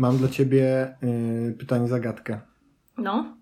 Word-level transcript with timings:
Mam 0.00 0.16
dla 0.16 0.28
ciebie 0.28 0.94
y, 1.02 1.54
pytanie 1.58 1.88
zagadkę. 1.88 2.40
No. 2.98 3.36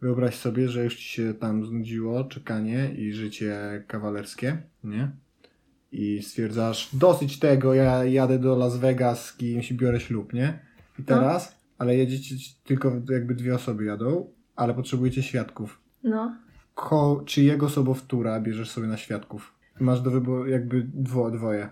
Wyobraź 0.00 0.34
sobie, 0.34 0.68
że 0.68 0.84
już 0.84 0.96
ci 0.96 1.04
się 1.04 1.34
tam 1.34 1.66
znudziło 1.66 2.24
czekanie 2.24 2.94
i 2.94 3.12
życie 3.12 3.84
kawalerskie, 3.86 4.62
nie? 4.84 5.10
I 5.92 6.22
stwierdzasz, 6.22 6.88
dosyć 6.92 7.38
tego, 7.38 7.74
ja 7.74 8.04
jadę 8.04 8.38
do 8.38 8.56
Las 8.56 8.76
Vegas 8.76 9.24
z 9.24 9.36
kimś 9.36 9.70
i 9.70 9.74
biorę 9.74 10.00
ślub, 10.00 10.32
nie? 10.32 10.58
I 10.98 11.02
teraz, 11.02 11.58
ale 11.78 11.96
jedziecie 11.96 12.34
tylko 12.64 12.92
jakby 13.10 13.34
dwie 13.34 13.54
osoby 13.54 13.84
jadą, 13.84 14.30
ale 14.56 14.74
potrzebujecie 14.74 15.22
świadków. 15.22 15.80
No. 16.04 16.36
Ko, 16.74 17.22
czyjego 17.26 17.68
sobowtóra 17.68 18.40
bierzesz 18.40 18.70
sobie 18.70 18.86
na 18.86 18.96
świadków? 18.96 19.54
Masz 19.80 20.00
do 20.00 20.10
wyboru 20.10 20.46
jakby 20.46 20.82
dwo, 20.82 21.30
dwoje. 21.30 21.68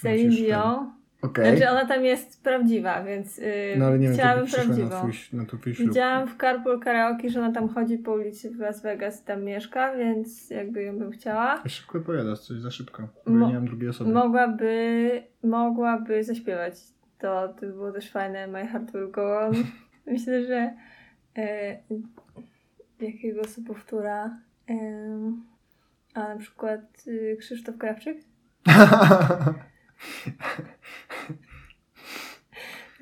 Celine 0.00 0.36
Dion. 0.36 0.99
Okej. 1.22 1.56
Znaczy 1.56 1.70
ona 1.70 1.86
tam 1.86 2.04
jest 2.04 2.42
prawdziwa, 2.42 3.04
więc 3.04 3.38
yy, 3.38 3.74
No 3.78 3.86
ale 3.86 3.98
nie 3.98 4.06
wiem, 4.06 4.16
chciałabym 4.16 4.44
na 4.44 4.50
prawdziwą. 4.50 4.98
twój, 4.98 5.12
na 5.38 5.44
twój 5.44 5.74
ślub. 5.74 5.88
Widziałam 5.88 6.28
w 6.28 6.36
Carpool 6.36 6.80
Karaoke, 6.80 7.30
że 7.30 7.40
ona 7.40 7.52
tam 7.52 7.68
chodzi 7.68 7.98
po 7.98 8.12
ulicy 8.12 8.50
w 8.50 8.58
Las 8.58 8.82
Vegas 8.82 9.22
i 9.22 9.24
tam 9.24 9.44
mieszka, 9.44 9.96
więc 9.96 10.50
jakby 10.50 10.82
ją 10.82 10.98
bym 10.98 11.10
chciała. 11.10 11.62
Szybko 11.68 11.98
opowiadasz, 11.98 12.40
coś 12.40 12.58
za 12.58 12.70
szybko. 12.70 13.08
Bo 13.26 13.32
Mo- 13.32 13.46
ja 13.46 13.48
nie 13.48 13.54
mam 13.54 13.66
drugiej 13.66 13.88
osoby. 13.88 14.12
Mogłaby, 14.12 15.22
mogłaby 15.44 16.24
zaśpiewać. 16.24 16.74
To, 17.18 17.48
to 17.48 17.60
by 17.60 17.66
było 17.72 17.92
też 17.92 18.10
fajne. 18.10 18.46
My 18.46 18.66
Heart 18.66 18.92
Will 18.92 19.10
Go 19.10 19.40
On. 19.40 19.52
Myślę, 20.06 20.46
że 20.46 20.74
e, 21.38 21.78
jakiego 23.00 23.44
sobowtóra 23.44 24.38
e, 24.70 24.74
a 26.14 26.20
na 26.28 26.36
przykład 26.36 26.80
y, 27.06 27.36
Krzysztof 27.40 27.78
Krawczyk? 27.78 28.18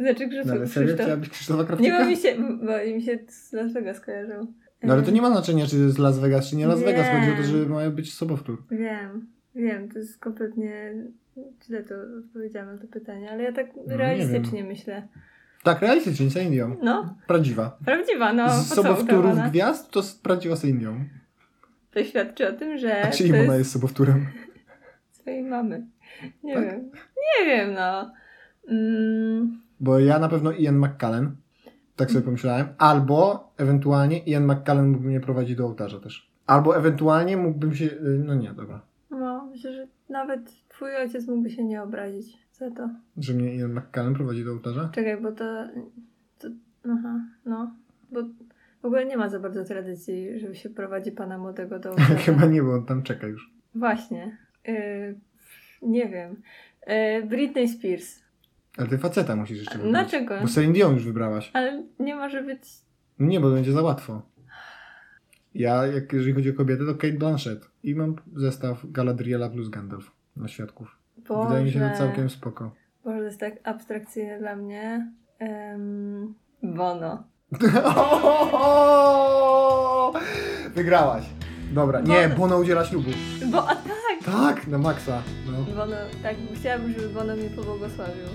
Znaczy 0.00 0.28
No 0.46 0.52
ale 0.52 0.66
Krzysztof, 1.30 1.80
Nie, 1.80 1.92
bo 1.92 2.04
mi 2.04 2.16
się, 2.16 2.34
bo 2.66 2.94
mi 2.96 3.02
się 3.02 3.18
z 3.28 3.52
Las 3.52 3.72
Vegas 3.72 4.00
kojarzył. 4.00 4.52
No 4.82 4.92
ale 4.92 5.02
to 5.02 5.10
nie 5.10 5.22
ma 5.22 5.30
znaczenia, 5.30 5.66
czy 5.66 5.76
to 5.76 5.82
jest 5.82 5.98
Las 5.98 6.18
Vegas, 6.18 6.50
czy 6.50 6.56
nie 6.56 6.66
Las 6.66 6.78
Nie. 6.80 6.84
Vegas. 6.86 7.06
Chodzi 7.08 7.32
o 7.32 7.36
to, 7.36 7.42
że 7.42 7.66
mają 7.68 7.90
być 7.90 8.14
sobowtór. 8.14 8.62
Wiem, 8.70 9.26
wiem, 9.54 9.88
to 9.88 9.98
jest 9.98 10.18
kompletnie 10.18 10.94
źle 11.66 11.82
to 11.82 11.94
odpowiedziałam 12.18 12.74
na 12.74 12.80
to 12.80 12.86
pytanie, 12.88 13.30
ale 13.30 13.42
ja 13.42 13.52
tak 13.52 13.66
No, 13.76 13.82
nie 13.86 13.96
realistycznie 13.96 14.64
myślę. 14.64 15.08
Tak, 15.62 15.80
realistycznie, 15.82 16.30
Celine 16.30 16.50
Dion. 16.50 16.76
No, 16.82 17.16
Prawdziwa. 17.26 17.78
prawdziwa, 17.84 18.32
no, 18.32 18.48
Z 18.62 18.68
sobowtórów 18.74 19.24
udawana? 19.24 19.48
gwiazd 19.50 19.90
to 19.90 20.02
prawdziwa 20.22 20.56
Celine 20.56 20.78
Dion. 20.78 21.04
To 21.90 22.04
świadczy 22.04 22.48
o 22.48 22.52
tym, 22.52 22.78
że 22.78 23.02
A 23.02 23.10
czyim 23.10 23.34
ona 23.34 23.42
jest 23.42 23.58
jest 23.58 23.70
sobowtórem? 23.72 24.26
swojej 25.20 25.42
mamy. 25.42 25.86
Nie 26.44 26.54
Tak? 26.54 26.64
wiem, 26.64 26.90
nie 27.40 27.46
wiem, 27.46 27.74
no. 27.74 28.12
Mm, 28.68 29.60
Bo 29.80 29.98
ja 29.98 30.18
na 30.18 30.28
pewno 30.28 30.52
Ian 30.52 30.78
McKellen. 30.78 31.36
Tak 31.96 32.10
sobie 32.10 32.24
pomyślałem. 32.24 32.66
Albo 32.78 33.50
ewentualnie 33.56 34.18
Ian 34.18 34.46
McKellen 34.46 34.88
mógłby 34.88 35.08
mnie 35.08 35.20
prowadzić 35.20 35.56
do 35.56 35.64
ołtarza 35.66 36.00
też. 36.00 36.30
Albo 36.46 36.76
ewentualnie 36.76 37.36
mógłbym 37.36 37.74
się... 37.74 37.84
y, 37.84 38.22
No 38.26 38.34
nie, 38.34 38.52
dobra. 38.52 38.80
no, 39.10 39.46
myślę, 39.50 39.72
że 39.72 39.86
nawet 40.08 40.52
twój 40.68 40.96
ojciec 40.96 41.26
mógłby 41.28 41.50
się 41.50 41.64
nie 41.64 41.82
obrazić 41.82 42.38
za 42.52 42.70
to. 42.70 42.88
Że 43.16 43.34
mnie 43.34 43.54
Ian 43.54 43.72
McKellen 43.74 44.14
prowadzi 44.14 44.44
do 44.44 44.52
ołtarza? 44.52 44.88
Czekaj, 44.92 45.20
bo 45.22 45.32
to, 45.32 45.44
to 46.38 46.48
aha, 46.90 47.20
no, 47.44 47.74
bo 48.12 48.20
w 48.82 48.84
ogóle 48.84 49.06
nie 49.06 49.16
ma 49.16 49.28
za 49.28 49.40
bardzo 49.40 49.64
tradycji, 49.64 50.40
że 50.40 50.54
się 50.54 50.70
prowadzi 50.70 51.12
pana 51.12 51.38
młodego 51.38 51.78
do 51.78 51.88
ołtarza. 51.90 52.14
Chyba 52.14 52.46
nie, 52.46 52.62
bo 52.62 52.72
on 52.74 52.84
tam 52.86 53.02
czeka 53.02 53.26
już. 53.26 53.52
Właśnie. 53.74 54.38
Yy, 54.66 54.74
nie 55.82 56.08
wiem. 56.08 56.42
Yy, 56.86 57.22
Britney 57.26 57.68
Spears. 57.68 58.20
Ale 58.78 58.88
ty 58.88 58.98
faceta 58.98 59.36
musisz 59.36 59.58
jeszcze 59.58 59.78
wybrać. 59.78 59.92
Dlaczego? 59.92 60.40
Bo 60.40 60.48
Celine 60.48 60.72
Dion 60.72 60.94
już 60.94 61.04
wybrałaś. 61.04 61.50
Ale 61.52 61.82
nie 61.98 62.16
może 62.16 62.42
być. 62.42 62.62
Nie, 63.18 63.40
bo 63.40 63.50
będzie 63.50 63.72
za 63.72 63.82
łatwo. 63.82 64.22
Ja, 65.54 65.86
jak, 65.86 66.12
jeżeli 66.12 66.34
chodzi 66.34 66.50
o 66.50 66.54
kobiety, 66.54 66.86
to 66.86 66.94
Kate 66.94 67.12
Blanchett. 67.12 67.70
I 67.82 67.94
mam 67.94 68.16
zestaw 68.36 68.90
Galadriela 68.92 69.48
plus 69.50 69.68
Gandalf 69.68 70.10
na 70.36 70.48
świadków. 70.48 70.96
Boże, 71.28 71.48
Wydaje 71.48 71.64
mi 71.64 71.72
się, 71.72 71.78
że 71.78 71.94
całkiem 71.98 72.30
spoko. 72.30 72.70
Boże, 73.04 73.18
to 73.18 73.24
jest 73.24 73.40
tak 73.40 73.54
abstrakcyjne 73.64 74.38
dla 74.38 74.56
mnie. 74.56 75.12
Um, 75.40 76.34
Bono. 76.62 77.24
Wygrałaś. 80.74 81.24
Dobra, 81.72 82.00
nie, 82.00 82.22
Bono. 82.22 82.36
Bono 82.36 82.58
udziela 82.58 82.84
ślubu. 82.84 83.10
Bo, 83.52 83.68
a 83.68 83.74
tak! 83.74 83.97
Tak, 84.32 84.66
na 84.66 84.78
maksa. 84.78 85.22
No. 85.46 85.62
Bono, 85.74 85.96
tak, 86.22 86.36
chciałabym, 86.54 86.92
żeby 86.92 87.08
Bono 87.08 87.36
mnie 87.36 87.50
pobłogosławił. 87.50 88.28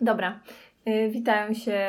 Dobra. 0.00 0.40
Y, 0.88 1.10
Witają 1.10 1.54
się 1.54 1.80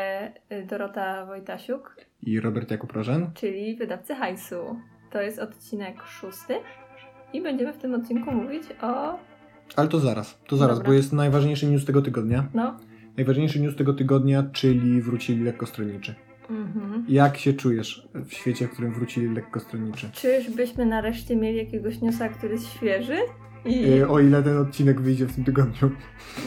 y, 0.51 0.63
Dorota 0.65 1.25
Wojtasiuk, 1.25 1.95
I 2.21 2.39
Robert 2.39 2.71
Jakub 2.71 2.91
Rożen. 2.91 3.31
czyli 3.33 3.75
wydawcy 3.75 4.15
hajsu. 4.15 4.79
To 5.11 5.21
jest 5.21 5.39
odcinek 5.39 6.03
szósty 6.05 6.53
i 7.33 7.41
będziemy 7.41 7.73
w 7.73 7.77
tym 7.77 7.93
odcinku 7.93 8.31
mówić 8.31 8.63
o... 8.81 9.19
Ale 9.75 9.87
to 9.87 9.99
zaraz, 9.99 10.39
to 10.47 10.57
zaraz, 10.57 10.77
Dobra. 10.77 10.89
bo 10.89 10.93
jest 10.93 11.13
najważniejszy 11.13 11.67
news 11.67 11.85
tego 11.85 12.01
tygodnia. 12.01 12.47
no... 12.53 12.77
Najważniejszy 13.17 13.59
news 13.59 13.75
tego 13.75 13.93
tygodnia, 13.93 14.43
czyli 14.51 15.01
wrócili 15.01 15.43
lekkostronniczy. 15.43 16.15
Mhm. 16.49 17.05
Jak 17.09 17.37
się 17.37 17.53
czujesz 17.53 18.07
w 18.25 18.33
świecie, 18.33 18.67
w 18.67 18.71
którym 18.71 18.93
wrócili 18.93 19.27
lekkostronniczy? 19.27 20.09
Czyżbyśmy 20.13 20.85
nareszcie 20.85 21.35
mieli 21.35 21.57
jakiegoś 21.57 22.01
newsa, 22.01 22.29
który 22.29 22.53
jest 22.53 22.69
świeży? 22.69 23.17
I... 23.65 23.81
Yy, 23.81 24.09
o 24.09 24.19
ile 24.19 24.43
ten 24.43 24.57
odcinek 24.57 25.01
wyjdzie 25.01 25.25
w 25.25 25.35
tym 25.35 25.43
tygodniu. 25.43 25.91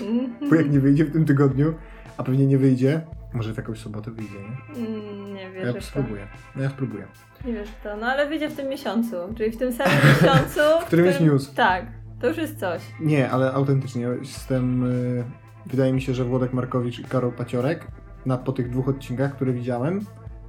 Mhm. 0.03 0.51
Bo 0.51 0.55
jak 0.55 0.71
nie 0.71 0.81
wyjdzie 0.81 1.05
w 1.05 1.13
tym 1.13 1.25
tygodniu, 1.25 1.75
a 2.17 2.23
pewnie 2.23 2.47
nie 2.47 2.59
wyjdzie, 2.59 3.01
może 3.35 3.55
w 3.55 3.57
jakąś 3.57 3.79
sobotę 3.79 4.11
wyjdzie, 4.11 4.35
nie? 4.39 4.87
Mm, 4.87 5.35
Nie 5.35 5.43
Ja 5.43 5.51
wierzę 5.51 5.75
to. 5.75 5.81
spróbuję. 5.81 6.27
No 6.57 6.63
ja 6.63 6.71
spróbuję. 6.71 7.07
Nie 7.45 7.53
wierzę 7.53 7.73
w 7.81 7.83
to. 7.83 7.97
No 7.97 8.07
ale 8.07 8.29
wyjdzie 8.29 8.49
w 8.51 8.57
tym 8.57 8.69
miesiącu. 8.69 9.17
Czyli 9.37 9.51
w 9.51 9.57
tym 9.59 9.73
samym 9.73 9.97
miesiącu. 10.23 10.61
W 10.83 10.85
którym 10.87 11.07
jest 11.07 11.21
news. 11.21 11.55
Tak. 11.55 11.87
To 12.21 12.29
już 12.29 12.37
jest 12.37 12.61
coś. 12.61 12.83
Nie, 13.01 13.31
ale 13.31 13.53
autentycznie 13.53 14.03
jestem. 14.21 14.85
y, 14.85 15.25
wydaje 15.67 15.93
mi 15.93 16.03
się, 16.03 16.15
że 16.15 16.25
Włodek 16.25 16.53
Markowicz 16.53 16.99
i 16.99 17.05
Karol 17.05 17.33
Paciorek 17.33 17.87
na, 18.27 18.39
po 18.39 18.53
tych 18.53 18.71
dwóch 18.71 18.89
odcinkach, 18.89 19.35
które 19.37 19.53
widziałem, 19.53 20.01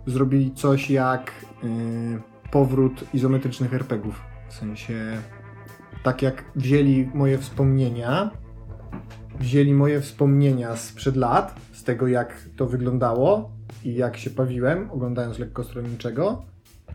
zrobili 0.06 0.52
coś 0.52 0.90
jak 0.90 1.32
y, 1.64 1.68
powrót 2.52 3.04
izometrycznych 3.14 3.74
RPGów. 3.74 4.22
W 4.50 4.54
sensie 4.54 4.94
tak 6.04 6.22
jak 6.22 6.44
wzięli 6.56 7.10
moje 7.14 7.38
wspomnienia, 7.38 8.32
wzięli 9.40 9.74
moje 9.74 10.02
wspomnienia 10.02 10.76
sprzed 10.76 11.16
lat, 11.16 11.56
z 11.72 11.84
tego 11.84 12.08
jak 12.08 12.34
to 12.56 12.66
wyglądało 12.66 13.52
i 13.84 13.96
jak 13.96 14.18
się 14.18 14.30
bawiłem, 14.30 14.92
oglądając 14.92 15.40
lekkostronniczego. 15.40 16.46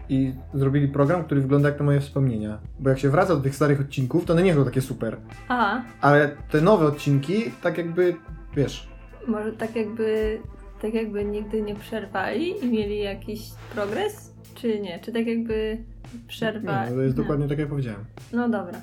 I 0.08 0.34
zrobili 0.54 0.88
program, 0.88 1.24
który 1.24 1.40
wygląda 1.40 1.68
jak 1.68 1.78
te 1.78 1.84
moje 1.84 2.00
wspomnienia. 2.00 2.58
Bo 2.78 2.90
jak 2.90 2.98
się 2.98 3.10
wraca 3.10 3.36
do 3.36 3.40
tych 3.40 3.54
starych 3.54 3.80
odcinków, 3.80 4.24
to 4.24 4.32
one 4.32 4.42
nie 4.42 4.54
są 4.54 4.64
takie 4.64 4.80
super. 4.80 5.16
Aha. 5.48 5.84
Ale 6.00 6.36
te 6.50 6.60
nowe 6.60 6.86
odcinki, 6.86 7.44
tak 7.62 7.78
jakby, 7.78 8.16
wiesz, 8.56 8.88
Może 9.26 9.52
tak 9.52 9.76
jakby. 9.76 10.38
Tak 10.82 10.94
jakby 10.94 11.24
nigdy 11.24 11.62
nie 11.62 11.74
przerwali 11.74 12.64
i 12.64 12.68
mieli 12.68 12.98
jakiś 12.98 13.40
progres? 13.74 14.34
Czy 14.54 14.80
nie? 14.80 14.98
Czy 14.98 15.12
tak 15.12 15.26
jakby 15.26 15.84
przerwa. 16.28 16.84
nie, 16.84 16.90
no 16.90 16.96
to 16.96 17.02
jest 17.02 17.16
nie. 17.16 17.22
dokładnie 17.22 17.48
tak 17.48 17.58
jak 17.58 17.68
powiedziałem. 17.68 18.04
No 18.32 18.48
dobra. 18.48 18.80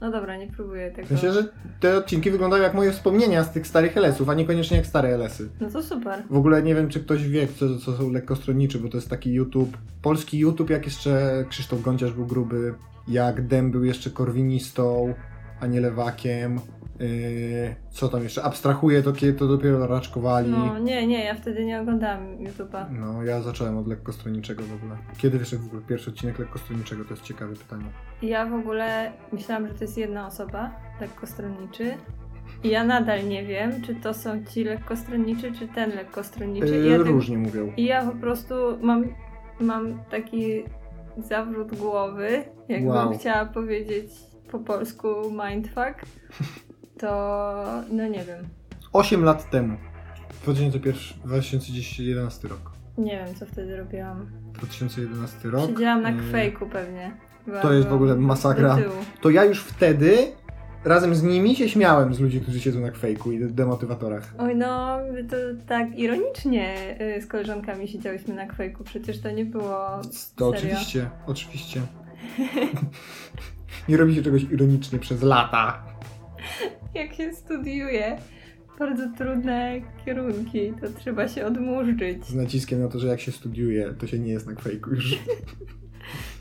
No 0.00 0.10
dobra, 0.10 0.36
nie 0.36 0.46
próbuję 0.46 0.90
tego. 0.90 1.08
Myślę, 1.10 1.32
że 1.32 1.44
te 1.80 1.96
odcinki 1.96 2.30
wyglądają 2.30 2.62
jak 2.62 2.74
moje 2.74 2.92
wspomnienia 2.92 3.44
z 3.44 3.52
tych 3.52 3.66
starych 3.66 3.96
LS-ów, 3.96 4.28
a 4.28 4.34
niekoniecznie 4.34 4.76
jak 4.76 4.86
stare 4.86 5.08
LS-y. 5.08 5.48
No 5.60 5.70
to 5.70 5.82
super. 5.82 6.22
W 6.30 6.36
ogóle 6.36 6.62
nie 6.62 6.74
wiem, 6.74 6.88
czy 6.88 7.00
ktoś 7.00 7.28
wie, 7.28 7.48
co, 7.58 7.78
co 7.78 7.96
są 7.96 8.10
lekkostronniczy, 8.10 8.78
bo 8.78 8.88
to 8.88 8.96
jest 8.96 9.10
taki 9.10 9.32
YouTube, 9.32 9.76
polski 10.02 10.38
YouTube, 10.38 10.70
jak 10.70 10.84
jeszcze 10.84 11.44
Krzysztof 11.48 11.82
Gąciarz 11.82 12.12
był 12.12 12.26
gruby, 12.26 12.74
jak 13.08 13.46
Dem 13.46 13.70
był 13.70 13.84
jeszcze 13.84 14.10
korwinistą, 14.10 15.14
a 15.60 15.66
nie 15.66 15.80
lewakiem. 15.80 16.60
Yy, 17.00 17.74
co 17.90 18.08
tam 18.08 18.22
jeszcze? 18.22 18.42
Abstrahuję 18.42 19.02
to, 19.02 19.12
kiedy 19.12 19.32
to 19.38 19.46
dopiero 19.46 19.86
raczkowali. 19.86 20.50
No 20.50 20.78
nie, 20.78 21.06
nie, 21.06 21.24
ja 21.24 21.34
wtedy 21.34 21.64
nie 21.64 21.80
oglądałam 21.80 22.38
YouTube'a. 22.38 22.84
No, 22.90 23.24
ja 23.24 23.40
zacząłem 23.42 23.78
od 23.78 23.88
lekkostronniczego 23.88 24.62
w 24.62 24.74
ogóle. 24.74 24.96
Kiedy 25.18 25.38
wyszedł 25.38 25.62
w 25.62 25.66
ogóle 25.66 25.82
pierwszy 25.82 26.10
odcinek 26.10 26.38
lekkostronniczego? 26.38 27.04
To 27.04 27.10
jest 27.10 27.22
ciekawe 27.22 27.54
pytanie. 27.56 27.84
Ja 28.22 28.46
w 28.46 28.54
ogóle 28.54 29.12
myślałam, 29.32 29.68
że 29.68 29.74
to 29.74 29.84
jest 29.84 29.98
jedna 29.98 30.26
osoba, 30.26 30.70
lekkostronniczy. 31.00 31.94
I 32.64 32.68
ja 32.68 32.84
nadal 32.84 33.28
nie 33.28 33.46
wiem, 33.46 33.82
czy 33.82 33.94
to 33.94 34.14
są 34.14 34.44
ci 34.44 34.64
lekkostronniczy, 34.64 35.52
czy 35.52 35.68
ten 35.68 35.90
lekkostronniczy. 35.90 36.66
Yy, 36.76 36.90
ja, 36.90 36.98
tak- 36.98 37.06
różnie 37.06 37.38
mówią. 37.38 37.72
I 37.76 37.84
ja 37.84 38.04
po 38.06 38.12
prostu 38.16 38.54
mam, 38.82 39.04
mam 39.60 39.98
taki 40.10 40.62
zawrót 41.18 41.76
głowy, 41.78 42.44
jakbym 42.68 42.88
Wow. 42.88 43.18
chciała 43.18 43.44
powiedzieć 43.46 44.10
po 44.50 44.58
polsku 44.58 45.08
mindfuck, 45.30 46.06
to 46.98 47.06
no 47.90 48.08
nie 48.08 48.24
wiem. 48.24 48.48
8 48.92 49.24
lat 49.24 49.50
temu. 49.50 49.76
2001, 50.42 50.94
2011 51.24 52.48
rok. 52.48 52.72
Nie 52.98 53.24
wiem, 53.26 53.34
co 53.34 53.46
wtedy 53.46 53.76
robiłam. 53.76 54.26
2011 54.52 55.50
rok. 55.50 55.66
Siedziałam 55.70 56.02
na 56.02 56.10
E, 56.10 56.14
kwejku 56.18 56.66
pewnie. 56.66 57.16
Byłam 57.46 57.62
To 57.62 57.72
jest 57.72 57.88
w 57.88 57.92
ogóle 57.92 58.16
masakra. 58.16 58.78
To 59.20 59.30
ja 59.30 59.44
już 59.44 59.62
wtedy 59.62 60.16
razem 60.84 61.14
z 61.14 61.22
nimi 61.22 61.56
się 61.56 61.68
śmiałem 61.68 62.14
z 62.14 62.20
ludzi, 62.20 62.40
którzy 62.40 62.60
siedzą 62.60 62.80
na 62.80 62.90
kwejku 62.90 63.32
i 63.32 63.38
demotywatorach. 63.38 64.34
Oj 64.38 64.56
no, 64.56 64.98
to 65.30 65.36
tak 65.66 65.98
ironicznie 65.98 66.96
y, 67.16 67.22
z 67.22 67.26
koleżankami 67.26 67.88
siedziałyśmy 67.88 68.34
na 68.34 68.46
kwejku, 68.46 68.84
przecież 68.84 69.20
to 69.20 69.30
nie 69.30 69.44
było 69.44 70.00
To 70.36 70.52
serio. 70.52 70.58
oczywiście, 70.58 71.10
oczywiście. 71.26 71.80
Nie 73.88 73.96
robi 73.96 74.14
się 74.14 74.22
czegoś 74.22 74.42
ironicznie 74.42 74.98
przez 74.98 75.22
lata. 75.22 75.82
Jak 76.94 77.14
się 77.14 77.32
studiuje 77.32 78.18
bardzo 78.78 79.10
trudne 79.18 79.80
kierunki, 80.04 80.72
to 80.80 80.86
trzeba 81.00 81.28
się 81.28 81.46
odmurzyć. 81.46 82.24
Z 82.24 82.34
naciskiem 82.34 82.80
na 82.80 82.88
to, 82.88 82.98
że 82.98 83.08
jak 83.08 83.20
się 83.20 83.32
studiuje, 83.32 83.94
to 83.98 84.06
się 84.06 84.18
nie 84.18 84.32
jest 84.32 84.46
na 84.46 84.54
kwejku 84.54 84.90
już. 84.90 85.18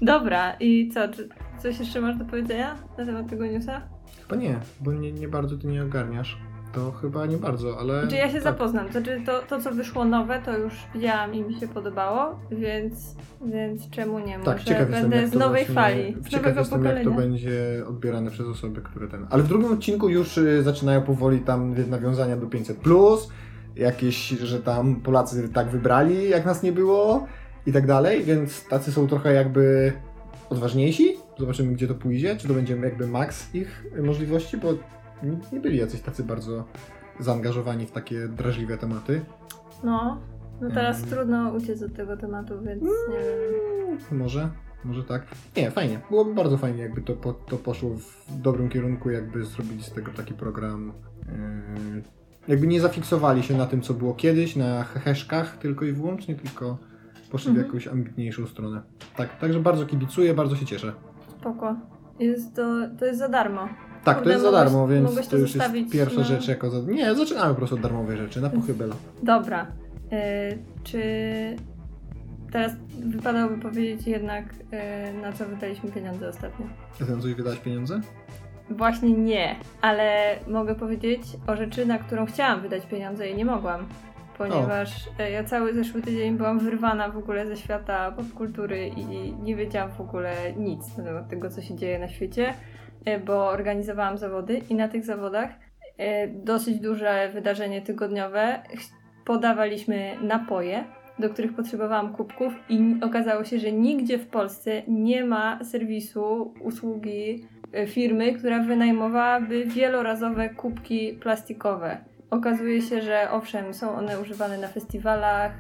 Dobra, 0.02 0.54
i 0.60 0.90
co, 0.94 1.08
czy 1.08 1.30
coś 1.62 1.80
jeszcze 1.80 2.02
masz 2.02 2.18
do 2.18 2.26
powiedzenia 2.26 2.76
na 2.98 3.06
temat 3.06 3.30
tego 3.30 3.46
newsa? 3.46 3.82
Chyba 4.22 4.36
nie, 4.36 4.60
bo 4.80 4.94
nie, 4.94 5.12
nie 5.12 5.28
bardzo 5.28 5.58
ty 5.58 5.68
nie 5.68 5.84
ogarniasz. 5.84 6.38
To 6.74 6.92
chyba 6.92 7.26
nie 7.26 7.38
bardzo, 7.38 7.80
ale... 7.80 8.02
Znaczy 8.02 8.16
ja 8.16 8.28
się 8.28 8.34
tak. 8.34 8.44
zapoznam, 8.44 8.92
znaczy 8.92 9.22
to, 9.26 9.40
to 9.42 9.62
co 9.62 9.72
wyszło 9.72 10.06
nowe, 10.06 10.42
to 10.46 10.58
już 10.58 10.74
widziałam 10.96 11.34
i 11.34 11.42
mi 11.42 11.60
się 11.60 11.68
podobało, 11.68 12.40
więc, 12.52 13.16
więc 13.46 13.90
czemu 13.90 14.20
nie? 14.20 14.38
Może 14.38 14.52
Tak, 14.52 14.64
ciekaw 14.64 14.90
jestem, 14.90 15.02
będę 15.02 15.18
jak 15.18 15.30
z 15.30 15.34
nowej 15.34 15.66
właśnie, 15.66 15.76
fali, 15.76 16.16
z 16.22 16.30
Ciekaw 16.30 16.42
nowego 16.42 16.60
jestem, 16.60 16.80
pokolenia. 16.80 17.02
jak 17.02 17.10
to 17.10 17.22
będzie 17.22 17.84
odbierane 17.88 18.32
przez 18.32 18.48
osoby, 18.48 18.82
które 18.82 19.08
ten... 19.08 19.28
Ale 19.30 19.44
w 19.44 19.48
drugim 19.48 19.72
odcinku 19.72 20.10
już 20.10 20.38
y, 20.38 20.64
zaczynają 20.64 21.02
powoli 21.02 21.40
tam 21.40 21.74
wie, 21.74 21.86
nawiązania 21.86 22.38
do 22.38 22.48
500+, 22.48 23.18
jakieś, 23.76 24.30
że 24.30 24.60
tam 24.60 24.96
Polacy 24.96 25.50
tak 25.50 25.70
wybrali, 25.70 26.30
jak 26.30 26.46
nas 26.46 26.64
nie 26.64 26.72
było 26.72 27.28
i 27.66 27.72
tak 27.72 27.88
dalej, 27.88 28.24
więc 28.24 28.68
tacy 28.68 28.92
są 28.92 29.08
trochę 29.08 29.34
jakby 29.34 29.94
odważniejsi. 30.50 31.18
Zobaczymy, 31.40 31.74
gdzie 31.74 31.88
to 31.88 31.96
pójdzie, 31.96 32.36
czy 32.36 32.48
to 32.48 32.54
będzie 32.54 32.76
jakby 32.76 33.08
maks 33.08 33.56
ich 33.56 33.86
możliwości, 34.04 34.58
bo 34.58 34.74
nie, 35.54 35.60
byli 35.60 35.78
jacyś 35.78 36.02
tacy 36.02 36.24
bardzo 36.24 36.64
zaangażowani 37.20 37.86
w 37.86 37.92
takie 37.92 38.28
drażliwe 38.28 38.78
tematy. 38.78 39.22
No, 39.84 40.18
no 40.62 40.70
teraz 40.70 40.98
Mm. 40.98 41.10
trudno 41.10 41.52
uciec 41.54 41.82
od 41.84 41.94
tego 41.94 42.18
tematu, 42.18 42.54
więc 42.62 42.84
nie 42.84 43.18
wiem. 43.20 44.20
Może, 44.20 44.50
może 44.84 45.04
tak. 45.04 45.24
Nie, 45.58 45.72
fajnie. 45.72 46.00
Byłoby 46.10 46.34
bardzo 46.34 46.58
fajnie, 46.58 46.82
jakby 46.84 47.02
to, 47.02 47.14
po, 47.14 47.34
to 47.34 47.58
poszło 47.58 47.90
w 47.90 48.42
dobrym 48.42 48.70
kierunku, 48.70 49.10
jakby 49.10 49.46
zrobili 49.46 49.84
z 49.84 49.92
tego 49.92 50.12
taki 50.12 50.34
program. 50.34 50.94
Yy, 51.96 52.04
jakby 52.48 52.68
nie 52.68 52.82
zafiksowali 52.82 53.44
się 53.44 53.58
na 53.58 53.66
tym, 53.66 53.82
co 53.82 53.94
było 53.94 54.14
kiedyś, 54.14 54.56
na 54.56 54.84
heheszkach 54.84 55.58
tylko 55.58 55.86
i 55.86 55.92
wyłącznie, 55.92 56.36
tylko 56.36 56.78
poszli 57.32 57.48
w 57.48 57.50
Mhm. 57.50 57.66
jakąś 57.68 57.88
ambitniejszą 57.88 58.48
stronę. 58.48 58.82
Tak, 59.18 59.38
także 59.40 59.60
bardzo 59.60 59.86
kibicuję, 59.86 60.34
bardzo 60.34 60.56
się 60.56 60.66
cieszę. 60.66 60.94
Spoko. 61.40 61.76
Jest 62.20 62.56
to, 62.56 62.64
to 63.00 63.06
jest 63.06 63.20
za 63.20 63.30
darmo. 63.30 63.70
Tak, 64.10 64.18
Kurde, 64.18 64.30
to 64.30 64.30
jest 64.32 64.44
za 64.44 64.52
mogłeś- 64.52 64.64
darmo, 64.66 64.88
więc 64.88 65.06
mogłeś 65.06 65.26
to 65.26 65.32
to 65.32 65.38
już 65.38 65.50
jest 65.50 65.58
zostawić 65.58 65.92
pierwsza 65.92 66.20
na- 66.20 66.26
rzecz 66.26 66.48
jako 66.48 66.70
za... 66.70 66.92
Nie, 66.92 67.16
zaczynamy 67.16 67.50
po 67.50 67.56
prostu 67.56 67.76
od 67.76 67.82
darmowej 67.82 68.18
rzeczy, 68.18 68.42
na 68.42 68.50
pochybel. 68.50 68.92
Dobra. 69.24 69.68
Y, 70.14 70.58
czy 70.84 71.02
teraz 72.52 72.72
wypadałoby 73.00 73.58
powiedzieć 73.62 74.08
jednak, 74.08 74.46
y, 74.54 75.22
na 75.22 75.34
co 75.34 75.46
wydaliśmy 75.46 75.92
pieniądze 75.92 76.30
ostatnio? 76.30 76.66
A 77.02 77.06
ty 77.06 77.16
na 77.16 77.22
coś 77.22 77.34
wydać 77.34 77.58
pieniądze? 77.60 78.02
Właśnie 78.70 79.12
nie, 79.12 79.56
ale 79.82 80.36
mogę 80.48 80.76
powiedzieć 80.76 81.22
o 81.48 81.56
rzeczy, 81.56 81.86
na 81.86 81.98
którą 82.00 82.26
chciałam 82.26 82.62
wydać 82.62 82.86
pieniądze 82.86 83.30
i 83.30 83.36
nie 83.36 83.46
mogłam. 83.46 83.86
Ponieważ 84.38 85.10
e, 85.20 85.32
ja 85.32 85.44
cały 85.44 85.74
zeszły 85.74 86.02
tydzień 86.02 86.38
byłam 86.38 86.60
wyrwana 86.60 87.10
w 87.10 87.18
ogóle 87.18 87.48
ze 87.48 87.58
świata 87.58 88.12
popkultury 88.12 88.88
i 88.88 89.06
nie 89.34 89.56
wiedziałam 89.56 89.92
w 89.92 90.02
ogóle 90.02 90.34
nic 90.58 90.98
na 90.98 91.04
temat 91.04 91.30
tego, 91.30 91.50
co 91.50 91.62
się 91.62 91.76
dzieje 91.76 92.00
na 92.00 92.08
świecie, 92.08 92.54
bo 93.26 93.48
organizowałam 93.48 94.18
zawody 94.18 94.62
i 94.70 94.76
na 94.76 94.88
tych 94.88 95.06
zawodach 95.06 95.50
e, 95.98 96.28
dosyć 96.28 96.80
duże 96.80 97.30
wydarzenie 97.34 97.82
tygodniowe. 97.82 98.62
Podawaliśmy 99.26 100.16
napoje, 100.22 100.84
do 101.20 101.30
których 101.30 101.54
potrzebowałam 101.54 102.14
kubków 102.14 102.54
i 102.70 102.96
okazało 103.02 103.44
się, 103.44 103.60
że 103.60 103.72
nigdzie 103.72 104.18
w 104.18 104.28
Polsce 104.28 104.82
nie 104.88 105.26
ma 105.26 105.64
serwisu, 105.64 106.54
usługi 106.62 107.48
e, 107.74 107.88
firmy, 107.88 108.34
która 108.34 108.60
wynajmowałaby 108.60 109.66
wielorazowe 109.66 110.50
kubki 110.50 111.14
plastikowe. 111.14 111.98
Okazuje 112.30 112.82
się, 112.82 113.02
że 113.02 113.32
owszem, 113.32 113.74
są 113.74 113.96
one 113.96 114.20
używane 114.20 114.58
na 114.58 114.68
festiwalach, 114.68 115.52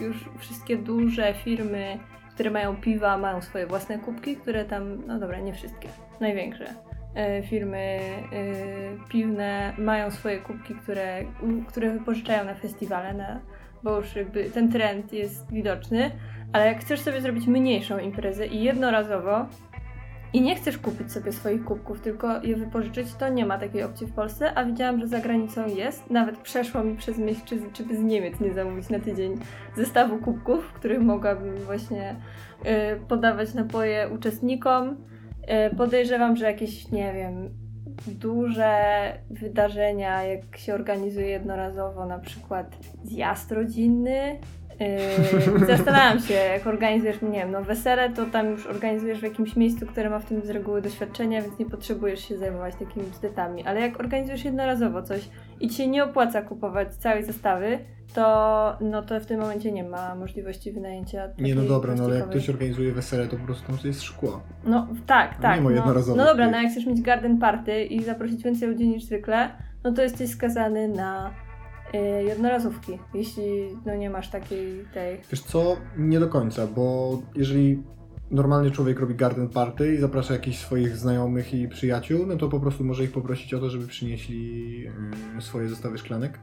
już 0.00 0.16
wszystkie 0.38 0.76
duże 0.76 1.34
firmy, 1.34 1.98
które 2.34 2.50
mają 2.50 2.76
piwa, 2.76 3.18
mają 3.18 3.42
swoje 3.42 3.66
własne 3.66 3.98
kubki, 3.98 4.36
które 4.36 4.64
tam, 4.64 5.06
no 5.06 5.18
dobra, 5.18 5.40
nie 5.40 5.52
wszystkie, 5.52 5.88
największe 6.20 6.74
e, 7.14 7.42
firmy 7.42 7.78
e, 7.78 7.98
piwne 9.08 9.72
mają 9.78 10.10
swoje 10.10 10.38
kubki, 10.38 10.74
które, 10.74 11.24
które 11.68 11.90
wypożyczają 11.90 12.44
na 12.44 12.54
festiwale, 12.54 13.14
na, 13.14 13.40
bo 13.82 13.96
już 13.96 14.16
jakby 14.16 14.44
ten 14.44 14.72
trend 14.72 15.12
jest 15.12 15.52
widoczny, 15.52 16.10
ale 16.52 16.66
jak 16.66 16.80
chcesz 16.80 17.00
sobie 17.00 17.20
zrobić 17.20 17.46
mniejszą 17.46 17.98
imprezę 17.98 18.46
i 18.46 18.62
jednorazowo 18.62 19.46
i 20.32 20.40
nie 20.40 20.56
chcesz 20.56 20.78
kupić 20.78 21.12
sobie 21.12 21.32
swoich 21.32 21.64
kubków, 21.64 22.00
tylko 22.00 22.42
je 22.42 22.56
wypożyczyć, 22.56 23.14
to 23.14 23.28
nie 23.28 23.46
ma 23.46 23.58
takiej 23.58 23.82
opcji 23.82 24.06
w 24.06 24.12
Polsce, 24.12 24.54
a 24.54 24.64
widziałam, 24.64 25.00
że 25.00 25.08
za 25.08 25.20
granicą 25.20 25.66
jest. 25.66 26.10
Nawet 26.10 26.38
przeszło 26.38 26.84
mi 26.84 26.96
przez 26.96 27.18
myśl, 27.18 27.40
czy, 27.44 27.58
czy 27.72 27.84
by 27.84 27.96
z 27.96 28.00
Niemiec 28.00 28.40
nie 28.40 28.52
zamówić 28.52 28.88
na 28.88 29.00
tydzień 29.00 29.38
zestawu 29.76 30.18
kubków, 30.18 30.64
w 30.64 30.72
których 30.72 31.00
mogłabym 31.00 31.56
właśnie 31.56 32.16
y, 32.94 33.00
podawać 33.08 33.54
napoje 33.54 34.08
uczestnikom. 34.14 34.96
Y, 35.48 35.76
podejrzewam, 35.76 36.36
że 36.36 36.44
jakieś, 36.44 36.90
nie 36.90 37.12
wiem, 37.12 37.50
duże 38.06 39.12
wydarzenia, 39.30 40.22
jak 40.22 40.56
się 40.56 40.74
organizuje 40.74 41.26
jednorazowo, 41.26 42.06
na 42.06 42.18
przykład 42.18 42.76
zjazd 43.04 43.52
rodzinny. 43.52 44.38
Yy, 44.80 45.66
zastanawiam 45.76 46.20
się, 46.20 46.34
jak 46.34 46.66
organizujesz, 46.66 47.22
nie 47.22 47.38
wiem, 47.38 47.50
no 47.50 47.62
wesele, 47.62 48.10
to 48.10 48.26
tam 48.26 48.50
już 48.50 48.66
organizujesz 48.66 49.20
w 49.20 49.22
jakimś 49.22 49.56
miejscu, 49.56 49.86
które 49.86 50.10
ma 50.10 50.18
w 50.18 50.24
tym 50.24 50.42
z 50.42 50.50
reguły 50.50 50.82
doświadczenia, 50.82 51.42
więc 51.42 51.58
nie 51.58 51.66
potrzebujesz 51.66 52.28
się 52.28 52.38
zajmować 52.38 52.74
takimi 52.74 53.06
bzdetami. 53.06 53.64
Ale 53.64 53.80
jak 53.80 54.00
organizujesz 54.00 54.44
jednorazowo 54.44 55.02
coś 55.02 55.28
i 55.60 55.68
ci 55.68 55.76
się 55.76 55.86
nie 55.86 56.04
opłaca 56.04 56.42
kupować 56.42 56.94
całej 56.94 57.24
zestawy, 57.24 57.78
to 58.14 58.76
no 58.80 59.02
to 59.02 59.20
w 59.20 59.26
tym 59.26 59.40
momencie 59.40 59.72
nie 59.72 59.84
ma 59.84 60.14
możliwości 60.14 60.72
wynajęcia 60.72 61.28
Nie, 61.38 61.54
no 61.54 61.62
dobra, 61.62 61.94
no 61.94 62.04
ale 62.04 62.18
jak 62.18 62.30
ktoś 62.30 62.50
organizuje 62.50 62.92
wesele, 62.92 63.26
to 63.26 63.36
po 63.36 63.44
prostu 63.44 63.66
tam 63.66 63.76
jest 63.84 64.02
szkło. 64.02 64.40
No 64.64 64.86
tak, 65.06 65.40
tak. 65.40 65.56
nie 65.56 65.62
ma 65.62 65.70
no, 65.70 66.16
no 66.16 66.24
dobra, 66.24 66.50
no 66.50 66.62
jak 66.62 66.72
chcesz 66.72 66.86
mieć 66.86 67.02
garden 67.02 67.38
party 67.38 67.84
i 67.84 68.04
zaprosić 68.04 68.42
więcej 68.42 68.68
ludzi 68.68 68.88
niż 68.88 69.04
zwykle, 69.04 69.50
no 69.84 69.92
to 69.92 70.02
jesteś 70.02 70.30
skazany 70.30 70.88
na 70.88 71.30
jednorazówki, 72.26 72.98
jeśli 73.14 73.68
no 73.86 73.94
nie 73.94 74.10
masz 74.10 74.30
takiej 74.30 74.84
tej... 74.94 75.20
Wiesz 75.30 75.40
co, 75.40 75.76
nie 75.96 76.20
do 76.20 76.28
końca, 76.28 76.66
bo 76.66 77.18
jeżeli 77.34 77.82
normalny 78.30 78.70
człowiek 78.70 79.00
robi 79.00 79.14
garden 79.14 79.48
party 79.48 79.94
i 79.94 79.98
zaprasza 79.98 80.32
jakichś 80.32 80.58
swoich 80.58 80.96
znajomych 80.96 81.54
i 81.54 81.68
przyjaciół, 81.68 82.26
no 82.26 82.36
to 82.36 82.48
po 82.48 82.60
prostu 82.60 82.84
może 82.84 83.04
ich 83.04 83.12
poprosić 83.12 83.54
o 83.54 83.60
to, 83.60 83.70
żeby 83.70 83.86
przynieśli 83.86 84.80
yy, 84.80 85.42
swoje 85.42 85.68
zestawy 85.68 85.98
szklanek. 85.98 86.38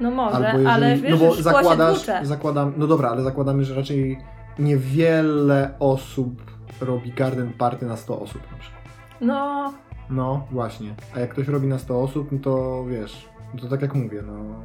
No 0.00 0.10
może, 0.10 0.42
jeżeli, 0.42 0.66
ale 0.66 0.96
wiesz, 0.96 1.20
no 1.20 1.26
bo 1.26 1.34
zakładasz, 1.34 2.06
zakładam, 2.22 2.72
no 2.76 2.86
dobra, 2.86 3.10
ale 3.10 3.22
zakładamy, 3.22 3.64
że 3.64 3.74
raczej 3.74 4.18
niewiele 4.58 5.74
osób 5.78 6.42
robi 6.80 7.12
garden 7.12 7.52
party 7.52 7.86
na 7.86 7.96
100 7.96 8.20
osób 8.20 8.42
na 8.52 8.58
przykład. 8.58 8.82
No, 9.20 9.72
No 10.10 10.46
właśnie, 10.50 10.94
a 11.14 11.20
jak 11.20 11.30
ktoś 11.30 11.48
robi 11.48 11.66
na 11.66 11.78
100 11.78 12.02
osób, 12.02 12.32
no 12.32 12.38
to 12.38 12.84
wiesz, 12.84 13.28
no 13.54 13.60
to 13.60 13.68
tak 13.68 13.82
jak 13.82 13.94
mówię, 13.94 14.22
no 14.26 14.62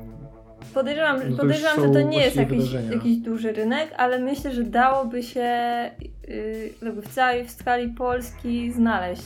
podejrzewam, 0.73 1.19
No 1.29 1.35
to 1.35 1.41
podejrzewam 1.41 1.81
że 1.87 1.89
to 1.93 2.01
nie 2.01 2.17
jest 2.23 2.35
jakiś, 2.35 2.57
wydarzenia. 2.57 2.93
jakiś 2.93 3.17
duży 3.17 3.51
rynek, 3.53 3.93
ale 3.97 4.19
myślę, 4.19 4.51
że 4.51 4.63
dałoby 4.63 5.23
się 5.23 5.49
yy, 6.81 6.91
w 7.01 7.13
całej 7.15 7.45
w 7.45 7.51
skali 7.51 7.89
Polski 7.89 8.71
znaleźć 8.71 9.23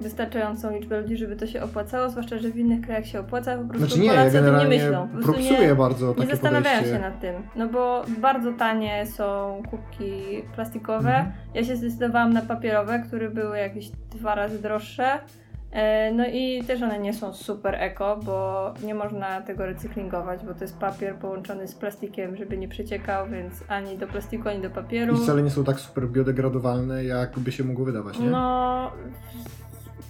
wystarczającą 0.00 0.70
liczbę 0.76 1.00
ludzi, 1.00 1.16
żeby 1.16 1.36
to 1.36 1.46
się 1.46 1.62
opłacało, 1.62 2.10
zwłaszcza, 2.10 2.38
że 2.38 2.50
w 2.50 2.56
innych 2.56 2.80
krajach 2.80 3.06
się 3.06 3.20
opłaca, 3.20 3.58
po 3.58 3.64
prostu 3.64 3.78
Znaczy 3.86 4.00
nie, 4.00 4.06
ja 4.06 4.12
Polacy 4.12 4.40
o 4.40 4.42
tym 4.42 4.58
nie 4.58 4.64
myślą. 4.64 5.08
Po 5.08 5.14
prostu 5.14 5.32
propsuję 5.32 5.74
bardzo 5.74 6.08
Nie 6.08 6.14
takie 6.14 6.30
zastanawiają 6.30 6.76
podejście. 6.76 6.96
się 6.96 7.02
nad 7.02 7.20
tym, 7.20 7.34
no 7.56 7.68
bo 7.68 8.02
bardzo 8.18 8.52
tanie 8.52 9.06
są 9.06 9.62
kubki 9.70 10.12
plastikowe. 10.54 11.08
Mhm. 11.10 11.32
Ja 11.54 11.64
się 11.64 11.76
zdecydowałam 11.76 12.32
na 12.32 12.42
papierowe, 12.42 13.02
które 13.06 13.30
były 13.30 13.58
jakieś 13.58 13.88
dwa 13.88 14.34
razy 14.34 14.58
droższe. 14.62 15.18
E, 15.72 16.12
No 16.12 16.26
i 16.26 16.64
też 16.66 16.82
one 16.82 16.98
nie 16.98 17.12
są 17.12 17.32
super 17.32 17.74
eko, 17.74 18.16
bo 18.24 18.70
nie 18.82 18.94
można 18.94 19.40
tego 19.40 19.66
recyklingować, 19.66 20.44
bo 20.44 20.54
to 20.54 20.64
jest 20.64 20.78
papier 20.78 21.14
połączony 21.14 21.68
z 21.68 21.74
plastikiem, 21.74 22.36
żeby 22.36 22.58
nie 22.58 22.68
przeciekał, 22.68 23.28
więc 23.28 23.64
ani 23.68 23.98
do 23.98 24.06
plastiku, 24.06 24.48
ani 24.48 24.62
do 24.62 24.70
papieru. 24.70 25.14
I 25.14 25.18
wcale 25.18 25.42
nie 25.42 25.50
są 25.50 25.64
tak 25.64 25.80
super 25.80 26.08
biodegradowalne, 26.08 27.04
jak 27.04 27.38
by 27.38 27.52
się 27.52 27.64
mogło 27.64 27.84
wydawać, 27.84 28.18
nie? 28.18 28.30
No, 28.30 28.92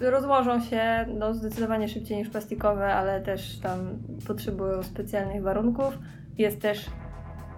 rozłożą 0.00 0.60
się 0.60 1.06
no, 1.18 1.34
zdecydowanie 1.34 1.88
szybciej 1.88 2.16
niż 2.18 2.28
plastikowe, 2.28 2.94
ale 2.94 3.20
też 3.20 3.58
tam 3.58 3.78
potrzebują 4.26 4.82
specjalnych 4.82 5.42
warunków. 5.42 5.98
Jest 6.38 6.60
też 6.60 6.86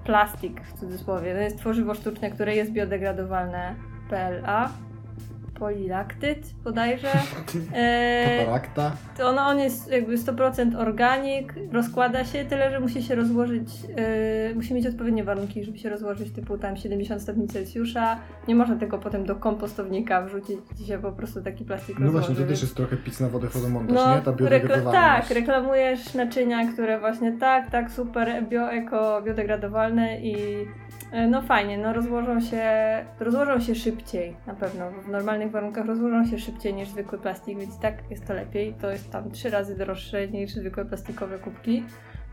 plastik 0.05 0.61
w 0.61 0.81
cudzysłowie. 0.81 1.35
To 1.35 1.41
jest 1.41 1.59
tworzywo 1.59 1.95
sztuczne, 1.95 2.31
które 2.31 2.57
jest 2.57 2.73
biodegradowalne 2.73 3.75
PLA 4.11 4.71
polilaktyt 5.55 6.39
bodajże. 6.65 7.09
E, 7.75 8.39
Katarakta. 8.39 8.93
To 9.19 9.29
ono, 9.29 9.43
on 9.43 9.59
jest 9.59 9.91
jakby 9.93 10.17
100% 10.17 10.77
organik, 10.77 11.55
rozkłada 11.73 12.25
się, 12.25 12.45
tyle 12.45 12.71
że 12.71 12.81
musi 12.81 13.03
się 13.03 13.15
rozłożyć, 13.15 13.69
e, 14.51 14.55
musi 14.55 14.75
mieć 14.75 14.87
odpowiednie 14.87 15.25
warunki, 15.25 15.65
żeby 15.65 15.79
się 15.79 15.89
rozłożyć 15.91 16.31
typu 16.33 16.59
tam 16.59 16.77
70 16.77 17.23
stopni 17.23 17.49
Celsjusza. 17.49 18.17
Nie 18.49 18.55
można 18.55 18.77
tego 18.77 18.99
potem 18.99 19.25
do 19.27 19.37
kompostownika 19.37 20.23
wrzucić 20.23 20.59
się 20.87 20.99
po 20.99 21.13
prostu 21.13 21.43
taki 21.43 21.65
plastik 21.65 21.99
No 21.99 22.05
rozłoży, 22.07 22.27
właśnie, 22.27 22.45
to 22.45 22.51
też 22.51 22.63
jest 22.63 22.77
trochę 22.77 22.97
pic 22.97 23.21
na 23.21 23.29
wodę 23.29 23.49
fotomontaż, 23.49 23.95
no, 23.97 24.15
nie? 24.17 24.23
Ta 24.23 24.31
rekla- 24.31 24.37
biodegradowalność. 24.37 25.29
tak, 25.29 25.37
reklamujesz 25.37 26.15
naczynia, 26.15 26.73
które 26.73 27.01
właśnie 27.01 27.33
tak, 27.33 27.71
tak, 27.71 27.91
super, 27.91 28.45
bio, 28.49 28.73
eko, 28.73 29.23
biodegradowalne 29.23 30.21
i 30.21 30.35
e, 31.13 31.27
no 31.27 31.43
fajnie, 31.43 31.79
no 31.79 31.93
rozłożą 31.93 32.41
się, 32.41 32.63
rozłożą 33.21 33.61
się 33.61 33.75
szybciej 33.75 34.37
na 34.47 34.55
pewno, 34.55 34.91
w 34.91 35.09
normalnych 35.43 35.53
warunkach 35.53 35.87
rozłożą 35.87 36.27
się 36.27 36.39
szybciej 36.39 36.75
niż 36.75 36.89
zwykły 36.89 37.19
plastik, 37.19 37.59
więc 37.59 37.79
tak 37.79 38.11
jest 38.11 38.27
to 38.27 38.35
lepiej, 38.35 38.75
to 38.81 38.91
jest 38.91 39.11
tam 39.11 39.31
trzy 39.31 39.51
razy 39.51 39.77
droższe 39.77 40.29
niż 40.29 40.53
zwykłe 40.53 40.85
plastikowe 40.85 41.39
kubki. 41.39 41.85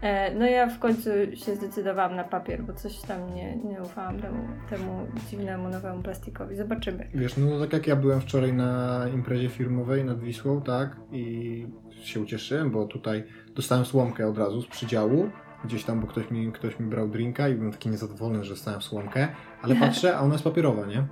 E, 0.01 0.35
No 0.35 0.45
ja 0.45 0.67
w 0.67 0.79
końcu 0.79 1.09
się 1.33 1.55
zdecydowałam 1.55 2.15
na 2.15 2.23
papier, 2.23 2.63
bo 2.63 2.73
coś 2.73 3.01
tam 3.01 3.33
nie, 3.35 3.55
nie 3.57 3.81
ufałam 3.81 4.19
temu, 4.19 4.47
temu 4.69 5.07
dziwnemu 5.29 5.69
nowemu 5.69 6.03
plastikowi. 6.03 6.55
Zobaczymy. 6.55 7.07
Wiesz, 7.13 7.37
no 7.37 7.59
tak 7.59 7.73
jak 7.73 7.87
ja 7.87 7.95
byłem 7.95 8.21
wczoraj 8.21 8.53
na 8.53 9.05
imprezie 9.13 9.49
firmowej 9.49 10.05
nad 10.05 10.19
Wisłą, 10.19 10.61
tak, 10.61 10.95
i 11.11 11.67
się 12.01 12.19
ucieszyłem, 12.19 12.71
bo 12.71 12.85
tutaj 12.85 13.23
dostałem 13.55 13.85
słomkę 13.85 14.27
od 14.27 14.37
razu 14.37 14.61
z 14.61 14.67
przydziału, 14.67 15.29
gdzieś 15.65 15.83
tam, 15.83 16.01
bo 16.01 16.07
ktoś 16.07 16.31
mi, 16.31 16.51
ktoś 16.51 16.79
mi 16.79 16.87
brał 16.89 17.07
drinka 17.07 17.49
i 17.49 17.55
byłem 17.55 17.71
taki 17.71 17.89
niezadowolony, 17.89 18.43
że 18.43 18.49
dostałem 18.49 18.81
słomkę, 18.81 19.27
ale 19.61 19.75
patrzę, 19.85 20.17
a 20.17 20.21
ona 20.21 20.33
jest 20.33 20.43
papierowa, 20.43 20.85
nie? 20.85 21.03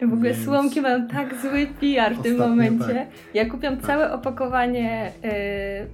W 0.00 0.12
ogóle 0.12 0.30
Więc- 0.32 0.44
słomki 0.44 0.80
mają 0.80 1.08
tak 1.08 1.34
zły 1.42 1.66
PR 1.80 2.14
w 2.14 2.22
tym 2.22 2.32
Ostatnio 2.32 2.48
momencie. 2.48 2.94
tak. 2.94 3.06
Ja 3.34 3.50
kupiłam 3.50 3.76
Tak. 3.76 3.86
całe 3.86 4.12
opakowanie 4.12 5.12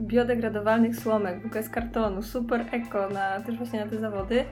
y, 0.00 0.05
biodegradowalnych 0.05 0.97
słomek, 0.97 1.43
w 1.43 1.47
ogóle 1.47 1.62
z 1.62 1.69
kartonu, 1.69 2.23
super 2.23 2.64
eko, 2.73 3.09
na, 3.09 3.41
też 3.41 3.57
właśnie 3.57 3.81
na 3.81 3.87
te 3.87 3.99
zawody. 3.99 4.45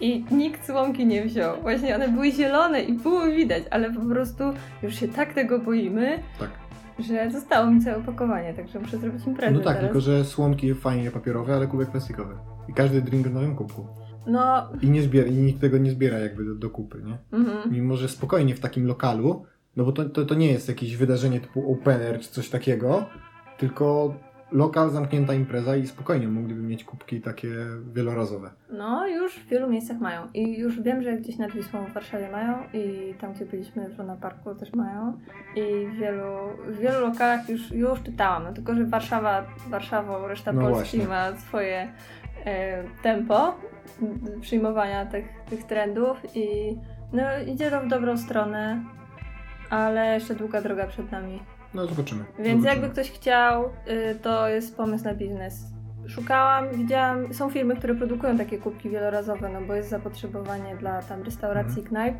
I 0.00 0.24
nikt 0.30 0.66
słomki 0.66 1.06
nie 1.06 1.22
wziął. 1.24 1.60
Właśnie 1.62 1.94
one 1.94 2.08
były 2.08 2.32
zielone 2.32 2.82
i 2.82 2.92
było 2.92 3.26
widać, 3.26 3.62
ale 3.70 3.90
po 3.90 4.00
prostu 4.00 4.44
już 4.82 4.94
się 4.94 5.08
tak 5.08 5.34
tego 5.34 5.58
boimy, 5.58 6.18
Tak. 6.38 6.50
że 6.98 7.30
zostało 7.30 7.70
mi 7.70 7.80
całe 7.80 7.96
opakowanie, 7.96 8.54
także 8.54 8.78
muszę 8.80 8.98
zrobić 8.98 9.26
imprezę 9.26 9.52
No 9.52 9.58
tak, 9.60 9.66
teraz. 9.76 9.80
tylko 9.82 10.00
że 10.00 10.24
słomki 10.24 10.74
fajnie 10.74 11.10
papierowe, 11.10 11.54
ale 11.54 11.66
kubek 11.66 11.90
plastikowy. 11.90 12.34
I 12.68 12.72
każdy 12.72 13.02
drink 13.02 13.28
w 13.28 13.34
nowym 13.34 13.56
kubku. 13.56 13.86
No, 14.26 14.68
I 14.82 14.90
nie 14.90 15.02
zbiera, 15.02 15.28
i 15.28 15.32
nikt 15.32 15.60
tego 15.60 15.78
nie 15.78 15.90
zbiera 15.90 16.18
jakby 16.18 16.44
do, 16.44 16.54
do 16.54 16.70
kupy, 16.70 17.02
nie? 17.04 17.38
mhm. 17.38 17.72
Mimo, 17.72 17.96
że 17.96 18.08
spokojnie 18.08 18.54
w 18.54 18.60
takim 18.60 18.86
lokalu, 18.86 19.44
no 19.76 19.84
bo 19.84 19.92
to, 19.92 20.04
to, 20.04 20.24
to 20.24 20.34
nie 20.34 20.52
jest 20.52 20.68
jakieś 20.68 20.96
wydarzenie 20.96 21.40
typu 21.40 21.72
open 21.72 22.00
air 22.00 22.20
czy 22.20 22.30
coś 22.30 22.48
takiego, 22.50 23.06
tylko 23.58 24.14
lokal, 24.52 24.90
zamknięta 24.90 25.34
impreza 25.34 25.76
i 25.76 25.86
spokojnie 25.86 26.28
mogliby 26.28 26.62
mieć 26.62 26.84
kubki 26.84 27.20
takie 27.20 27.48
wielorazowe. 27.94 28.50
No, 28.72 29.06
już 29.08 29.34
w 29.34 29.48
wielu 29.48 29.70
miejscach 29.70 30.00
mają. 30.00 30.28
I 30.34 30.58
już 30.58 30.80
wiem, 30.82 31.02
że 31.02 31.16
gdzieś 31.16 31.38
nad 31.38 31.52
Wisłą 31.52 31.86
w 31.86 31.92
Warszawie 31.92 32.30
mają 32.32 32.58
i 32.72 33.14
tam, 33.20 33.32
gdzie 33.32 33.46
byliśmy 33.46 33.88
w 33.88 33.98
Luna 33.98 34.16
Parku 34.16 34.54
też 34.54 34.72
mają. 34.72 35.18
I 35.56 35.86
w 35.86 35.94
wielu, 35.98 36.24
w 36.68 36.78
wielu 36.78 37.00
lokalach 37.00 37.48
już, 37.48 37.70
już 37.70 38.02
czytałam. 38.02 38.44
No, 38.44 38.52
tylko, 38.52 38.74
że 38.74 38.84
Warszawa, 38.84 39.46
Warszawą, 39.68 40.28
reszta 40.28 40.52
No 40.52 40.60
Polski 40.60 40.98
właśnie. 40.98 41.08
ma 41.08 41.36
swoje 41.36 41.92
tempo 43.02 43.54
m, 44.02 44.40
przyjmowania 44.40 45.06
tych, 45.06 45.24
tych 45.50 45.64
trendów 45.64 46.36
i 46.36 46.76
no, 47.12 47.22
idzie 47.46 47.70
to 47.70 47.80
w 47.80 47.88
dobrą 47.88 48.16
stronę, 48.16 48.84
ale 49.70 50.14
jeszcze 50.14 50.34
długa 50.34 50.60
droga 50.62 50.86
przed 50.86 51.12
nami. 51.12 51.42
No 51.74 51.86
zobaczymy. 51.86 52.24
Więc 52.38 52.62
zobaczymy. 52.62 52.66
jakby 52.82 52.88
ktoś 52.90 53.10
chciał, 53.10 53.64
y, 53.64 54.14
to 54.22 54.48
jest 54.48 54.76
pomysł 54.76 55.04
na 55.04 55.14
biznes. 55.14 55.64
Szukałam, 56.08 56.64
widziałam, 56.72 57.34
są 57.34 57.50
firmy, 57.50 57.76
które 57.76 57.94
produkują 57.94 58.38
takie 58.38 58.58
kubki 58.58 58.90
wielorazowe, 58.90 59.48
no 59.48 59.60
bo 59.60 59.74
jest 59.74 59.88
zapotrzebowanie 59.88 60.76
dla 60.76 61.02
tam 61.02 61.22
restauracji, 61.22 61.82
Mhm. 61.82 61.86
knajp. 61.86 62.14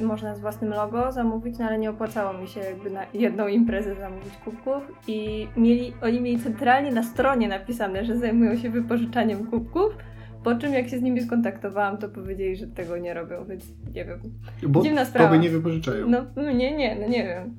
Można 0.00 0.34
z 0.34 0.40
własnym 0.40 0.70
logo 0.70 1.12
zamówić, 1.12 1.58
no 1.58 1.64
ale 1.66 1.78
nie 1.78 1.90
opłacało 1.90 2.32
mi 2.38 2.48
się 2.48 2.60
jakby 2.60 2.90
na 2.90 3.00
jedną 3.14 3.46
imprezę 3.48 3.94
zamówić 3.94 4.36
kubków 4.44 4.82
i 5.08 5.48
mieli, 5.56 5.92
oni 6.02 6.20
mieli 6.20 6.38
centralnie 6.42 6.92
na 6.92 7.02
stronie 7.02 7.48
napisane, 7.48 8.04
że 8.04 8.18
zajmują 8.18 8.56
się 8.56 8.70
wypożyczaniem 8.70 9.46
kubków, 9.46 9.96
po 10.44 10.54
czym 10.54 10.72
jak 10.72 10.88
się 10.88 10.98
z 10.98 11.02
nimi 11.02 11.22
skontaktowałam, 11.22 11.96
to 11.98 12.08
powiedzieli, 12.08 12.56
że 12.56 12.66
tego 12.66 12.96
nie 12.98 13.14
robią, 13.14 13.44
więc 13.44 13.64
nie 13.94 14.04
wiem. 14.04 14.20
Bo 14.68 14.82
dziwna 14.82 15.04
sprawa. 15.04 15.28
tobie 15.28 15.38
nie 15.40 15.50
wypożyczają. 15.50 16.08
No 16.08 16.52
nie, 16.52 16.76
nie, 16.76 16.96
no 17.00 17.08
nie 17.08 17.24
wiem. 17.24 17.54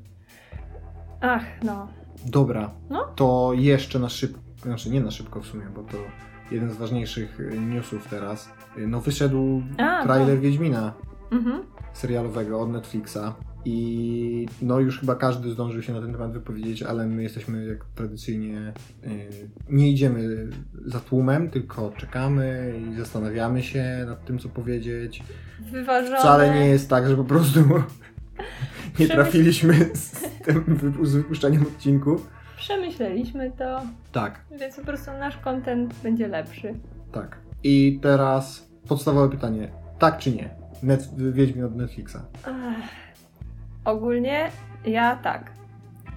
Ach, 1.21 1.43
no. 1.63 1.87
Dobra, 2.25 2.71
No. 2.89 3.03
to 3.15 3.51
jeszcze 3.55 3.99
na 3.99 4.09
szybko, 4.09 4.39
znaczy 4.63 4.89
nie 4.89 5.01
na 5.01 5.11
szybko 5.11 5.41
w 5.41 5.45
sumie, 5.45 5.65
bo 5.75 5.83
to 5.83 5.97
jeden 6.51 6.69
z 6.71 6.77
ważniejszych 6.77 7.39
y, 7.39 7.59
newsów 7.59 8.07
teraz. 8.09 8.49
Y, 8.77 8.87
No 8.87 9.01
wyszedł 9.01 9.61
A, 9.77 10.03
trailer 10.03 10.39
Wiedźmina 10.39 10.93
Mhm. 11.31 11.63
Serialowego 11.97 12.61
od 12.61 12.69
Netflixa 12.71 13.17
i 13.65 14.47
no 14.61 14.79
już 14.79 14.99
chyba 14.99 15.15
każdy 15.15 15.51
zdążył 15.51 15.81
się 15.81 15.93
na 15.93 16.01
ten 16.01 16.11
temat 16.11 16.31
wypowiedzieć, 16.31 16.83
ale 16.83 17.07
my 17.07 17.23
jesteśmy 17.23 17.65
jak 17.65 17.85
tradycyjnie 17.95 18.73
y, 19.03 19.29
nie 19.69 19.91
idziemy 19.91 20.47
za 20.85 20.99
tłumem, 20.99 21.49
tylko 21.49 21.91
czekamy 21.97 22.73
i 22.91 22.95
zastanawiamy 22.95 23.63
się 23.63 24.03
nad 24.07 24.25
tym, 24.25 24.39
co 24.39 24.49
powiedzieć. 24.49 25.23
Wyważone. 25.71 26.17
Wcale 26.19 26.53
nie 26.55 26.65
jest 26.65 26.89
tak, 26.89 27.07
że 27.07 27.15
po 27.15 27.23
prostu 27.23 27.59
nie 28.99 29.07
trafiliśmy 29.07 29.73
z 29.95 30.11
tym 30.45 30.79
z 31.03 31.13
wypuszczeniem 31.15 31.61
odcinków. 31.61 32.29
Przemyśleliśmy 32.57 33.51
to, 33.57 33.81
Tak, 34.11 34.45
więc 34.59 34.75
po 34.75 34.81
prostu 34.81 35.11
nasz 35.11 35.37
content 35.37 35.93
będzie 36.03 36.27
lepszy. 36.27 36.73
tak. 37.11 37.37
I 37.63 37.99
teraz 38.01 38.69
podstawowe 38.87 39.29
pytanie. 39.29 39.71
Tak 39.99 40.17
czy 40.17 40.31
nie? 40.31 40.49
Net, 40.83 41.09
Wiedźmin 41.17 41.63
od 41.63 41.75
Netflixa. 41.75 42.17
Ach. 42.45 42.75
Ogólnie 43.85 44.49
ja 44.85 45.15
tak. 45.15 45.51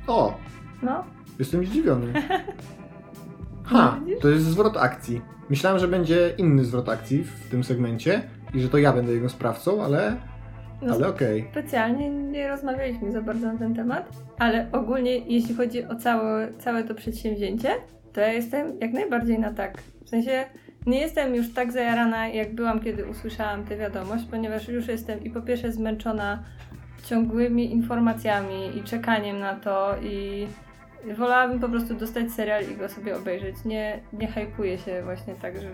O, 0.06 0.34
No, 0.82 1.04
jestem 1.38 1.64
zdziwiony. 1.66 2.12
Ha, 3.64 4.00
No 4.06 4.20
to 4.20 4.28
jest 4.28 4.44
zwrot 4.44 4.76
akcji. 4.76 5.20
Myślałem, 5.50 5.78
że 5.78 5.88
będzie 5.88 6.34
inny 6.38 6.64
zwrot 6.64 6.88
akcji 6.88 7.24
w 7.24 7.50
tym 7.50 7.64
segmencie 7.64 8.22
i 8.54 8.60
że 8.60 8.68
to 8.68 8.78
ja 8.78 8.92
będę 8.92 9.12
jego 9.12 9.28
sprawcą, 9.28 9.84
ale, 9.84 10.16
no 10.82 10.94
ale 10.94 11.08
okej. 11.08 11.48
specjalnie 11.50 12.10
nie 12.10 12.48
rozmawialiśmy 12.48 13.12
za 13.12 13.22
bardzo 13.22 13.52
na 13.52 13.58
ten 13.58 13.74
temat, 13.74 14.08
ale 14.38 14.68
ogólnie 14.72 15.18
jeśli 15.18 15.54
chodzi 15.54 15.84
o 15.84 15.96
całe, 15.96 16.52
całe 16.58 16.84
to 16.84 16.94
przedsięwzięcie, 16.94 17.68
to 18.12 18.20
ja 18.20 18.32
jestem 18.32 18.78
jak 18.80 18.92
najbardziej 18.92 19.38
na 19.38 19.52
tak. 19.54 19.78
W 20.04 20.08
sensie 20.08 20.44
nie 20.86 21.00
jestem 21.00 21.34
już 21.34 21.52
tak 21.54 21.72
zajarana, 21.72 22.28
jak 22.28 22.54
byłam, 22.54 22.80
kiedy 22.80 23.06
usłyszałam 23.06 23.64
tę 23.64 23.76
wiadomość, 23.76 24.24
ponieważ 24.30 24.68
już 24.68 24.88
jestem 24.88 25.24
i 25.24 25.30
po 25.30 25.42
pierwsze 25.42 25.72
zmęczona 25.72 26.42
ciągłymi 27.04 27.72
informacjami 27.72 28.78
i 28.78 28.82
czekaniem 28.82 29.38
na 29.38 29.54
to 29.54 29.94
i 30.02 30.46
wolałabym 31.16 31.60
po 31.60 31.68
prostu 31.68 31.94
dostać 31.94 32.32
serial 32.32 32.64
i 32.72 32.76
go 32.76 32.88
sobie 32.88 33.16
obejrzeć. 33.16 33.56
Nie, 33.64 34.00
nie 34.12 34.26
hypuję 34.26 34.78
się 34.78 35.02
właśnie 35.02 35.34
tak, 35.34 35.60
że 35.60 35.68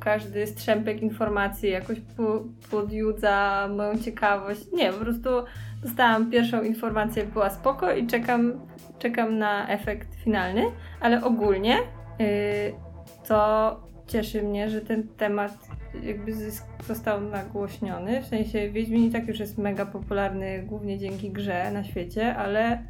każdy 0.00 0.46
strzępek 0.46 1.02
informacji 1.02 1.70
jakoś 1.70 2.00
po- 2.16 2.44
podjudza 2.70 3.68
moją 3.76 3.98
ciekawość. 3.98 4.60
Nie, 4.72 4.92
po 4.92 4.98
prostu 4.98 5.28
dostałam 5.82 6.30
pierwszą 6.30 6.62
informację, 6.62 7.24
była 7.24 7.50
spoko 7.50 7.92
i 7.92 8.06
czekam, 8.06 8.60
czekam 8.98 9.38
na 9.38 9.68
efekt 9.68 10.14
finalny, 10.14 10.62
ale 11.00 11.24
ogólnie 11.24 11.76
yy, 12.18 12.26
to 13.28 13.80
cieszy 14.06 14.42
mnie, 14.42 14.70
że 14.70 14.80
ten 14.80 15.08
temat 15.08 15.52
jakby 16.02 16.32
został 16.86 17.20
nagłośniony. 17.20 18.22
W 18.22 18.26
sensie 18.26 18.70
Wiedźmin 18.70 19.04
i 19.04 19.10
tak 19.10 19.28
już 19.28 19.38
jest 19.40 19.58
mega 19.58 19.86
popularny 19.86 20.62
głównie 20.66 20.98
dzięki 20.98 21.30
grze 21.30 21.70
na 21.72 21.84
świecie, 21.84 22.36
ale 22.36 22.82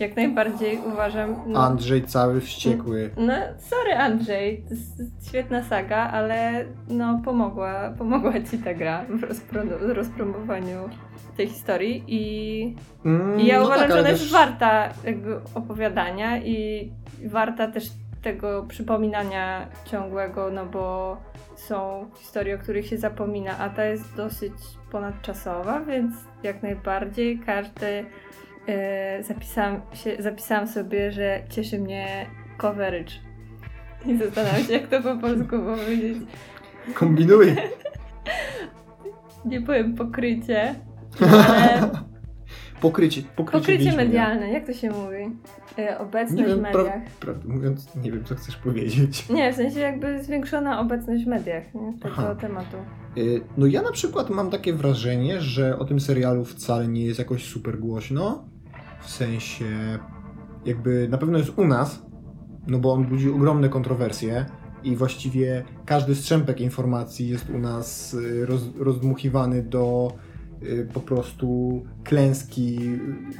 jak 0.00 0.16
najbardziej 0.16 0.78
uważam... 0.92 1.36
no- 1.46 1.60
Andrzej 1.66 2.02
cały 2.02 2.40
wściekły. 2.40 3.10
no, 3.16 3.32
sorry 3.58 3.94
Andrzej, 3.96 4.62
to 4.68 4.74
jest 4.74 5.02
świetna 5.28 5.62
saga, 5.64 5.96
ale 5.96 6.64
no 6.88 7.20
pomogła, 7.24 7.90
pomogła 7.98 8.32
ci 8.50 8.58
ta 8.58 8.74
gra 8.74 9.04
w 9.04 9.20
rozpro- 9.20 9.78
rozpromowaniu 9.92 10.78
tej 11.36 11.46
historii 11.48 12.04
i, 12.06 12.74
Mm, 13.04 13.40
i 13.40 13.46
ja 13.46 13.58
no 13.58 13.64
uważam, 13.64 13.80
tak, 13.88 13.92
że 13.92 14.00
ona 14.00 14.08
też- 14.10 14.20
jest 14.20 14.32
warta 14.32 14.88
jakby 15.04 15.36
opowiadania 15.54 16.38
i 16.42 16.90
warta 17.24 17.68
też 17.68 17.90
tego 18.26 18.64
przypominania 18.68 19.68
ciągłego, 19.84 20.50
no 20.50 20.66
bo 20.66 21.16
są 21.56 22.10
historie, 22.14 22.54
o 22.54 22.58
których 22.58 22.86
się 22.86 22.98
zapomina, 22.98 23.58
a 23.58 23.70
ta 23.70 23.84
jest 23.84 24.16
dosyć 24.16 24.52
ponadczasowa, 24.90 25.80
więc 25.80 26.14
jak 26.42 26.62
najbardziej 26.62 27.38
każdy 27.38 28.04
e, 28.68 29.22
zapisałam, 29.22 29.80
się, 29.92 30.16
zapisałam 30.18 30.66
sobie, 30.66 31.12
że 31.12 31.42
cieszy 31.50 31.78
mnie 31.78 32.26
coverage. 32.58 33.12
I 34.06 34.16
zastanawiam 34.16 34.62
się, 34.64 34.72
jak 34.72 34.86
to 34.86 35.02
po 35.02 35.16
polsku 35.16 35.58
powiedzieć. 35.58 36.18
Kombinuj. 36.94 37.56
Nie 39.44 39.62
powiem 39.62 39.94
pokrycie, 39.94 40.74
ale 41.48 41.90
Pokrycie, 42.80 43.22
pokrycie, 43.36 43.58
pokrycie 43.60 43.96
medialne, 43.96 44.50
jak 44.52 44.66
to 44.66 44.72
się 44.72 44.90
mówi? 44.90 45.36
E, 45.78 45.98
obecność 45.98 46.42
Nie 46.42 46.46
wiem, 46.46 46.58
w 46.58 46.62
mediach. 46.62 47.02
prawdę 47.20 47.48
mówiąc, 47.48 47.88
nie 48.02 48.12
wiem, 48.12 48.24
co 48.24 48.34
chcesz 48.34 48.56
powiedzieć. 48.56 49.28
Nie, 49.30 49.52
w 49.52 49.56
sensie 49.56 49.80
jakby 49.80 50.22
zwiększona 50.24 50.80
obecność 50.80 51.24
w 51.24 51.26
mediach 51.26 51.74
nie? 51.74 51.92
tego 51.92 52.14
Aha. 52.18 52.34
tematu. 52.34 52.76
Y, 53.16 53.40
No 53.56 53.66
ja 53.66 53.82
na 53.82 53.92
przykład 53.92 54.30
mam 54.30 54.50
takie 54.50 54.72
wrażenie, 54.72 55.40
że 55.40 55.78
o 55.78 55.84
tym 55.84 56.00
serialu 56.00 56.44
wcale 56.44 56.88
nie 56.88 57.04
jest 57.04 57.18
jakoś 57.18 57.44
super 57.44 57.78
głośno. 57.78 58.44
W 59.00 59.10
sensie 59.10 59.64
jakby 60.64 61.08
na 61.08 61.18
pewno 61.18 61.38
jest 61.38 61.58
u 61.58 61.66
nas, 61.66 62.02
no 62.66 62.78
bo 62.78 62.92
on 62.92 63.04
budzi 63.04 63.30
ogromne 63.30 63.68
kontrowersje 63.68 64.46
i 64.84 64.96
właściwie 64.96 65.64
każdy 65.84 66.14
strzępek 66.14 66.60
informacji 66.60 67.28
jest 67.28 67.50
u 67.50 67.58
nas 67.58 68.14
y, 68.14 68.46
roz, 68.46 68.62
rozdmuchiwany 68.78 69.62
do 69.62 70.12
po 70.94 71.00
prostu 71.00 71.82
klęski 72.04 72.78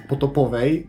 potopowej, 0.08 0.86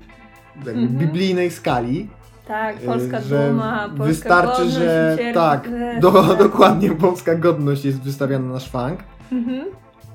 jakby 0.55 0.71
Mhm. 0.71 0.97
biblijnej 0.97 1.51
skali. 1.51 2.09
Tak, 2.47 2.83
Y, 2.83 2.85
polska 2.85 3.21
że 3.21 3.47
duma, 3.49 3.89
polska 3.89 4.05
wystarczy, 4.05 4.57
godność, 4.57 4.75
że 4.75 5.17
tak, 5.33 5.67
e, 5.67 5.99
Do, 5.99 6.11
tak. 6.11 6.37
dokładnie 6.39 6.89
polska 6.91 7.35
godność 7.35 7.85
jest 7.85 8.01
wystawiana 8.01 8.53
na 8.53 8.59
szwank. 8.59 8.99
Mhm. 9.31 9.65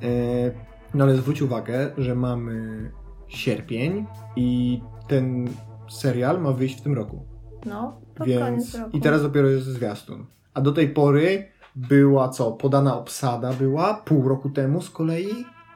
E, 0.02 0.72
No 0.94 1.04
ale 1.04 1.16
zwróć 1.16 1.42
uwagę, 1.42 1.90
że 1.98 2.14
mamy 2.14 2.90
sierpień 3.28 4.06
i 4.36 4.80
ten 5.08 5.48
serial 5.90 6.40
ma 6.40 6.52
wyjść 6.52 6.78
w 6.78 6.82
tym 6.82 6.94
roku. 6.94 7.22
No, 7.66 8.00
pod 8.14 8.26
Więc 8.26 8.42
koniec 8.44 8.74
roku. 8.74 8.96
i 8.96 9.00
teraz 9.00 9.22
dopiero 9.22 9.48
jest 9.48 9.66
zwiastun. 9.66 10.26
A 10.54 10.60
do 10.60 10.72
tej 10.72 10.88
pory 10.88 11.46
była 11.76 12.28
co? 12.28 12.52
Podana 12.52 12.98
obsada 12.98 13.52
była 13.52 13.94
pół 13.94 14.28
roku 14.28 14.50
temu 14.50 14.82
z 14.82 14.90
kolei, 14.90 15.28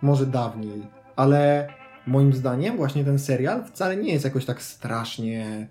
może 0.03 0.27
dawniej. 0.27 0.83
Ale 1.17 1.69
moim 2.07 2.33
zdaniem 2.33 2.77
właśnie 2.77 3.05
ten 3.05 3.19
serial 3.19 3.65
wcale 3.65 3.97
nie 3.97 4.13
jest 4.13 4.25
jakoś 4.25 4.45
tak 4.45 4.63
strasznie 4.63 5.69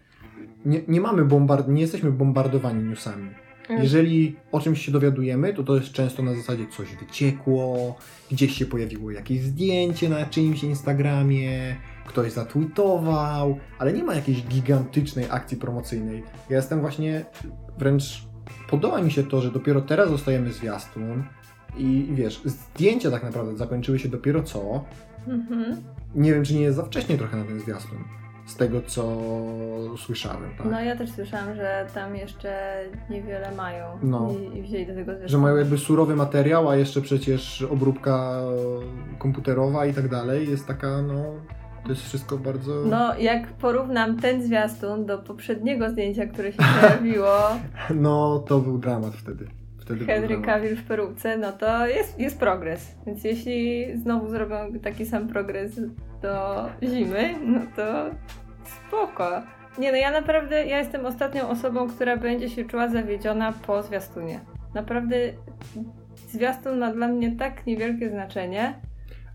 nie, 0.66 0.82
nie 0.88 1.02
mamy 1.02 1.26
bombard, 1.26 1.68
nie 1.68 1.82
jesteśmy 1.82 2.12
bombardowani 2.12 2.84
newsami. 2.84 3.30
Mm. 3.70 3.84
Jeżeli 3.84 4.36
o 4.52 4.60
czymś 4.60 4.86
się 4.86 4.92
dowiadujemy, 4.92 5.54
to 5.54 5.64
to 5.64 5.76
jest 5.76 5.92
często 5.92 6.24
na 6.24 6.36
zasadzie 6.36 6.66
coś 6.68 6.96
wyciekło, 6.96 7.96
gdzieś 8.32 8.58
się 8.58 8.66
pojawiło 8.66 9.12
jakieś 9.12 9.42
zdjęcie 9.42 10.10
na 10.10 10.26
czyimś 10.26 10.64
Instagramie, 10.64 11.76
ktoś 12.08 12.32
zatweetował, 12.32 13.60
ale 13.80 13.94
nie 13.94 14.04
ma 14.04 14.16
jakiejś 14.16 14.44
gigantycznej 14.44 15.26
akcji 15.30 15.58
promocyjnej. 15.58 16.24
Ja 16.50 16.58
jestem 16.58 16.82
właśnie 16.82 17.26
wręcz 17.78 18.28
podoba 18.70 19.02
mi 19.02 19.12
się 19.12 19.24
to, 19.24 19.42
że 19.42 19.52
dopiero 19.52 19.82
teraz 19.82 20.12
dostajemy 20.12 20.54
zwiastun 20.54 21.24
i 21.78 22.08
wiesz, 22.14 22.42
zdjęcia 22.46 23.12
tak 23.12 23.24
naprawdę 23.24 23.58
zakończyły 23.58 24.00
się 24.00 24.10
dopiero 24.10 24.44
co. 24.44 24.84
Mhm. 25.28 25.76
Nie 26.16 26.34
wiem, 26.34 26.44
czy 26.44 26.54
nie 26.54 26.62
jest 26.62 26.78
za 26.78 26.84
wcześnie 26.84 27.18
trochę 27.18 27.38
na 27.38 27.44
ten 27.44 27.60
zwiastun. 27.60 27.98
Z 28.46 28.56
tego, 28.56 28.82
co 28.82 29.18
słyszałem, 29.98 30.50
tak? 30.58 30.68
No 30.72 30.82
ja 30.82 30.96
też 30.96 31.12
słyszałam, 31.12 31.56
że 31.56 31.88
tam 31.94 32.16
jeszcze 32.16 32.76
niewiele 33.10 33.56
mają 33.56 33.86
No. 34.04 34.34
i, 34.54 34.58
i 34.58 34.62
wzięli 34.62 34.88
do 34.88 34.94
tego 34.96 35.12
zresztą. 35.12 35.28
Że 35.28 35.38
mają 35.38 35.56
jakby 35.56 35.78
surowy 35.78 36.16
materiał, 36.16 36.70
a 36.70 36.76
jeszcze 36.76 37.02
przecież 37.02 37.62
obróbka 37.62 38.42
komputerowa 39.18 39.86
i 39.86 39.94
tak 39.94 40.10
dalej 40.10 40.50
jest 40.50 40.68
taka, 40.68 41.02
no, 41.02 41.24
to 41.84 41.90
jest 41.90 42.02
wszystko 42.02 42.38
bardzo... 42.38 42.84
No, 42.86 43.18
jak 43.18 43.48
porównam 43.54 44.20
ten 44.20 44.44
zwiastun 44.44 45.06
do 45.06 45.18
poprzedniego 45.18 45.90
zdjęcia, 45.90 46.26
które 46.28 46.52
się 46.52 46.58
pojawiło, 46.82 47.38
No, 47.96 48.40
to 48.40 48.60
był 48.60 48.78
dramat 48.78 49.14
wtedy. 49.16 49.48
Wtedy 49.86 50.06
Henry. 50.06 50.42
Cavill 50.42 50.76
w 50.76 50.84
peruce, 50.84 51.38
no 51.38 51.52
to 51.52 51.88
jest, 51.88 52.20
jest 52.20 52.40
progres. 52.40 52.96
Więc 53.06 53.24
jeśli 53.24 53.86
znowu 53.98 54.30
zrobią 54.30 54.80
taki 54.84 55.06
sam 55.06 55.28
progres 55.28 55.80
do 56.22 56.66
zimy, 56.84 57.36
no 57.46 57.60
to 57.76 58.10
spoko. 58.66 59.42
Nie 59.78 59.92
no, 59.92 59.98
ja 59.98 60.12
naprawdę, 60.12 60.66
ja 60.66 60.78
jestem 60.78 61.06
ostatnią 61.06 61.50
osobą, 61.50 61.90
która 61.90 62.18
będzie 62.18 62.50
się 62.50 62.66
czuła 62.66 62.90
zawiedziona 62.90 63.52
po 63.52 63.84
zwiastunie. 63.84 64.40
Naprawdę 64.74 65.16
zwiastun 66.30 66.80
ma 66.80 66.94
dla 66.94 67.08
mnie 67.08 67.36
tak 67.36 67.66
niewielkie 67.66 68.10
znaczenie. 68.10 68.74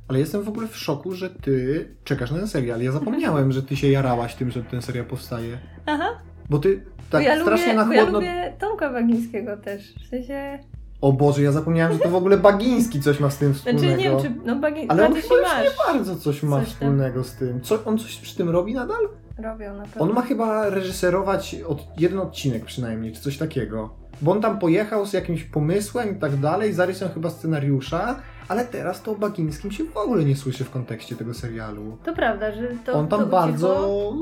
Ale 0.08 0.18
jestem 0.18 0.42
w 0.42 0.48
ogóle 0.48 0.68
w 0.68 0.76
szoku, 0.76 1.12
że 1.12 1.30
ty 1.30 1.88
czekasz 2.04 2.30
na 2.30 2.38
ten 2.38 2.48
serial. 2.48 2.82
Ja 2.82 2.92
zapomniałem, 2.92 3.52
że 3.52 3.62
ty 3.62 3.76
się 3.76 3.88
jarałaś 3.88 4.34
tym, 4.34 4.50
że 4.50 4.62
ten 4.62 4.82
serial 4.82 5.04
powstaje. 5.04 5.58
Aha, 5.86 6.08
Bo 6.50 6.58
ty 6.58 6.82
tak 7.10 7.22
bo 7.22 7.28
ja 7.28 7.42
strasznie 7.42 7.66
lubię, 7.66 7.76
na 7.76 7.84
bo 7.84 7.92
ja 7.92 8.02
chłodno... 8.02 8.18
lubię 8.18 8.52
Tomka 8.58 8.90
Bagińskiego 8.92 9.56
też. 9.56 9.94
W 9.94 10.06
sensie, 10.08 10.58
O 11.00 11.12
Boże, 11.12 11.42
ja 11.42 11.52
zapomniałem, 11.52 11.92
że 11.92 11.98
to 11.98 12.08
w 12.08 12.14
ogóle 12.14 12.38
Bagiński 12.38 13.00
coś 13.00 13.20
ma 13.20 13.30
z 13.30 13.38
tym 13.38 13.54
znaczy 13.54 13.76
wspólnego. 13.76 14.02
nie 14.02 14.10
wiem, 14.10 14.20
czy 14.20 14.46
no 14.46 14.56
Bagi... 14.56 14.88
Ale 14.88 15.06
on 15.06 15.14
chyba 15.14 15.42
masz. 15.42 15.64
nie 15.64 15.70
bardzo 15.86 16.16
coś 16.16 16.42
ma 16.42 16.60
Coś 16.60 16.68
wspólnego 16.68 17.24
z 17.24 17.34
tym. 17.34 17.60
Co, 17.60 17.84
on 17.84 17.98
coś 17.98 18.16
przy 18.16 18.36
tym 18.36 18.50
robi 18.50 18.74
nadal? 18.74 19.08
Robią 19.38 19.76
na 19.76 19.82
pewno. 19.82 20.02
On 20.02 20.12
ma 20.12 20.22
chyba 20.22 20.70
reżyserować 20.70 21.56
od, 21.68 21.86
jeden 21.98 22.18
odcinek 22.18 22.64
przynajmniej, 22.64 23.12
czy 23.12 23.20
coś 23.20 23.38
takiego. 23.38 23.90
Bo 24.22 24.32
on 24.32 24.40
tam 24.40 24.58
pojechał 24.58 25.06
z 25.06 25.12
jakimś 25.12 25.44
pomysłem 25.44 26.16
i 26.16 26.20
tak 26.20 26.36
dalej, 26.36 26.72
zarysał 26.72 27.08
chyba 27.08 27.30
scenariusza, 27.30 28.16
ale 28.48 28.64
teraz 28.64 29.02
to 29.02 29.12
o 29.12 29.14
Bagińskim 29.14 29.70
się 29.70 29.84
w 29.84 29.96
ogóle 29.96 30.24
nie 30.24 30.36
słyszy 30.36 30.64
w 30.64 30.70
kontekście 30.70 31.16
tego 31.16 31.34
serialu. 31.34 31.98
To 32.04 32.14
prawda, 32.14 32.52
że 32.52 32.68
to 32.86 32.92
on 32.92 33.08
tam 33.08 33.20
to 33.20 33.26
bardzo... 33.26 34.12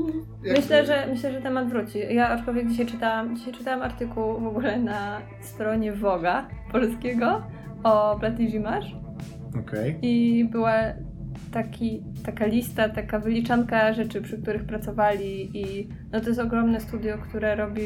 Myślę, 0.43 0.85
że 0.85 1.07
myślę, 1.09 1.31
że 1.31 1.41
temat 1.41 1.69
wróci. 1.69 1.99
Ja 2.09 2.29
aczkolwiek 2.29 2.67
dzisiaj 2.67 2.85
czytałam, 2.85 3.35
dzisiaj 3.37 3.53
czytałam 3.53 3.81
artykuł 3.81 4.39
w 4.39 4.47
ogóle 4.47 4.79
na 4.79 5.21
stronie 5.41 5.93
Woga 5.93 6.47
polskiego 6.71 7.43
o 7.83 8.17
Blatiji 8.19 8.59
Masz 8.59 8.95
Okej. 9.59 9.99
i 10.01 10.45
była 10.51 10.73
taki, 11.51 12.03
taka 12.25 12.45
lista, 12.45 12.89
taka 12.89 13.19
wyliczanka 13.19 13.93
rzeczy, 13.93 14.21
przy 14.21 14.37
których 14.41 14.63
pracowali 14.63 15.57
i 15.61 15.87
no 16.11 16.19
to 16.21 16.27
jest 16.27 16.39
ogromne 16.39 16.81
studio, 16.81 17.17
które 17.17 17.55
robi 17.55 17.81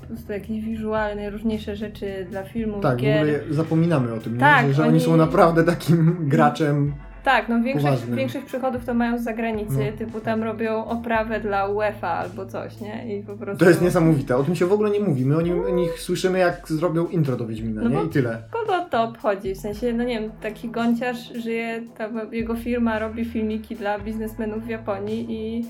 po 0.00 0.06
prostu 0.06 0.32
jakieś 0.32 0.64
wizualne, 0.64 1.22
najróżniejsze 1.22 1.76
rzeczy 1.76 2.26
dla 2.30 2.44
filmów, 2.44 2.82
Tak, 2.82 2.98
w 2.98 3.00
gier. 3.00 3.16
ogóle 3.22 3.40
zapominamy 3.50 4.12
o 4.14 4.18
tym, 4.18 4.34
nie? 4.34 4.40
Tak, 4.40 4.66
że, 4.66 4.72
że 4.74 4.82
oni... 4.82 4.90
oni- 4.90 5.00
są 5.00 5.16
naprawdę 5.16 5.64
takim 5.64 6.16
graczem. 6.28 6.92
Tak, 7.28 7.48
no 7.48 7.62
większość, 7.62 8.06
większość 8.06 8.46
przychodów 8.46 8.84
to 8.84 8.94
mają 8.94 9.18
z 9.18 9.22
zagranicy, 9.22 9.90
No. 9.92 9.98
typu 9.98 10.20
tam 10.20 10.42
robią 10.42 10.84
oprawę 10.84 11.40
dla 11.40 11.66
UEFA 11.66 12.08
albo 12.08 12.46
coś, 12.46 12.80
nie? 12.80 13.18
I 13.18 13.22
po 13.22 13.36
prostu... 13.36 13.64
To 13.64 13.70
jest 13.70 13.82
niesamowite, 13.82 14.36
o 14.36 14.42
tym 14.44 14.54
się 14.54 14.66
w 14.66 14.72
ogóle 14.72 14.90
nie 14.90 15.00
mówi. 15.00 15.24
My 15.24 15.36
o, 15.36 15.40
nim, 15.40 15.64
o 15.64 15.68
nich 15.70 16.00
słyszymy, 16.00 16.38
jak 16.38 16.68
zrobią 16.68 17.06
intro 17.06 17.36
do 17.36 17.46
Wiedźmina, 17.46 17.82
No 17.82 17.88
nie? 17.90 18.06
I 18.06 18.08
tyle. 18.08 18.42
Kogo 18.50 18.84
to 18.90 19.02
obchodzi? 19.02 19.54
W 19.54 19.58
sensie, 19.58 19.92
no 19.92 20.04
nie 20.04 20.20
wiem, 20.20 20.30
taki 20.42 20.68
gąciarz 20.68 21.32
żyje, 21.32 21.82
ta 21.98 22.08
jego 22.32 22.54
firma 22.56 22.98
robi 22.98 23.24
filmiki 23.24 23.76
dla 23.76 23.98
biznesmenów 23.98 24.64
w 24.64 24.68
Japonii 24.68 25.26
i 25.30 25.66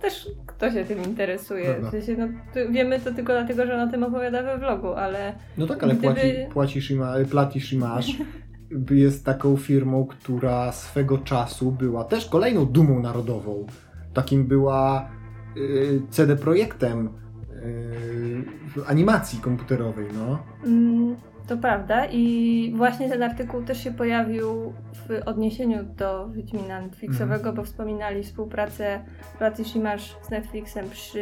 też 0.00 0.26
kto 0.46 0.70
się 0.72 0.84
tym 0.84 1.02
interesuje? 1.04 1.74
W 1.82 1.90
sensie, 1.90 2.16
no 2.18 2.26
wiemy 2.70 3.00
to 3.00 3.12
tylko 3.14 3.32
dlatego, 3.32 3.66
że 3.66 3.74
on 3.74 3.88
o 3.88 3.90
tym 3.90 4.04
opowiada 4.04 4.42
we 4.42 4.58
vlogu, 4.58 4.88
ale 4.88 5.32
No 5.58 5.66
tak, 5.66 5.82
ale 5.84 5.94
Gdyby- 5.94 6.14
płaci, 6.14 6.32
płacisz 6.52 6.90
i 6.90 6.94
ma, 6.94 7.14
platisz 7.30 7.72
i 7.72 7.78
masz. 7.78 8.06
Jest 8.90 9.24
taką 9.24 9.56
firmą, 9.56 10.06
która 10.06 10.72
swego 10.72 11.18
czasu 11.18 11.72
była 11.72 12.04
też 12.04 12.26
kolejną 12.26 12.66
dumą 12.66 13.00
narodową. 13.00 13.66
Takim 14.14 14.46
była 14.46 15.08
y, 15.56 16.02
CD 16.10 16.36
Projektem 16.36 17.08
y, 17.52 18.44
animacji 18.86 19.38
komputerowej, 19.40 20.06
no. 20.14 20.38
Mm, 20.66 21.16
To 21.48 21.56
prawda 21.56 22.06
i 22.06 22.72
właśnie 22.76 23.08
ten 23.08 23.22
artykuł 23.22 23.62
też 23.62 23.84
się 23.84 23.90
pojawił 23.92 24.72
w 24.94 25.28
odniesieniu 25.28 25.84
do 25.84 26.28
Wiedźmina 26.28 26.80
Netflixowego, 26.80 27.52
bo 27.52 27.64
wspominali 27.64 28.22
współpracę 28.22 29.04
Pracy 29.38 29.64
Shimash 29.64 30.16
z 30.22 30.30
Netflixem 30.30 30.90
przy 30.90 31.20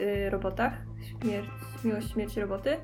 y, 0.00 0.30
robotach, 0.30 0.72
śmierć, 1.22 1.48
Miłość, 1.84 2.10
Śmierć, 2.12 2.36
Roboty 2.36 2.76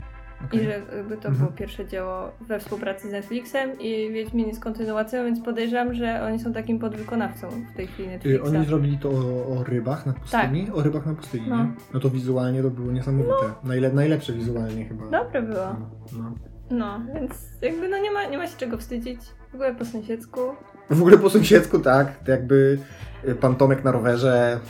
Okej. 0.44 0.60
i 0.60 0.64
że 0.64 0.70
jakby 0.96 1.16
to 1.16 1.28
Mhm. 1.28 1.36
było 1.36 1.50
pierwsze 1.58 1.86
dzieło 1.86 2.30
we 2.40 2.58
współpracy 2.60 3.08
z 3.08 3.12
Netflixem 3.12 3.78
i 3.80 4.10
Wiedźmin 4.12 4.48
jest 4.48 4.60
kontynuacją, 4.62 5.24
więc 5.24 5.40
podejrzewam, 5.40 5.94
że 5.94 6.22
oni 6.24 6.38
są 6.40 6.52
takim 6.52 6.78
podwykonawcą 6.78 7.48
w 7.72 7.76
tej 7.76 7.86
chwili 7.86 8.08
Y, 8.08 8.12
Netflixa. 8.12 8.44
Oni 8.56 8.66
zrobili 8.66 8.98
to 8.98 9.08
o, 9.10 9.46
o 9.58 9.64
rybach 9.64 10.06
na 10.06 10.12
pustyni? 10.12 10.66
O 10.74 10.82
rybach 10.82 11.06
na 11.06 11.14
pustyni, 11.14 11.46
No. 11.48 11.56
nie? 11.64 11.70
No 11.94 12.00
to 12.00 12.10
wizualnie 12.10 12.62
to 12.62 12.70
było 12.70 12.92
niesamowite. 12.92 13.34
Najle, 13.64 13.92
najlepsze 13.92 14.32
wizualnie 14.32 14.84
chyba. 14.84 15.10
Dobre 15.24 15.42
było. 15.42 15.66
No, 15.72 15.90
no. 16.18 16.34
No, 16.70 17.00
więc 17.14 17.34
jakby 17.62 17.88
no 17.88 17.98
nie 17.98 18.10
ma, 18.10 18.24
nie 18.24 18.38
ma 18.38 18.46
się 18.46 18.56
czego 18.56 18.78
wstydzić. 18.78 19.20
W 19.50 19.54
ogóle 19.54 19.74
po 19.74 19.84
sąsiedzku. 19.84 20.40
W 20.90 21.00
ogóle 21.00 21.18
po 21.18 21.30
sąsiedzku, 21.30 21.78
tak, 21.78 22.18
to 22.24 22.30
jakby 22.30 22.78
y, 23.28 23.34
pan 23.34 23.56
Tomek 23.56 23.84
na 23.84 23.92
rowerze 23.92 24.60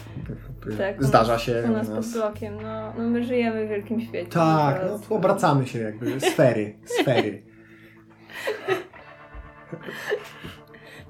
Tak, 0.78 1.00
u 1.00 1.04
zdarza 1.04 1.32
nas- 1.32 1.42
się 1.42 1.62
U 1.68 1.72
nas 1.72 1.88
pod 1.90 2.06
blokiem, 2.06 2.54
no, 2.62 2.92
no 2.98 3.10
my 3.10 3.24
żyjemy 3.24 3.66
w 3.66 3.68
wielkim 3.68 4.00
świecie. 4.00 4.30
Tak, 4.30 4.76
po 4.76 4.82
no 4.82 4.88
prostu. 4.88 5.08
to 5.08 5.14
obracamy 5.14 5.66
się 5.66 5.78
jakby, 5.78 6.20
sfery, 6.20 6.74
sfery. 6.84 7.42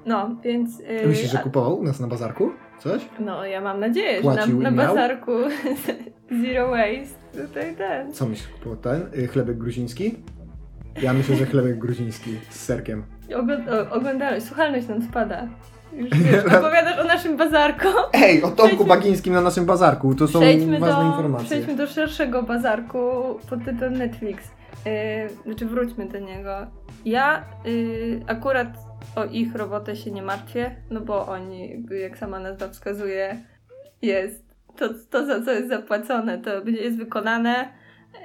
No, 0.05 0.35
więc... 0.43 0.79
Yy, 0.79 1.07
Myślisz, 1.07 1.31
że 1.31 1.37
kupował 1.37 1.79
u 1.79 1.83
nas 1.83 1.99
na 1.99 2.07
bazarku? 2.07 2.51
Coś? 2.79 3.01
No, 3.19 3.45
ja 3.45 3.61
mam 3.61 3.79
nadzieję, 3.79 4.21
że 4.23 4.29
na, 4.29 4.45
na 4.45 4.71
bazarku 4.71 5.31
Zero 6.43 6.67
Waste 6.69 7.47
tutaj 7.47 7.75
ten. 7.75 8.13
Co 8.13 8.25
myślisz 8.25 8.49
po 8.63 8.75
ten? 8.75 9.01
Y, 9.17 9.27
Chlebek 9.27 9.57
gruziński? 9.57 10.15
Ja 11.01 11.13
myślę, 11.13 11.35
że 11.35 11.45
chlebek 11.45 11.77
gruziński 11.77 12.31
z 12.49 12.59
serkiem. 12.59 13.03
Ogl- 13.29 13.87
oglądalność, 13.91 14.45
słuchalność 14.45 14.87
nam 14.87 15.01
spada. 15.01 15.47
Już 15.93 16.09
wiesz, 16.09 16.45
opowiadasz 16.57 16.99
o 16.99 17.03
naszym 17.03 17.37
bazarku. 17.37 17.87
Ej, 18.13 18.43
o 18.43 18.51
Tomku 18.51 18.85
Bagińskim 18.85 19.33
na 19.33 19.41
naszym 19.41 19.65
bazarku. 19.65 20.15
To 20.15 20.27
są 20.27 20.39
Przejdźmy 20.39 20.79
ważne 20.79 21.03
do, 21.03 21.09
informacje. 21.09 21.45
przejdźmy 21.45 21.75
do 21.75 21.87
szerszego 21.87 22.43
bazarku 22.43 22.99
pod 23.49 23.65
tytułem 23.65 23.97
Netflix. 23.97 24.43
Yy, 24.85 24.91
znaczy 25.45 25.65
wróćmy 25.65 26.05
do 26.05 26.19
niego. 26.19 26.51
Ja 27.05 27.45
yy, 27.65 28.21
akurat 28.27 28.67
o 29.15 29.25
ich 29.25 29.55
robotę 29.55 29.95
się 29.95 30.11
nie 30.11 30.21
martwię, 30.21 30.75
no 30.89 31.01
bo 31.01 31.27
oni, 31.27 31.85
jak 32.01 32.17
sama 32.17 32.39
nazwa 32.39 32.67
wskazuje, 32.67 33.37
jest 34.01 34.43
to, 34.77 34.89
to 35.09 35.25
za 35.25 35.41
co 35.41 35.51
jest 35.51 35.69
zapłacone, 35.69 36.37
to 36.37 36.61
będzie 36.61 36.81
jest 36.81 36.97
wykonane. 36.97 37.69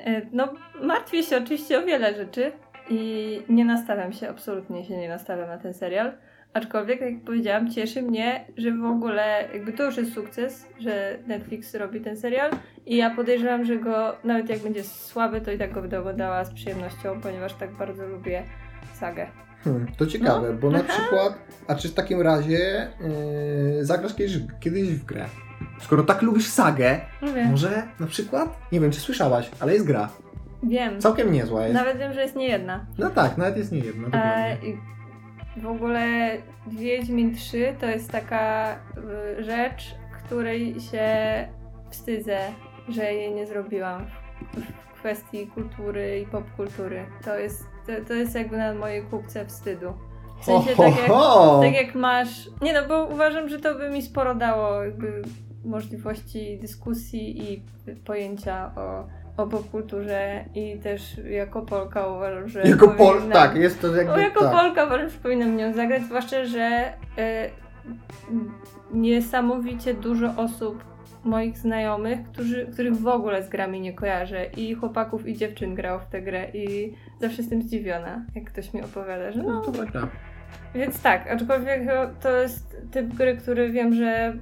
Yy, 0.07 0.27
no, 0.33 0.49
martwię 0.83 1.23
się 1.23 1.37
oczywiście 1.37 1.79
o 1.79 1.87
wiele 1.87 2.15
rzeczy 2.15 2.53
i 2.91 3.43
nie 3.49 3.65
nastawiam 3.65 4.13
się, 4.13 4.29
absolutnie 4.29 4.85
się 4.85 4.97
nie 4.97 5.09
nastawiam 5.09 5.49
na 5.49 5.59
ten 5.59 5.75
serial. 5.75 6.13
Aczkolwiek, 6.61 7.01
jak 7.01 7.21
powiedziałam, 7.21 7.71
cieszy 7.71 8.03
mnie, 8.03 8.45
że 8.57 8.73
w 8.73 8.85
ogóle 8.85 9.49
jakby 9.53 9.73
to 9.73 9.85
już 9.85 9.97
jest 9.97 10.13
sukces, 10.15 10.67
że 10.81 11.19
Netflix 11.27 11.75
robi 11.75 12.01
ten 12.01 12.17
serial 12.17 12.51
i 12.87 12.97
ja 12.97 13.11
podejrzewam, 13.11 13.65
że 13.65 13.77
go 13.77 14.17
nawet 14.25 14.49
jak 14.49 14.59
będzie 14.59 14.85
słaby, 14.85 15.41
to 15.41 15.51
i 15.53 15.59
tak 15.59 15.73
go 15.73 15.81
będę 15.81 16.01
oglądała 16.01 16.45
z 16.45 16.55
przyjemnością, 16.55 17.21
ponieważ 17.21 17.55
tak 17.55 17.71
bardzo 17.73 18.09
lubię 18.09 18.43
sagę. 18.95 19.27
Hmm, 19.65 19.87
to 19.99 20.07
ciekawe, 20.07 20.49
No. 20.53 20.59
bo 20.59 20.71
na 20.71 20.79
Aha. 20.79 20.89
przykład, 20.93 21.39
a 21.69 21.75
czy 21.75 21.89
w 21.89 21.95
takim 21.95 22.21
razie 22.23 22.89
yy, 23.79 23.85
zagrasz 23.85 24.15
kiedyś, 24.15 24.39
kiedyś 24.61 24.89
w 24.89 25.05
grę? 25.05 25.25
Skoro 25.81 26.03
tak 26.03 26.23
lubisz 26.23 26.47
sagę, 26.47 27.01
Mówię, 27.23 27.45
może 27.45 27.83
na 28.01 28.07
przykład, 28.07 28.59
nie 28.73 28.81
wiem 28.81 28.91
czy 28.91 29.01
słyszałaś, 29.01 29.51
ale 29.61 29.73
jest 29.73 29.87
gra. 29.87 30.09
wiem. 30.63 31.01
Całkiem 31.01 31.33
niezła 31.33 31.63
jest. 31.63 31.75
Nawet 31.75 31.99
wiem, 31.99 32.13
że 32.13 32.23
jest 32.23 32.37
nie 32.37 32.49
jedna. 32.49 32.87
No 32.99 33.11
tak, 33.11 33.39
nawet 33.39 33.57
jest 33.57 33.73
nie 33.73 33.79
jedna, 33.79 34.07
E, 34.07 34.11
dokładnie. 34.57 34.96
W 35.57 35.67
ogóle 35.67 36.37
Wiedźmin 36.67 37.35
3 37.35 37.77
to 37.81 37.87
jest 37.87 38.11
taka 38.11 38.75
y, 39.39 39.45
rzecz, 39.45 39.95
której 40.25 40.81
się 40.81 41.09
wstydzę, 41.91 42.39
że 42.89 43.05
jej 43.05 43.35
nie 43.35 43.47
zrobiłam 43.47 44.07
w, 44.55 44.99
kwestii 44.99 45.47
kultury 45.47 46.21
i 46.21 46.27
popkultury. 46.27 47.07
To 47.25 47.39
jest, 47.39 47.65
to, 47.87 47.93
to 48.09 48.15
jest 48.15 48.35
jakby 48.35 48.57
na 48.57 48.75
mojej 48.75 49.03
kubce 49.03 49.47
wstydu. 49.47 49.93
W 50.41 50.45
sensie 50.45 50.77
tak 50.77 50.97
jak, 50.97 51.09
tak 51.63 51.75
jak 51.75 51.95
masz... 51.95 52.49
Nie 52.63 52.73
no, 52.73 52.89
bo 52.89 53.07
uważam, 53.07 53.49
że 53.49 53.61
to 53.61 53.75
by 53.75 53.91
mi 53.91 54.03
sporo 54.03 54.35
dało 54.35 54.85
jakby 54.85 55.23
możliwości 55.65 56.59
dyskusji 56.61 57.53
i 57.53 57.63
pojęcia 58.05 58.73
o, 58.77 59.07
o 59.37 59.47
popkulturze 59.47 60.45
i 60.55 60.79
też 60.79 61.21
jako 61.31 61.63
Polka 61.63 62.07
uważam, 62.07 62.49
że 62.49 62.63
Jako 62.63 62.89
Pol, 62.89 63.17
powinnam- 63.19 63.33
tak, 63.33 63.57
jest 63.57 63.81
to 63.81 63.87
jakby 63.97 64.13
no, 64.13 64.19
jako 64.19 64.41
tak. 64.41 64.53
Polka 64.53 64.85
uważam, 64.85 65.09
że 65.09 65.19
powinnam 65.19 65.57
nią 65.57 65.73
zagrać, 65.73 66.03
zwłaszcza, 66.03 66.45
że 66.45 66.93
e, 67.19 67.51
niesamowicie 68.93 69.95
dużo 69.95 70.35
osób 70.37 70.85
moich 71.25 71.59
znajomych, 71.59 72.19
którzy, 72.33 72.67
których 72.73 72.97
w 72.97 73.07
ogóle 73.07 73.43
z 73.43 73.49
grami 73.49 73.81
nie 73.81 73.93
kojarzę 73.93 74.45
i 74.57 74.75
chłopaków 74.75 75.29
i 75.29 75.37
dziewczyn 75.37 75.75
grało 75.75 75.99
w 75.99 76.07
tę 76.07 76.23
grę 76.23 76.47
i 76.55 76.95
zawsze 77.21 77.43
jestem 77.43 77.63
zdziwiona, 77.63 78.25
jak 78.35 78.45
ktoś 78.45 78.75
mi 78.75 78.83
opowiada, 78.83 79.33
że 79.33 79.43
No, 79.43 79.49
no, 79.53 79.61
to 79.61 79.73
dobra. 79.73 80.09
więc 80.75 81.03
tak, 81.03 81.31
aczkolwiek 81.33 81.81
to 82.21 82.37
jest 82.37 82.77
typ 82.93 83.15
gry, 83.15 83.37
który 83.37 83.71
wiem, 83.71 83.95
że 83.95 84.37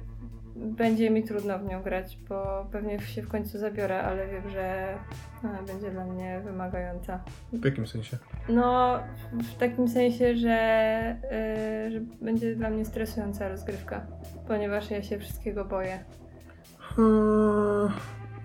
będzie 0.55 1.09
mi 1.09 1.23
trudno 1.23 1.59
w 1.59 1.65
nią 1.65 1.83
grać, 1.83 2.17
bo 2.29 2.67
pewnie 2.71 2.99
się 2.99 3.21
w 3.21 3.27
końcu 3.27 3.59
zabiorę, 3.59 4.03
ale 4.03 4.27
wiem, 4.27 4.49
że 4.49 4.97
ona 5.43 5.63
będzie 5.63 5.91
dla 5.91 6.05
mnie 6.05 6.41
wymagająca. 6.43 7.23
W 7.53 7.65
jakim 7.65 7.87
sensie? 7.87 8.17
No, 8.49 8.99
w 9.33 9.57
takim 9.57 9.87
sensie, 9.87 10.35
że, 10.35 11.17
y, 11.87 11.91
że 11.91 11.99
będzie 12.21 12.55
dla 12.55 12.69
mnie 12.69 12.85
stresująca 12.85 13.49
rozgrywka, 13.49 14.05
ponieważ 14.47 14.91
ja 14.91 15.03
się 15.03 15.19
wszystkiego 15.19 15.65
boję. 15.65 15.99
Hmm, 16.79 17.89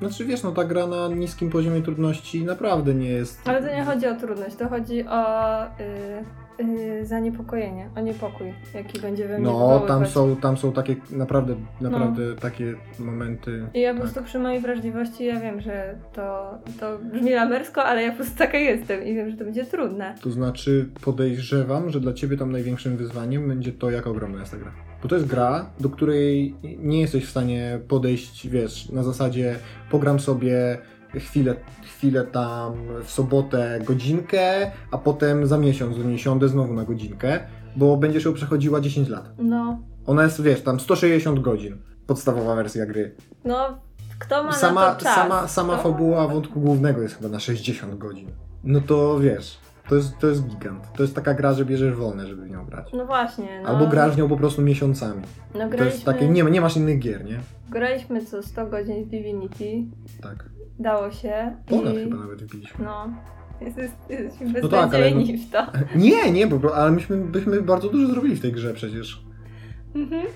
Znaczy 0.00 0.24
wiesz, 0.24 0.42
no 0.42 0.52
ta 0.52 0.64
gra 0.64 0.86
na 0.86 1.08
niskim 1.08 1.50
poziomie 1.50 1.82
trudności 1.82 2.44
naprawdę 2.44 2.94
nie 2.94 3.08
jest... 3.08 3.48
Ale 3.48 3.62
to 3.62 3.76
nie 3.76 3.84
chodzi 3.84 4.06
o 4.06 4.14
trudność, 4.14 4.56
to 4.56 4.68
chodzi 4.68 5.04
o 5.06 5.64
y, 5.64 6.64
y, 6.64 7.06
zaniepokojenie, 7.06 7.90
o 7.96 8.00
niepokój, 8.00 8.52
jaki 8.74 9.00
będzie 9.00 9.28
we 9.28 9.38
mnie 9.38 9.46
No, 9.46 9.80
tam 9.80 10.06
są, 10.06 10.36
tam 10.36 10.56
są 10.56 10.72
takie 10.72 10.96
naprawdę, 11.10 11.54
naprawdę 11.80 12.36
takie 12.36 12.74
momenty. 12.98 13.66
I 13.74 13.80
ja 13.80 13.94
po 13.94 14.00
tak. 14.00 14.02
prostu 14.02 14.24
przy 14.24 14.38
mojej 14.38 14.60
wrażliwości, 14.60 15.24
ja 15.24 15.40
wiem, 15.40 15.60
że 15.60 15.98
to, 16.12 16.54
to 16.80 16.98
brzmi 16.98 17.32
lamersko, 17.32 17.84
ale 17.84 18.02
ja 18.02 18.10
po 18.10 18.16
prostu 18.16 18.38
taka 18.38 18.58
jestem 18.58 19.04
i 19.04 19.14
wiem, 19.14 19.30
że 19.30 19.36
to 19.36 19.44
będzie 19.44 19.64
trudne. 19.64 20.14
To 20.22 20.30
znaczy 20.30 20.88
podejrzewam, 21.04 21.90
że 21.90 22.00
dla 22.00 22.12
ciebie 22.12 22.36
tam 22.36 22.52
największym 22.52 22.96
wyzwaniem 22.96 23.48
będzie 23.48 23.72
to, 23.72 23.90
jak 23.90 24.06
ogromna 24.06 24.40
jest 24.40 24.52
ta 24.52 24.58
gra. 24.58 24.89
Bo 25.02 25.08
to 25.08 25.14
jest 25.14 25.26
gra, 25.28 25.66
do 25.80 25.88
której 25.88 26.54
nie 26.78 27.00
jesteś 27.00 27.26
w 27.26 27.30
stanie 27.30 27.80
podejść, 27.88 28.48
wiesz, 28.48 28.88
na 28.88 29.02
zasadzie 29.02 29.56
pogram 29.90 30.20
sobie 30.20 30.78
chwilę, 31.14 31.54
chwilę 31.82 32.24
tam 32.24 32.72
w 33.04 33.10
sobotę 33.10 33.80
godzinkę, 33.84 34.70
a 34.90 34.98
potem 34.98 35.46
za 35.46 35.58
miesiąc 35.58 35.96
do 35.98 36.04
niej 36.04 36.18
siądę 36.18 36.48
znowu 36.48 36.74
na 36.74 36.84
godzinkę, 36.84 37.40
bo 37.76 37.96
będziesz 37.96 38.24
ją 38.24 38.32
przechodziła 38.32 38.80
10 38.80 39.08
lat. 39.08 39.30
No, 39.38 39.78
Ona 40.06 40.22
jest, 40.22 40.42
wiesz, 40.42 40.60
tam 40.62 40.80
160 40.80 41.38
godzin. 41.40 41.76
Podstawowa 42.06 42.54
wersja 42.54 42.86
gry. 42.86 43.14
no, 43.44 43.78
kto 44.18 44.44
ma 44.44 44.52
Sama, 44.52 44.80
na 44.86 44.94
to 44.94 45.04
czas? 45.04 45.14
sama, 45.14 45.48
sama 45.48 45.76
fabuła 45.76 46.28
wątku 46.28 46.60
głównego 46.60 47.02
jest 47.02 47.14
chyba 47.16 47.28
na 47.28 47.40
60 47.40 47.98
godzin. 47.98 48.28
No 48.64 48.80
to 48.80 49.20
wiesz, 49.20 49.58
to 49.90 49.96
jest, 49.96 50.18
to 50.18 50.26
jest 50.26 50.46
gigant. 50.46 50.92
To 50.96 51.02
jest 51.02 51.14
taka 51.14 51.34
gra, 51.34 51.52
że 51.52 51.64
bierzesz 51.64 51.94
wolne, 51.94 52.26
żeby 52.26 52.42
w 52.42 52.50
nią 52.50 52.64
grać. 52.64 52.92
No 52.92 53.06
właśnie. 53.06 53.60
No, 53.62 53.68
Albo 53.68 53.86
grasz 53.86 54.14
w 54.14 54.18
nią 54.18 54.28
po 54.28 54.36
prostu 54.36 54.62
miesiącami. 54.62 55.22
No, 55.54 55.60
To 55.60 55.68
graliśmy, 55.68 55.86
jest 55.86 56.04
takie, 56.04 56.28
nie, 56.28 56.42
nie 56.42 56.60
masz 56.60 56.76
innych 56.76 56.98
gier, 56.98 57.24
nie? 57.24 57.40
graliśmy 57.70 58.24
co 58.26 58.42
100 58.42 58.66
godzin 58.66 59.04
w 59.04 59.08
Divinity, 59.08 59.84
Tak. 60.22 60.44
dało 60.78 61.10
się. 61.10 61.56
Ponad 61.66 61.94
i... 61.94 61.96
chyba 61.96 62.16
nawet 62.16 62.42
wbiliśmy. 62.42 62.84
No, 62.84 63.08
jest, 63.60 63.78
jesteśmy 64.08 64.60
No 64.62 64.68
tak, 64.68 64.94
ale 64.94 65.04
beznadziejni 65.10 65.38
w 65.38 65.50
to. 65.50 65.66
Nie, 65.96 66.32
nie, 66.32 66.46
bo, 66.46 66.76
ale 66.76 66.90
myśmy, 66.90 67.16
byśmy 67.16 67.62
bardzo 67.62 67.88
dużo 67.88 68.06
zrobili 68.12 68.36
w 68.36 68.40
tej 68.40 68.52
grze 68.52 68.74
przecież. 68.74 69.24
Mhm. 69.94 70.26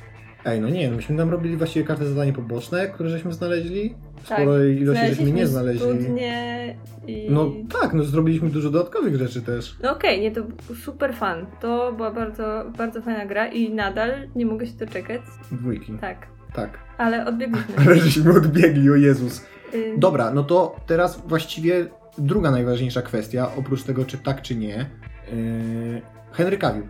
Ej, 0.44 0.60
no 0.60 0.68
nie, 0.68 0.90
no 0.90 0.96
myśmy 0.96 1.16
tam 1.16 1.30
robili 1.30 1.56
właściwie 1.56 1.86
każde 1.86 2.06
zadanie 2.06 2.32
poboczne, 2.32 2.88
które 2.88 3.08
żeśmy 3.08 3.32
znaleźli. 3.32 3.94
Tak. 4.28 4.38
Sporo 4.40 4.64
ilości 4.64 5.06
żeśmy 5.06 5.30
nie 5.32 5.46
znaleźli. 5.46 5.80
studnie 5.80 6.76
i... 7.06 7.26
No 7.30 7.50
tak, 7.80 7.94
no 7.94 8.04
zrobiliśmy 8.04 8.50
dużo 8.50 8.70
dodatkowych 8.70 9.16
rzeczy 9.16 9.42
też. 9.42 9.76
No 9.82 9.92
okej, 9.92 10.20
nie, 10.20 10.30
to 10.30 10.42
był 10.42 10.76
super 10.76 11.14
fan. 11.14 11.46
To 11.60 11.92
była 11.92 12.10
bardzo, 12.10 12.64
bardzo 12.78 13.02
fajna 13.02 13.26
gra 13.26 13.46
i 13.46 13.74
nadal 13.74 14.10
nie 14.36 14.46
mogę 14.46 14.66
się 14.66 14.72
doczekać. 14.72 15.20
Dwójki. 15.52 15.92
Tak, 16.00 16.26
Tak. 16.54 16.78
ale 16.98 17.26
odbiegliśmy. 17.26 17.74
Ale 17.86 17.96
żeśmy 17.96 18.32
odbiegli, 18.32 18.90
o 18.90 18.94
Jezus. 18.96 19.46
Y, 19.74 19.94
Dobra, 19.98 20.30
no 20.30 20.44
to 20.44 20.76
teraz 20.86 21.22
właściwie 21.26 21.86
druga 22.18 22.50
najważniejsza 22.50 23.02
kwestia, 23.02 23.50
oprócz 23.56 23.82
tego, 23.82 24.04
czy 24.04 24.18
tak, 24.18 24.42
czy 24.42 24.56
nie. 24.56 24.90
Yy, 25.32 26.02
Henry 26.32 26.58
Cavill. 26.58 26.84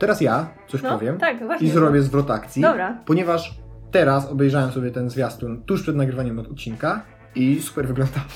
Teraz 0.00 0.20
ja 0.20 0.48
coś 0.68 0.82
no, 0.82 0.98
powiem 0.98 1.18
tak, 1.18 1.36
i 1.60 1.70
zrobię 1.70 2.02
zwrot 2.02 2.30
akcji, 2.30 2.62
Dobra. 2.62 2.98
ponieważ 3.06 3.54
teraz 3.90 4.30
obejrzałem 4.30 4.72
sobie 4.72 4.90
ten 4.90 5.10
zwiastun 5.10 5.62
tuż 5.62 5.82
przed 5.82 5.96
nagrywaniem 5.96 6.38
odcinka 6.38 7.02
i 7.34 7.62
super 7.62 7.88
wygląda. 7.88 8.20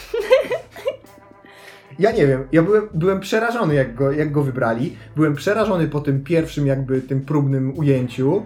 Ja 1.98 2.12
nie 2.12 2.26
wiem, 2.26 2.48
ja 2.52 2.62
byłem, 2.62 2.88
byłem 2.94 3.20
przerażony, 3.20 3.74
jak 3.74 3.94
go, 3.94 4.12
jak 4.12 4.32
go 4.32 4.42
wybrali. 4.42 4.96
Byłem 5.16 5.34
przerażony 5.34 5.88
po 5.88 6.00
tym 6.00 6.24
pierwszym, 6.24 6.66
jakby 6.66 7.00
tym 7.00 7.20
próbnym 7.20 7.78
ujęciu. 7.78 8.42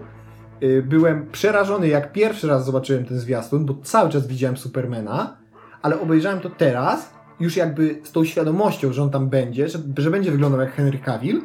Yy, 0.61 0.83
Byłem 0.83 1.27
przerażony, 1.31 1.87
jak 1.87 2.11
pierwszy 2.11 2.47
raz 2.47 2.65
zobaczyłem 2.65 3.05
ten 3.05 3.19
zwiastun, 3.19 3.65
bo 3.65 3.75
cały 3.83 4.09
czas 4.09 4.27
widziałem 4.27 4.57
Supermana, 4.57 5.37
ale 5.81 5.99
obejrzałem 5.99 6.39
to 6.39 6.49
teraz, 6.49 7.13
już 7.39 7.57
jakby 7.57 7.99
z 8.03 8.11
tą 8.11 8.25
świadomością, 8.25 8.93
że 8.93 9.03
on 9.03 9.09
tam 9.09 9.29
będzie, 9.29 9.69
że, 9.69 9.79
że 9.97 10.11
będzie 10.11 10.31
wyglądał 10.31 10.61
jak 10.61 10.73
Henry 10.73 10.99
Cavill. 10.99 11.41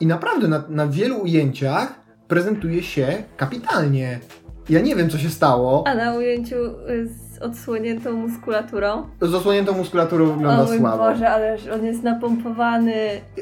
I 0.00 0.06
naprawdę 0.06 0.48
na, 0.48 0.64
na 0.68 0.86
wielu 0.86 1.22
ujęciach 1.22 2.00
prezentuje 2.28 2.82
się 2.82 3.22
kapitalnie. 3.36 4.20
Ja 4.68 4.80
nie 4.80 4.96
wiem, 4.96 5.10
co 5.10 5.18
się 5.18 5.30
stało. 5.30 5.84
A 5.86 5.94
na 5.94 6.14
ujęciu 6.14 6.56
y, 6.56 7.08
z 7.34 7.38
odsłoniętą 7.42 8.12
muskulaturą. 8.12 9.06
Z 9.20 9.30
zasłoniętą 9.30 9.72
muskulaturą 9.72 10.26
wygląda 10.26 10.62
o 10.62 10.66
mój 10.66 10.78
słabo. 10.78 10.98
Boże, 10.98 11.30
ależ 11.30 11.66
on 11.68 11.84
jest 11.84 12.02
napompowany. 12.02 12.94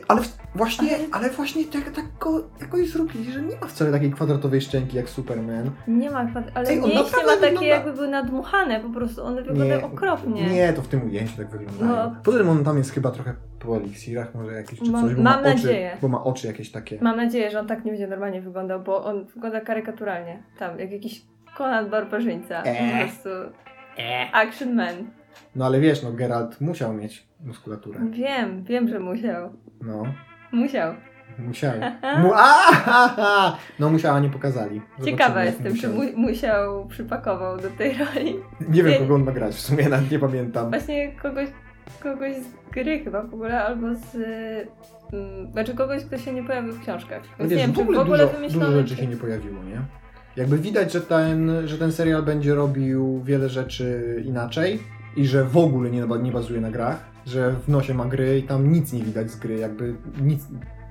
Ale 0.08 0.20
w- 0.22 0.38
właśnie, 0.54 0.88
ale 1.12 1.30
właśnie 1.30 1.64
tak, 1.64 1.90
tak 1.90 2.04
go 2.20 2.44
jakoś 2.60 2.88
zrobili, 2.90 3.32
że 3.32 3.42
nie 3.42 3.56
ma 3.60 3.66
wcale 3.66 3.92
takiej 3.92 4.10
kwadratowej 4.10 4.60
szczęki 4.60 4.96
jak 4.96 5.08
Superman. 5.08 5.70
Nie 5.88 6.10
ma, 6.10 6.24
kwad- 6.24 6.50
ale 6.54 6.68
Ej, 6.68 6.78
on 6.80 6.88
mięśnie 6.90 7.02
ma 7.26 7.32
takie 7.32 7.40
wygląda- 7.40 7.66
jakby 7.66 7.92
były 7.92 8.08
nadmuchane, 8.08 8.80
po 8.80 8.88
prostu 8.88 9.24
one 9.24 9.42
wyglądają 9.42 9.84
okropnie. 9.86 10.46
Nie, 10.46 10.72
to 10.72 10.82
w 10.82 10.88
tym 10.88 11.04
ujęciu 11.06 11.36
tak 11.36 11.50
wyglądają. 11.50 11.90
No. 12.10 12.16
Poza 12.24 12.38
tym 12.38 12.48
on 12.48 12.64
tam 12.64 12.78
jest 12.78 12.90
chyba 12.92 13.10
trochę 13.10 13.34
po 13.58 13.76
eliksirach 13.76 14.34
może 14.34 14.52
jakieś 14.52 14.78
czy 14.80 14.90
Mam- 14.90 15.02
coś, 15.04 15.14
bo 15.14 15.22
mam 15.22 15.34
ma 15.34 15.40
oczy, 15.40 15.48
nadzieję. 15.54 15.96
bo 16.02 16.08
ma 16.08 16.24
oczy 16.24 16.46
jakieś 16.46 16.70
takie. 16.70 16.98
Mam 17.00 17.16
nadzieję, 17.16 17.50
że 17.50 17.60
on 17.60 17.66
tak 17.66 17.84
nie 17.84 17.90
będzie 17.90 18.06
normalnie 18.06 18.40
wyglądał, 18.40 18.80
bo 18.80 19.04
on 19.04 19.24
wygląda 19.24 19.60
karykaturalnie. 19.60 20.42
Tam, 20.58 20.78
jak 20.78 20.92
jakiś 20.92 21.22
Konrad 21.56 21.88
Barbarzyńca. 21.90 22.62
Eee. 22.64 22.90
Po 22.92 23.04
prostu 23.06 23.28
action 24.32 24.74
man. 24.74 24.94
No 25.56 25.66
ale 25.66 25.80
wiesz, 25.80 26.02
no 26.02 26.12
Geralt 26.12 26.60
musiał 26.60 26.92
mieć 26.94 27.26
muskulaturę. 27.44 28.00
Wiem, 28.10 28.64
wiem, 28.64 28.88
że 28.88 29.00
musiał. 29.00 29.52
No, 29.82 30.02
Musiał. 30.52 30.94
musiał. 31.38 31.72
Mu 32.22 32.30
a. 32.34 33.56
No 33.78 33.90
musiała, 33.90 34.20
nie 34.20 34.30
pokazali. 34.30 34.80
Zobaczymy, 34.98 35.10
Ciekawa 35.18 35.44
jestem, 35.44 35.76
czy 35.76 35.88
musiał. 35.88 35.92
mu, 35.92 36.20
musiał, 36.28 36.86
przypakował 36.86 37.56
do 37.58 37.70
tej 37.70 37.94
roli. 37.98 38.36
Nie 38.68 38.82
wiem, 38.82 39.02
kogo 39.02 39.14
on 39.14 39.24
ma 39.24 39.32
grać, 39.32 39.54
w 39.54 39.60
sumie 39.60 39.88
nawet 39.88 40.10
nie 40.10 40.18
pamiętam. 40.18 40.68
Właśnie 40.70 41.12
kogoś, 41.12 41.48
kogoś 42.02 42.36
z 42.36 42.70
gry 42.72 43.04
chyba 43.04 43.22
w 43.22 43.34
ogóle, 43.34 43.64
albo 43.64 43.94
z... 43.94 44.14
Mm, 45.12 45.52
znaczy 45.52 45.74
kogoś, 45.74 46.04
kto 46.04 46.18
się 46.18 46.32
nie 46.32 46.42
pojawił 46.44 46.72
w 46.72 46.80
książkach. 46.80 47.22
No 47.22 47.28
Więc 47.38 47.50
wiesz, 47.50 47.60
nie 47.60 47.66
wiem, 47.66 47.72
w 47.72 47.76
czy 47.76 47.82
ogóle 47.82 47.98
w 47.98 48.00
ogóle 48.02 48.18
dużo, 48.18 48.32
wymyślono... 48.36 48.66
dużo 48.66 48.78
rzeczy 48.78 48.96
czy- 48.96 49.02
się 49.02 49.06
nie 49.08 49.16
pojawiło, 49.16 49.64
nie? 49.64 49.80
Jakby 50.36 50.58
widać, 50.58 50.92
że 50.92 51.00
ten, 51.00 51.50
że 51.64 51.78
ten 51.78 51.92
serial 51.92 52.22
będzie 52.22 52.54
robił 52.54 53.22
wiele 53.24 53.48
rzeczy 53.48 54.22
inaczej 54.26 54.80
i 55.16 55.26
że 55.26 55.44
w 55.44 55.56
ogóle 55.56 55.90
nie, 55.90 56.06
nie 56.22 56.32
bazuje 56.32 56.60
na 56.60 56.70
grach, 56.70 57.04
że 57.26 57.52
w 57.52 57.68
nosie 57.68 57.94
ma 57.94 58.04
gry 58.04 58.38
i 58.38 58.42
tam 58.42 58.72
nic 58.72 58.92
nie 58.92 59.02
widać 59.02 59.30
z 59.30 59.36
gry, 59.36 59.58
jakby 59.58 59.94
nic, 60.22 60.42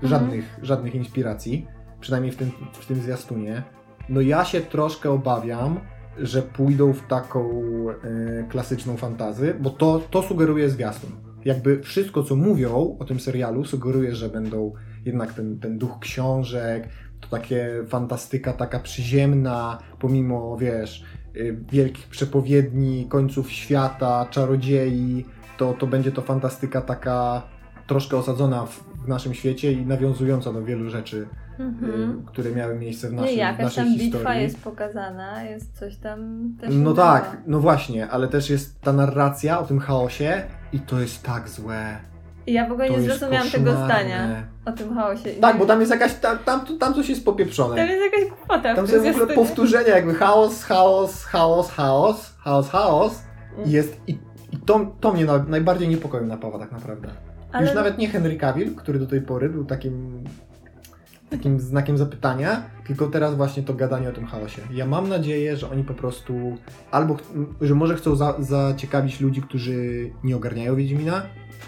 żadnych, 0.03 0.59
żadnych 0.61 0.95
inspiracji, 0.95 1.67
przynajmniej 1.99 2.31
w 2.31 2.37
tym, 2.37 2.51
w 2.73 2.85
tym 2.85 3.01
zwiastunie. 3.01 3.63
No 4.09 4.21
ja 4.21 4.45
się 4.45 4.61
troszkę 4.61 5.11
obawiam, 5.11 5.79
że 6.17 6.41
pójdą 6.41 6.93
w 6.93 7.07
taką 7.07 7.49
e, 7.89 8.43
klasyczną 8.49 8.97
fantazy, 8.97 9.53
bo 9.59 9.69
to, 9.69 10.01
to 10.11 10.23
sugeruje 10.23 10.69
zwiastun. 10.69 11.09
Jakby 11.45 11.81
wszystko, 11.81 12.23
co 12.23 12.35
mówią 12.35 12.97
o 12.99 13.05
tym 13.05 13.19
serialu, 13.19 13.65
sugeruje, 13.65 14.15
że 14.15 14.29
będą 14.29 14.73
jednak 15.05 15.33
ten, 15.33 15.59
ten 15.59 15.77
duch 15.77 15.99
książek, 15.99 16.89
to 17.21 17.27
takie 17.29 17.69
fantastyka 17.87 18.53
taka 18.53 18.79
przyziemna, 18.79 19.77
pomimo, 19.99 20.57
wiesz, 20.57 21.03
y, 21.35 21.57
wielkich 21.71 22.07
przepowiedni, 22.07 23.05
końców 23.09 23.51
świata, 23.51 24.27
czarodziei, 24.29 25.25
to, 25.57 25.73
to 25.73 25.87
będzie 25.87 26.11
to 26.11 26.21
fantastyka 26.21 26.81
taka 26.81 27.41
troszkę 27.87 28.17
osadzona 28.17 28.65
w, 28.65 28.83
w 29.05 29.07
naszym 29.07 29.33
świecie 29.33 29.71
i 29.71 29.85
nawiązująca 29.85 30.53
do 30.53 30.63
wielu 30.63 30.89
rzeczy, 30.89 31.27
Mhm. 31.59 32.11
y, 32.21 32.25
które 32.25 32.51
miały 32.51 32.75
miejsce 32.79 33.07
w 33.09 33.11
Nie, 33.13 33.17
naszej, 33.17 33.35
w 33.35 33.37
jakaś 33.37 33.63
naszej 33.63 33.83
tam 33.83 33.93
historii. 33.93 34.11
bitwa 34.13 34.35
jest 34.35 34.63
pokazana, 34.63 35.43
jest 35.43 35.79
coś 35.79 35.95
tam 35.97 36.49
też 36.61 36.69
No 36.75 36.93
tak, 36.93 37.37
no 37.47 37.59
właśnie, 37.59 38.07
ale 38.09 38.27
też 38.27 38.49
jest 38.49 38.81
ta 38.81 38.93
narracja 38.93 39.59
o 39.59 39.65
tym 39.65 39.79
chaosie 39.79 40.43
i 40.73 40.79
to 40.79 40.99
jest 40.99 41.23
tak 41.23 41.49
złe. 41.49 41.97
Ja 42.47 42.67
w 42.69 42.71
ogóle 42.71 42.87
To 42.87 42.93
nie 42.93 43.01
zrozumiałam 43.01 43.49
tego 43.49 43.71
zdania 43.71 44.43
o 44.65 44.71
tym 44.71 44.95
chaosie. 44.95 45.29
Tak, 45.29 45.57
bo 45.57 45.65
tam 45.65 45.79
jest 45.79 45.91
jakaś, 45.91 46.13
tam, 46.13 46.37
tam, 46.37 46.77
tam 46.79 46.93
coś 46.93 47.09
jest 47.09 47.25
popieprzone. 47.25 47.75
Tam 47.75 47.87
jest 47.87 48.01
jakaś 48.13 48.29
głupota 48.29 48.75
Tam 48.75 48.87
są 48.87 49.03
w 49.03 49.07
ogóle 49.07 49.27
powtórzenia, 49.35 49.95
jakby 49.95 50.13
chaos, 50.13 50.63
chaos, 50.63 51.23
chaos, 51.23 51.71
chaos, 51.71 52.33
chaos, 52.43 52.69
chaos 52.69 53.21
i 53.65 53.71
jest, 53.71 53.97
i, 54.07 54.11
i 54.51 54.57
to, 54.65 54.91
to 54.99 55.13
mnie 55.13 55.25
na, 55.25 55.43
najbardziej 55.43 55.87
niepokoju 55.89 56.25
napawa 56.25 56.59
tak 56.59 56.71
naprawdę. 56.71 57.09
Ale- 57.51 57.65
Już 57.65 57.75
nawet 57.75 57.97
nie 57.97 58.09
Henry 58.09 58.37
Cavill, 58.37 58.75
który 58.75 58.99
do 58.99 59.07
tej 59.07 59.21
pory 59.21 59.49
był 59.49 59.65
takim 59.65 60.23
takim 61.29 61.59
znakiem 61.59 61.97
zapytania, 61.97 62.63
tylko 62.87 63.07
teraz 63.07 63.35
właśnie 63.35 63.63
to 63.63 63.73
gadanie 63.73 64.09
o 64.09 64.11
tym 64.11 64.25
chaosie. 64.25 64.61
Ja 64.73 64.85
mam 64.85 65.09
nadzieję, 65.09 65.57
że 65.57 65.69
oni 65.69 65.83
po 65.83 65.93
prostu 65.93 66.57
albo, 66.91 67.17
że 67.61 67.75
może 67.75 67.95
chcą 67.95 68.15
za, 68.15 68.35
zaciekawić 68.39 69.21
ludzi, 69.21 69.41
którzy 69.41 70.09
nie 70.23 70.35
ogarniają 70.35 70.75
Wiedźmina. 70.75 71.21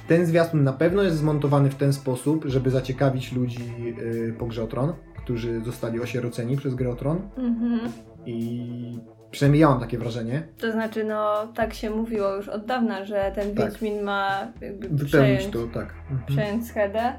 Ten 0.08 0.25
zwiastun 0.25 0.63
na 0.63 0.73
pewno 0.73 1.03
jest 1.03 1.17
zmontowany 1.17 1.69
w 1.69 1.75
ten 1.75 1.93
sposób, 1.93 2.45
żeby 2.45 2.69
zaciekawić 2.69 3.32
ludzi 3.34 3.73
yy, 3.97 4.34
po 4.39 4.45
Grze 4.45 4.63
o 4.63 4.67
Tron, 4.67 4.93
którzy 5.17 5.62
zostali 5.65 5.99
osieroceni 6.01 6.58
przez 6.58 6.75
Grę 6.75 6.89
o 6.89 6.95
Tron 6.95 7.21
Mhm. 7.38 7.79
i 8.25 8.99
przynajmniej 9.32 9.62
ja 9.62 9.69
mam 9.69 9.79
takie 9.79 9.97
wrażenie, 9.97 10.43
To 10.60 10.71
znaczy, 10.71 11.03
no 11.03 11.47
tak 11.56 11.73
się 11.73 11.89
mówiło 11.89 12.36
już 12.36 12.49
od 12.49 12.65
dawna, 12.65 13.06
że 13.06 13.32
ten 13.36 13.56
Tak. 13.56 13.71
Wiedźmin 13.71 14.01
ma 14.03 14.47
jakby 14.62 14.88
wypełnić 14.89 15.08
przejąć, 15.10 15.47
to, 15.47 15.60
tak. 15.79 15.93
Mhm. 16.12 16.25
przejąć 16.27 16.67
schedę, 16.67 17.13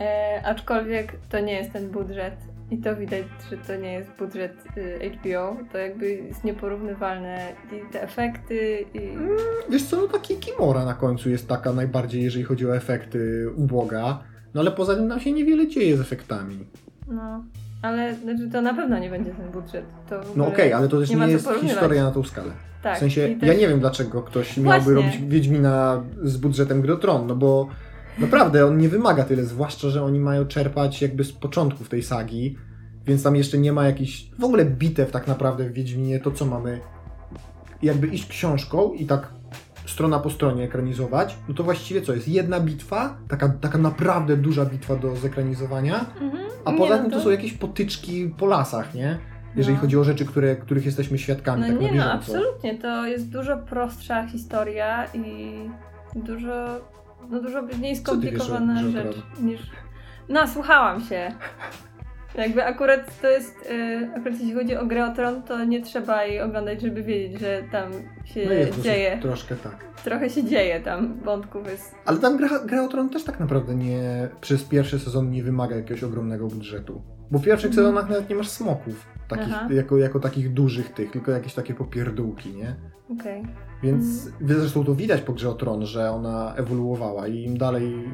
e, 0.00 0.42
aczkolwiek 0.44 1.12
to 1.28 1.40
nie 1.40 1.52
jest 1.52 1.72
ten 1.72 1.90
budżet 1.90 2.34
i 2.70 2.78
to 2.78 2.96
widać, 2.96 3.24
że 3.50 3.56
to 3.56 3.76
nie 3.76 3.92
jest 3.92 4.10
budżet 4.18 4.54
y, 4.76 5.10
HBO, 5.10 5.56
to 5.72 5.78
jakby 5.78 6.10
jest 6.10 6.44
nieporównywalne 6.44 7.52
i 7.72 7.92
te 7.92 8.02
efekty 8.02 8.84
i... 8.94 9.00
Wiesz 9.70 9.82
co, 9.82 9.96
no 9.96 10.08
taki 10.08 10.36
Kimora 10.36 10.84
na 10.84 10.94
końcu 10.94 11.30
jest 11.30 11.48
taka 11.48 11.72
najbardziej, 11.72 12.22
jeżeli 12.22 12.44
chodzi 12.44 12.66
o 12.66 12.76
efekty, 12.76 13.50
uboga. 13.56 14.18
No 14.54 14.60
ale 14.60 14.70
poza 14.70 14.94
tym 14.94 15.08
nam 15.08 15.20
się 15.20 15.32
niewiele 15.32 15.68
dzieje 15.68 15.96
z 15.96 16.00
efektami. 16.00 16.58
No, 17.08 17.44
ale 17.82 18.14
znaczy, 18.14 18.50
to 18.52 18.62
na 18.62 18.74
pewno 18.74 18.98
nie 18.98 19.10
będzie 19.10 19.30
ten 19.30 19.50
budżet. 19.50 19.84
No 20.36 20.46
okej, 20.46 20.72
ale 20.72 20.88
to 20.88 21.00
też 21.00 21.10
nie 21.10 21.16
nie, 21.16 21.26
jest 21.26 21.48
historia 21.62 22.04
na 22.04 22.10
tą 22.10 22.22
skalę. 22.22 22.52
tak, 22.82 22.96
w 22.96 23.00
sensie, 23.00 23.36
też- 23.40 23.48
ja 23.48 23.54
nie 23.54 23.68
wiem 23.68 23.80
dlaczego 23.80 24.22
ktoś 24.22 24.56
miałby 24.56 24.70
Właśnie. 24.70 24.94
robić 24.94 25.18
Wiedźmina 25.28 26.02
z 26.22 26.36
budżetem 26.36 26.82
Gry 26.82 26.92
o 26.92 26.96
Tron, 26.96 27.26
no 27.26 27.36
bo 27.36 27.68
naprawdę 28.20 28.66
on 28.66 28.78
nie 28.78 28.88
wymaga 28.88 29.24
tyle, 29.24 29.44
zwłaszcza, 29.44 29.88
że 29.90 30.02
oni 30.04 30.20
mają 30.20 30.46
czerpać 30.46 31.02
jakby 31.02 31.24
z 31.24 31.32
początków 31.32 31.88
tej 31.88 32.02
sagi, 32.02 32.56
więc 33.06 33.22
tam 33.22 33.36
jeszcze 33.36 33.58
nie 33.58 33.72
ma 33.72 33.84
jakichś 33.86 34.26
w 34.38 34.44
ogóle 34.44 34.64
bitew 34.64 35.10
tak 35.10 35.26
naprawdę 35.26 35.64
w 35.64 35.72
Wiedźminie, 35.72 36.20
to 36.20 36.30
co 36.30 36.46
mamy 36.46 36.80
jakby 37.82 38.06
iść 38.06 38.26
książką 38.28 38.92
i 38.92 39.06
tak 39.06 39.28
strona 39.86 40.18
po 40.18 40.30
stronie 40.30 40.64
ekranizować, 40.64 41.36
no 41.48 41.54
to 41.54 41.62
właściwie 41.64 42.02
co, 42.02 42.14
jest 42.14 42.28
jedna 42.28 42.60
bitwa, 42.60 43.16
taka, 43.28 43.48
taka 43.48 43.78
naprawdę 43.78 44.36
duża 44.36 44.64
bitwa 44.64 44.96
do 44.96 45.16
zekranizowania, 45.16 46.06
Mhm. 46.20 46.44
a 46.64 46.72
poza 46.72 46.96
no 46.96 47.02
tym 47.02 47.10
to... 47.10 47.20
są 47.20 47.30
jakieś 47.30 47.52
potyczki 47.52 48.28
po 48.38 48.46
lasach, 48.46 48.94
nie? 48.94 49.18
Jeżeli 49.56 49.74
No. 49.74 49.80
chodzi 49.80 49.96
o 49.98 50.04
rzeczy, 50.04 50.24
które, 50.24 50.56
których 50.56 50.86
jesteśmy 50.86 51.18
świadkami 51.18 51.62
No 51.62 51.68
tak 51.68 51.80
nie, 51.80 51.92
no 51.98 52.12
absolutnie. 52.12 52.78
To 52.78 53.06
jest 53.06 53.28
dużo 53.30 53.56
prostsza 53.58 54.26
historia 54.26 55.06
i 55.14 55.54
dużo, 56.14 56.80
no 57.30 57.40
dużo 57.42 57.62
mniej 57.62 57.80
wiesz 57.94 57.98
skomplikowana 57.98 58.80
o 58.80 58.90
rzecz 58.90 59.16
niż... 59.40 59.60
No, 60.28 60.48
słuchałam 60.48 61.00
się. 61.00 61.32
Jakby 62.34 62.64
akurat 62.64 63.20
to 63.20 63.28
jest, 63.28 63.70
y, 63.70 64.08
akurat 64.16 64.34
jeśli 64.34 64.54
chodzi 64.54 64.76
o 64.76 64.86
grę 64.86 65.06
o 65.06 65.14
Tron, 65.14 65.42
to 65.42 65.64
nie 65.64 65.82
trzeba 65.82 66.24
jej 66.24 66.40
oglądać, 66.40 66.80
żeby 66.82 67.02
wiedzieć, 67.02 67.40
że 67.40 67.62
tam 67.72 67.92
się 68.24 68.44
No 68.46 68.52
jest 68.52 68.80
dzieje. 68.80 69.18
troszkę 69.22 69.56
tak. 69.56 69.84
Trochę 70.04 70.30
się 70.30 70.44
dzieje 70.44 70.80
tam, 70.80 71.20
wątków 71.24 71.66
jest... 71.70 71.94
Ale 72.04 72.18
tam 72.18 72.36
gra, 72.36 72.48
gra 72.66 72.82
o 72.84 72.88
Tron 72.88 73.08
też 73.08 73.24
tak 73.24 73.40
naprawdę 73.40 73.74
nie, 73.74 74.28
przez 74.40 74.64
pierwszy 74.64 74.98
sezon 74.98 75.30
nie 75.30 75.42
wymaga 75.42 75.76
jakiegoś 75.76 76.02
ogromnego 76.04 76.46
budżetu. 76.46 77.02
Bo 77.30 77.38
w 77.38 77.42
pierwszych 77.44 77.70
Mhm. 77.70 77.86
sezonach 77.86 78.08
nawet 78.10 78.30
nie 78.30 78.36
masz 78.36 78.48
smoków, 78.48 79.06
takich, 79.28 79.54
Aha. 79.54 79.68
jako, 79.70 79.98
jako 79.98 80.20
takich 80.20 80.52
dużych 80.52 80.92
tych, 80.92 81.10
tylko 81.10 81.30
jakieś 81.30 81.54
takie 81.54 81.74
popierdółki, 81.74 82.48
nie? 82.56 82.76
Okej. 83.20 83.42
Więc 83.82 84.30
zresztą 84.40 84.84
to 84.84 84.94
widać 84.94 85.20
po 85.20 85.32
grze 85.32 85.50
o 85.50 85.54
Tron, 85.54 85.86
że 85.86 86.10
ona 86.10 86.54
ewoluowała 86.56 87.28
i 87.28 87.42
im 87.42 87.58
dalej 87.58 88.08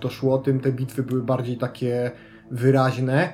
to 0.00 0.08
szło, 0.08 0.38
tym 0.38 0.60
te 0.60 0.72
bitwy 0.72 1.02
były 1.02 1.22
bardziej 1.22 1.58
takie 1.58 2.10
wyraźne. 2.50 3.32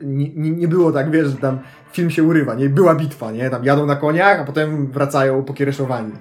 Nie, 0.00 0.30
nie, 0.34 0.68
było 0.68 0.92
tak, 0.92 1.10
wiesz, 1.10 1.28
że 1.28 1.36
tam 1.36 1.58
film 1.92 2.10
się 2.10 2.22
urywa, 2.22 2.54
nie? 2.54 2.68
Była 2.68 2.94
bitwa, 2.94 3.32
nie? 3.32 3.50
Tam 3.50 3.64
jadą 3.64 3.86
na 3.86 3.96
koniach, 3.96 4.40
a 4.40 4.44
potem 4.44 4.92
wracają 4.92 5.44
pokiereszowani. 5.44 6.12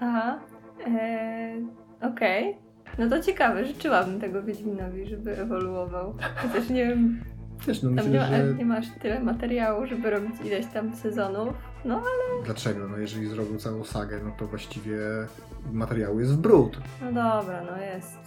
Aha. 0.00 0.38
Eee, 0.86 1.66
Okej. 2.02 2.56
No 2.98 3.08
to 3.08 3.20
ciekawe, 3.20 3.64
życzyłabym 3.64 4.20
tego 4.20 4.42
Wiedźminowi, 4.42 5.06
żeby 5.06 5.38
ewoluował. 5.38 6.14
Chociaż 6.36 6.70
nie 6.70 6.86
wiem, 6.86 7.20
Wiesz, 7.66 7.82
no 7.82 7.90
myślę, 7.90 8.26
że... 8.26 8.54
nie 8.54 8.64
masz 8.64 8.86
tyle 9.02 9.20
materiału, 9.20 9.86
żeby 9.86 10.10
robić 10.10 10.34
ileś 10.44 10.66
tam 10.66 10.96
sezonów. 10.96 11.54
No, 11.84 12.02
Dlaczego? 12.44 12.88
No 12.88 12.98
jeżeli 12.98 13.26
zrobił 13.26 13.58
całą 13.58 13.84
sagę, 13.84 14.20
no 14.24 14.30
to 14.38 14.46
właściwie 14.46 14.98
materiału 15.72 16.20
jest 16.20 16.32
w 16.32 16.36
brud. 16.36 16.78
no 17.02 17.06
dobra, 17.06 17.62
no 17.70 17.76
jest. 17.82 18.18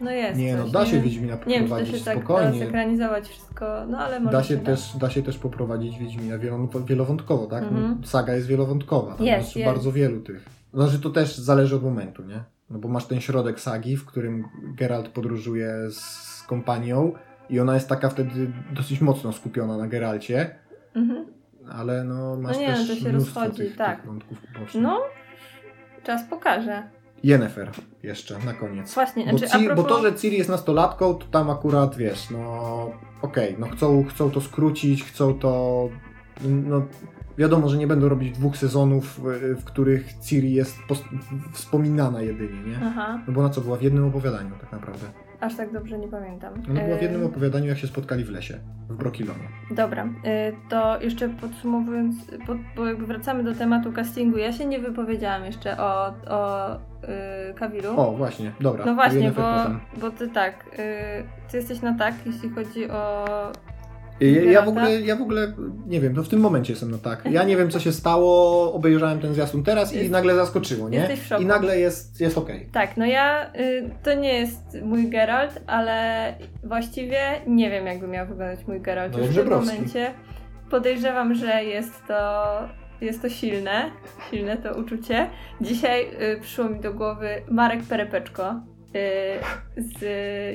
No 0.00 0.10
jest. 0.10 0.38
Nie, 0.40 0.56
no 0.56 0.62
coś, 0.62 0.72
da 0.72 0.80
nie? 0.84 0.90
się 0.90 1.00
Wiedźmina 1.00 1.34
Nie 1.46 1.54
wiem, 1.54 1.62
poprowadzić 1.62 1.98
się 1.98 2.04
tak 2.04 2.14
da 2.16 2.20
spokojnie. 2.24 2.58
zekranizować 2.58 3.28
wszystko, 3.28 3.84
no 3.88 3.98
ale 3.98 4.20
może 4.20 4.32
Da 4.36 4.42
się, 4.42 4.56
da. 4.56 4.62
też, 4.64 4.96
da 4.96 5.10
się 5.10 5.22
też 5.22 5.38
poprowadzić 5.38 5.98
Wiedźmina 5.98 6.38
wielo- 6.38 6.84
wielowątkowo, 6.84 7.46
tak? 7.46 7.62
Mhm. 7.62 7.96
No, 8.00 8.06
saga 8.06 8.34
jest 8.34 8.46
wielowątkowa. 8.46 9.14
Tam 9.14 9.26
Jest, 9.26 9.44
jest, 9.44 9.56
jest. 9.56 9.66
bardzo 9.66 9.92
wielu 9.92 10.20
tych. 10.20 10.44
Znaczy 10.74 10.98
to 11.00 11.10
też 11.10 11.36
zależy 11.38 11.76
od 11.76 11.82
momentu, 11.82 12.22
nie? 12.24 12.44
No 12.70 12.78
bo 12.78 12.88
masz 12.88 13.06
ten 13.06 13.20
środek 13.20 13.60
sagi, 13.60 13.96
w 13.96 14.06
którym 14.06 14.44
Geralt 14.76 15.08
podróżuje 15.08 15.74
z 15.90 16.42
kompanią 16.46 17.12
i 17.50 17.60
ona 17.60 17.74
jest 17.74 17.88
taka 17.88 18.08
wtedy 18.08 18.52
dosyć 18.72 19.00
mocno 19.00 19.32
skupiona 19.32 19.76
na 19.76 19.86
Geralcie, 19.88 20.54
Mhm. 20.94 21.26
ale 21.72 22.04
no 22.04 22.36
masz 22.36 22.58
nie, 22.58 22.68
no 22.68 22.74
też 22.74 22.88
to 22.88 22.96
się 22.96 23.12
rozchodzi, 23.12 23.56
tych, 23.56 23.76
tak. 23.76 23.96
tych 23.96 24.06
wątków. 24.06 24.38
No, 24.74 25.00
czas 26.02 26.24
pokaże. 26.30 26.82
Yennefer 27.24 27.70
jeszcze 28.02 28.38
na 28.38 28.52
koniec. 28.52 28.94
Właśnie, 28.94 29.24
Bo, 29.32 29.38
znaczy 29.38 29.52
Ciri, 29.52 29.66
propos... 29.66 29.84
bo 29.84 29.90
to, 29.90 30.02
że 30.02 30.14
Ciri 30.14 30.38
jest 30.38 30.50
nastolatką, 30.50 31.14
to 31.14 31.26
tam 31.26 31.50
akurat 31.50 31.96
wiesz, 31.96 32.30
no 32.30 32.90
okej, 33.22 33.56
no 33.58 33.66
chcą, 33.66 34.04
chcą 34.04 34.30
to 34.30 34.40
skrócić, 34.40 35.04
chcą 35.04 35.34
to. 35.38 35.88
No, 36.44 36.82
wiadomo, 37.38 37.68
że 37.68 37.76
nie 37.76 37.86
będą 37.86 38.08
robić 38.08 38.38
dwóch 38.38 38.56
sezonów, 38.56 39.20
w, 39.58 39.64
których 39.64 40.18
Ciri 40.18 40.54
jest 40.54 40.78
wspominana 41.52 42.22
jedynie, 42.22 42.60
nie? 42.66 42.78
Aha. 42.84 43.18
No 43.26 43.32
bo 43.32 43.42
na 43.42 43.48
co 43.50 43.60
była 43.60 43.76
w 43.76 43.82
jednym 43.82 44.04
opowiadaniu 44.04 44.50
tak 44.60 44.72
naprawdę. 44.72 45.06
Aż 45.40 45.56
tak 45.56 45.72
dobrze 45.72 45.98
nie 45.98 46.08
pamiętam. 46.08 46.54
Ona 46.70 46.80
była 46.80 46.96
w 46.96 47.02
jednym 47.02 47.26
opowiadaniu, 47.26 47.66
jak 47.66 47.78
się 47.78 47.86
spotkali 47.86 48.24
w 48.24 48.30
lesie, 48.30 48.58
w 48.88 48.96
Brokilonie. 48.96 49.48
Dobra, 49.70 50.04
y, 50.04 50.08
to 50.68 51.00
jeszcze 51.00 51.28
podsumowując, 51.28 52.16
bo, 52.76 52.86
jakby 52.86 53.06
wracamy 53.06 53.44
do 53.44 53.54
tematu 53.54 53.92
castingu, 53.92 54.38
ja 54.38 54.52
się 54.52 54.66
nie 54.66 54.78
wypowiedziałam 54.78 55.44
jeszcze 55.44 55.78
o, 55.78 56.14
o 56.28 56.74
y, 56.74 57.54
Kawilu. 57.54 58.00
O, 58.00 58.12
właśnie, 58.12 58.52
dobra. 58.60 58.84
no 58.84 58.94
właśnie, 58.94 59.32
bo, 59.32 59.42
bo 60.00 60.10
ty 60.10 60.28
tak, 60.28 60.64
y, 60.72 61.50
ty 61.50 61.56
jesteś 61.56 61.82
na 61.82 61.98
tak, 61.98 62.14
jeśli 62.26 62.50
chodzi 62.50 62.90
o... 62.90 63.26
Ja, 64.20 64.52
ja, 64.52 64.62
w 64.62 64.68
ogóle, 64.68 65.00
ja 65.00 65.16
w 65.16 65.22
ogóle, 65.22 65.52
nie 65.86 66.00
wiem, 66.00 66.14
to 66.14 66.22
w 66.22 66.28
tym 66.28 66.40
momencie 66.40 66.72
jestem 66.72 66.90
no 66.90 66.98
tak. 66.98 67.24
Ja 67.30 67.44
nie 67.44 67.56
wiem, 67.56 67.70
co 67.70 67.80
się 67.80 67.92
stało, 67.92 68.72
obejrzałem 68.72 69.20
ten 69.20 69.34
zwiastun 69.34 69.62
teraz 69.62 69.94
i 69.94 70.10
nagle 70.10 70.34
zaskoczyło, 70.34 70.88
nie? 70.88 70.98
jesteś 70.98 71.20
w 71.20 71.26
szoku. 71.26 71.42
I 71.42 71.46
nagle 71.46 71.78
jest, 71.78 72.20
jest 72.20 72.38
okej. 72.38 72.68
Tak, 72.72 72.96
no 72.96 73.06
ja, 73.06 73.52
y, 73.54 73.90
to 74.02 74.14
nie 74.14 74.32
jest 74.32 74.82
mój 74.82 75.08
Geralt, 75.08 75.62
ale 75.66 76.34
właściwie 76.64 77.20
nie 77.46 77.70
wiem, 77.70 77.86
jakby 77.86 78.08
miał 78.08 78.26
wyglądać 78.26 78.66
mój 78.66 78.80
Geralt 78.80 79.12
No 79.12 79.18
już 79.18 79.28
w 79.28 79.34
tym 79.34 79.48
momencie. 79.48 80.14
Podejrzewam, 80.70 81.34
że 81.34 81.64
jest 81.64 82.06
to, 82.08 82.44
jest 83.00 83.22
to 83.22 83.28
silne, 83.28 83.90
silne 84.30 84.56
to 84.56 84.74
uczucie. 84.74 85.30
Dzisiaj 85.60 86.06
y, 86.34 86.40
przyszło 86.40 86.64
mi 86.64 86.80
do 86.80 86.94
głowy 86.94 87.28
Marek 87.50 87.82
Perepeczko 87.82 88.60
z 89.76 90.00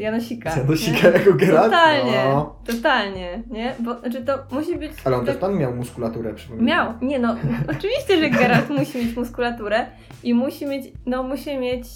Janosika. 0.02 0.52
Z 0.52 0.56
nie? 0.56 0.62
Janosika 0.62 1.08
jako 1.10 1.34
Geralt? 1.34 1.64
Totalnie, 1.64 2.24
No. 2.30 2.56
totalnie, 2.66 3.44
nie? 3.52 3.76
Bo, 3.80 4.00
znaczy 4.00 4.26
to 4.26 4.40
musi 4.52 4.78
być... 4.78 4.92
Ale 5.06 5.16
on 5.16 5.26
tak- 5.26 5.34
też 5.36 5.42
pan 5.42 5.58
miał 5.58 5.76
muskulaturę, 5.76 6.34
przypominam. 6.34 6.66
Miał, 6.68 6.94
nie 7.10 7.20
no, 7.20 7.36
oczywiście, 7.78 8.20
że 8.20 8.30
Geralt 8.30 8.70
musi 8.80 8.98
mieć 8.98 9.16
muskulaturę 9.16 9.86
i 10.24 10.34
musi 10.34 10.66
mieć, 10.66 10.86
no 11.06 11.24
musi 11.24 11.58
mieć 11.58 11.88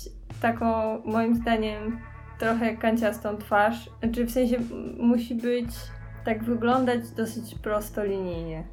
taką, 0.41 1.01
moim 1.05 1.35
zdaniem, 1.35 1.99
trochę 2.39 2.77
kanciastą 2.77 3.37
twarz, 3.37 3.89
znaczy 4.03 4.25
w 4.25 4.31
sensie 4.31 4.57
musi 4.97 5.35
być, 5.35 5.69
tak 6.25 6.43
wyglądać 6.43 7.11
dosyć 7.11 7.55
prostolinijnie, 7.55 8.63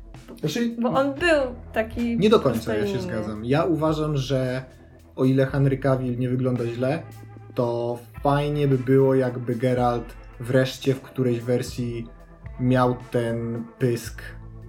Znaczy, 0.40 0.74
bo 0.78 0.88
on 0.88 1.14
był 1.14 1.54
taki 1.72 2.18
nie 2.18 2.30
do 2.30 2.40
końca 2.40 2.74
ja 2.74 2.86
się 2.86 3.00
zgadzam. 3.00 3.44
Ja 3.44 3.64
uważam, 3.64 4.16
że 4.16 4.62
o 5.16 5.24
ile 5.24 5.46
Henry 5.46 5.78
Cavill 5.78 6.18
nie 6.18 6.28
wygląda 6.28 6.66
źle, 6.66 7.02
to 7.54 7.98
fajnie 8.22 8.68
by 8.68 8.78
było, 8.78 9.14
jakby 9.14 9.54
Geralt 9.54 10.14
wreszcie 10.40 10.94
w 10.94 11.00
którejś 11.00 11.40
wersji 11.40 12.06
miał 12.60 12.96
ten 13.10 13.64
pysk 13.78 14.22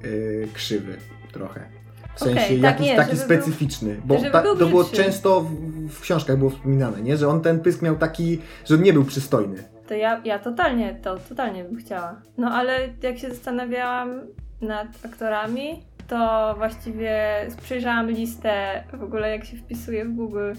yy, 0.03 0.47
krzywy 0.53 0.97
trochę. 1.31 1.61
W 2.15 2.19
sensie 2.19 2.61
tak, 2.61 2.61
jakiś 2.61 2.95
taki 2.95 3.17
żeby 3.17 3.27
był- 3.27 3.37
specyficzny. 3.37 4.01
bo 4.05 4.17
ta, 4.31 4.41
to 4.41 4.55
było 4.55 4.83
często 4.83 5.41
w, 5.41 5.53
w 5.89 6.01
książkach 6.01 6.37
było 6.37 6.49
wspominane, 6.49 7.01
nie? 7.01 7.17
że 7.17 7.27
on 7.27 7.41
ten 7.41 7.59
pysk 7.59 7.81
miał 7.81 7.95
taki, 7.95 8.39
że 8.65 8.77
nie 8.77 8.93
był 8.93 9.05
przystojny. 9.05 9.63
To 9.87 9.93
ja, 9.93 10.21
ja 10.25 10.39
totalnie, 10.39 10.99
to 11.03 11.17
totalnie 11.29 11.63
bym 11.63 11.75
chciała. 11.77 12.21
No 12.37 12.51
ale 12.51 12.89
jak 13.01 13.17
się 13.17 13.29
zastanawiałam 13.29 14.21
nad 14.61 14.87
aktorami, 15.05 15.83
to 16.07 16.53
właściwie 16.57 17.35
przejrzałam 17.63 18.11
listę 18.11 18.83
w 18.93 19.03
ogóle 19.03 19.29
jak 19.29 19.45
się 19.45 19.57
wpisuje 19.57 20.05
w 20.05 20.15
Google 20.15 20.51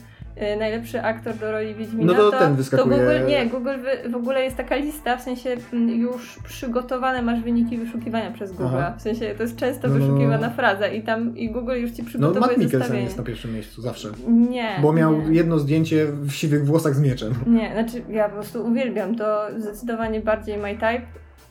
najlepszy 0.58 1.02
aktor 1.02 1.34
do 1.34 1.52
roli 1.52 1.74
Wiedźmina, 1.74 2.12
No 2.12 2.18
to 2.30 2.38
ten 2.38 2.56
wyskakuje- 2.56 2.76
To 2.78 2.84
Google, 2.84 3.26
nie, 3.28 3.46
Google 3.46 3.70
wy, 3.82 4.08
w 4.10 4.14
ogóle 4.16 4.44
jest 4.44 4.56
taka 4.56 4.76
lista, 4.76 5.16
w 5.16 5.22
sensie 5.22 5.56
mm, 5.72 5.88
już 6.00 6.38
przygotowane 6.44 7.22
masz 7.22 7.40
wyniki 7.42 7.78
wyszukiwania 7.78 8.30
przez 8.30 8.52
Google. 8.52 8.76
Aha. 8.76 8.94
W 8.98 9.02
sensie 9.02 9.34
to 9.36 9.42
jest 9.42 9.56
często 9.56 9.88
No, 9.88 9.94
no, 9.94 10.00
no. 10.00 10.06
wyszukiwana 10.06 10.50
fraza 10.50 10.88
i 10.88 11.02
tam 11.02 11.36
i 11.36 11.50
Google 11.50 11.72
już 11.80 11.90
ci 11.90 12.02
No 12.02 12.08
przygotowuje 12.08 12.40
Matt 12.46 12.58
Mikkelsen 12.58 12.96
jest 12.96 13.16
na 13.18 13.22
pierwszym 13.24 13.54
miejscu, 13.54 13.82
zawsze. 13.82 14.08
Nie. 14.28 14.78
Bo 14.82 14.92
miał 14.92 15.20
nie. 15.22 15.34
jedno 15.36 15.58
zdjęcie 15.58 16.06
w 16.06 16.32
siwych 16.32 16.66
włosach 16.66 16.94
z 16.94 17.00
mieczem. 17.00 17.34
Nie, 17.46 17.72
znaczy 17.72 18.02
ja 18.10 18.28
po 18.28 18.34
prostu 18.34 18.66
uwielbiam 18.66 19.16
to 19.16 19.46
zdecydowanie 19.58 20.20
bardziej 20.20 20.58
My 20.58 20.72
Type 20.74 21.02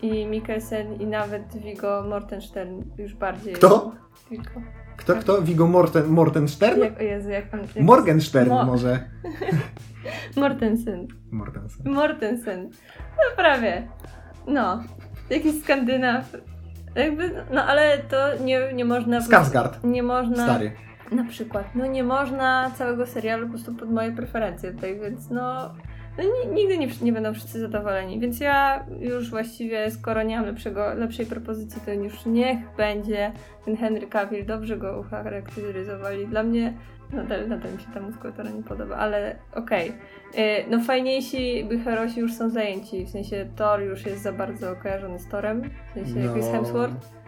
i 0.02 0.26
Mikkelsen 0.26 0.94
i 1.02 1.06
nawet 1.06 1.44
Viggo 1.58 2.06
Mortenstern 2.10 2.82
już 2.98 3.14
bardziej. 3.16 3.54
Kto? 3.54 3.92
Viggo. 4.32 4.52
Kto, 5.04 5.16
kto? 5.16 5.42
Viggo 5.42 5.68
Morten, 5.68 6.08
Mortenstern? 6.08 6.80
Jak, 6.80 7.00
o 7.00 7.04
Jezu, 7.04 7.30
jak 7.30 7.54
on... 7.54 7.60
Jak 7.60 7.86
Morgenstern 7.86 8.50
Mo- 8.50 8.66
może. 8.66 9.00
Mortensen. 10.42 11.08
Mortensen. 11.32 11.94
Mortensen. 11.94 12.70
No 13.18 13.36
prawie. 13.36 13.88
No. 14.48 14.84
Jakiś 15.30 15.64
Skandynaw. 15.64 16.34
Jakby, 16.96 17.44
no 17.52 17.64
ale 17.64 17.98
to 17.98 18.18
nie, 18.44 18.74
nie 18.74 18.86
można... 18.86 19.20
Skarsgård. 19.20 19.84
Nie 19.84 20.04
można... 20.04 20.44
Stary. 20.44 20.72
Na 21.12 21.24
przykład, 21.24 21.76
no 21.76 21.86
nie 21.86 22.04
można 22.04 22.72
całego 22.78 23.06
serialu 23.08 23.46
po 23.46 23.50
prostu 23.54 23.76
pod 23.76 23.92
moje 23.92 24.12
preferencje 24.12 24.72
tutaj, 24.72 25.00
więc 25.00 25.30
no, 25.30 25.74
no 26.18 26.24
ni- 26.24 26.56
nigdy 26.56 26.78
nie, 26.78 26.88
nie 27.02 27.14
będą 27.14 27.34
wszyscy 27.34 27.60
zadowoleni. 27.60 28.20
Więc 28.20 28.40
ja 28.40 28.86
już 29.00 29.30
właściwie, 29.30 29.92
skoro 29.92 30.24
nie 30.24 30.36
mam 30.38 30.46
lepszego, 30.46 30.94
lepszej 30.94 31.26
propozycji, 31.26 31.82
to 31.86 31.94
już 31.94 32.26
niech 32.26 32.58
będzie 32.78 33.32
ten 33.66 33.78
Henry 33.78 34.08
Cavill, 34.08 34.46
dobrze 34.46 34.78
go 34.78 35.00
ucharakteryzowali. 35.00 36.28
Dla 36.28 36.44
mnie 36.44 36.74
nadal, 37.14 37.48
nadal 37.50 37.72
mi 37.74 37.80
się 37.80 37.88
ta 37.94 38.00
muskulatura 38.02 38.50
nie 38.50 38.64
podoba, 38.64 38.96
ale 38.96 39.36
okej. 39.56 39.90
Y, 39.90 40.66
No 40.70 40.80
fajniejsi 40.80 41.66
by 41.70 41.80
herosi 41.80 42.20
już 42.20 42.34
są 42.34 42.50
zajęci, 42.50 43.06
w 43.06 43.10
sensie 43.10 43.46
Thor 43.56 43.82
już 43.82 44.06
jest 44.06 44.22
za 44.24 44.34
bardzo 44.34 44.76
kojarzony 44.76 45.20
z 45.20 45.28
Torem, 45.28 45.62
w 45.90 45.94
sensie 45.94 46.16
No. 46.20 46.36
jest 46.38 46.52
Hemsworth. 46.52 47.23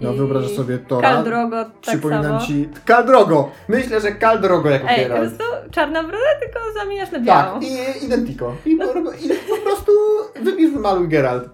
No 0.00 0.12
I 0.12 0.16
wyobrażasz 0.16 0.50
sobie 0.52 0.78
Tora. 0.78 1.08
Kal 1.10 1.24
Drogo 1.24 1.64
tak 1.64 1.72
Przypominam 1.80 2.22
samo. 2.24 2.40
ci. 2.40 2.68
Kal 2.84 3.06
Drogo! 3.06 3.50
Myślę, 3.68 4.00
że 4.00 4.12
Kal 4.12 4.40
Drogo 4.40 4.70
jako 4.70 4.88
Ej, 4.88 5.02
po 5.02 5.08
Geralt. 5.08 5.34
prostu 5.36 5.54
czarna 5.70 6.02
broda, 6.02 6.24
tylko 6.40 6.58
zamieniasz 6.78 7.10
na 7.12 7.20
białą. 7.20 7.60
Tak, 7.60 7.62
i 7.62 8.04
identico. 8.06 8.52
I, 8.66 8.76
po- 8.76 8.84
I 9.12 9.28
po 9.48 9.56
prostu 9.64 9.92
wybierz 10.42 10.72
wymaluj 10.72 11.08
Geralt. 11.08 11.48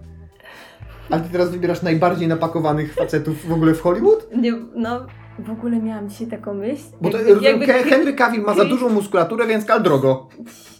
A 1.10 1.18
ty 1.18 1.28
teraz 1.32 1.50
wybierasz 1.50 1.82
najbardziej 1.82 2.28
napakowanych 2.28 2.94
facetów 2.94 3.46
w 3.48 3.52
ogóle 3.52 3.74
w 3.74 3.80
Hollywood? 3.82 4.26
Nie, 4.36 4.52
no, 4.74 5.06
w 5.38 5.50
ogóle 5.50 5.76
miałam 5.76 6.08
dzisiaj 6.08 6.26
taką 6.26 6.54
myśl. 6.54 6.82
Bo 7.00 7.10
to, 7.10 7.18
jakby, 7.22 7.44
jakby, 7.44 7.66
He- 7.66 7.82
Henry 7.82 8.14
Cavill 8.14 8.42
ma 8.42 8.54
za 8.54 8.64
dużą 8.64 8.88
muskulaturę, 8.88 9.46
więc 9.46 9.64
Kal 9.64 9.82
Drogo. 9.82 10.28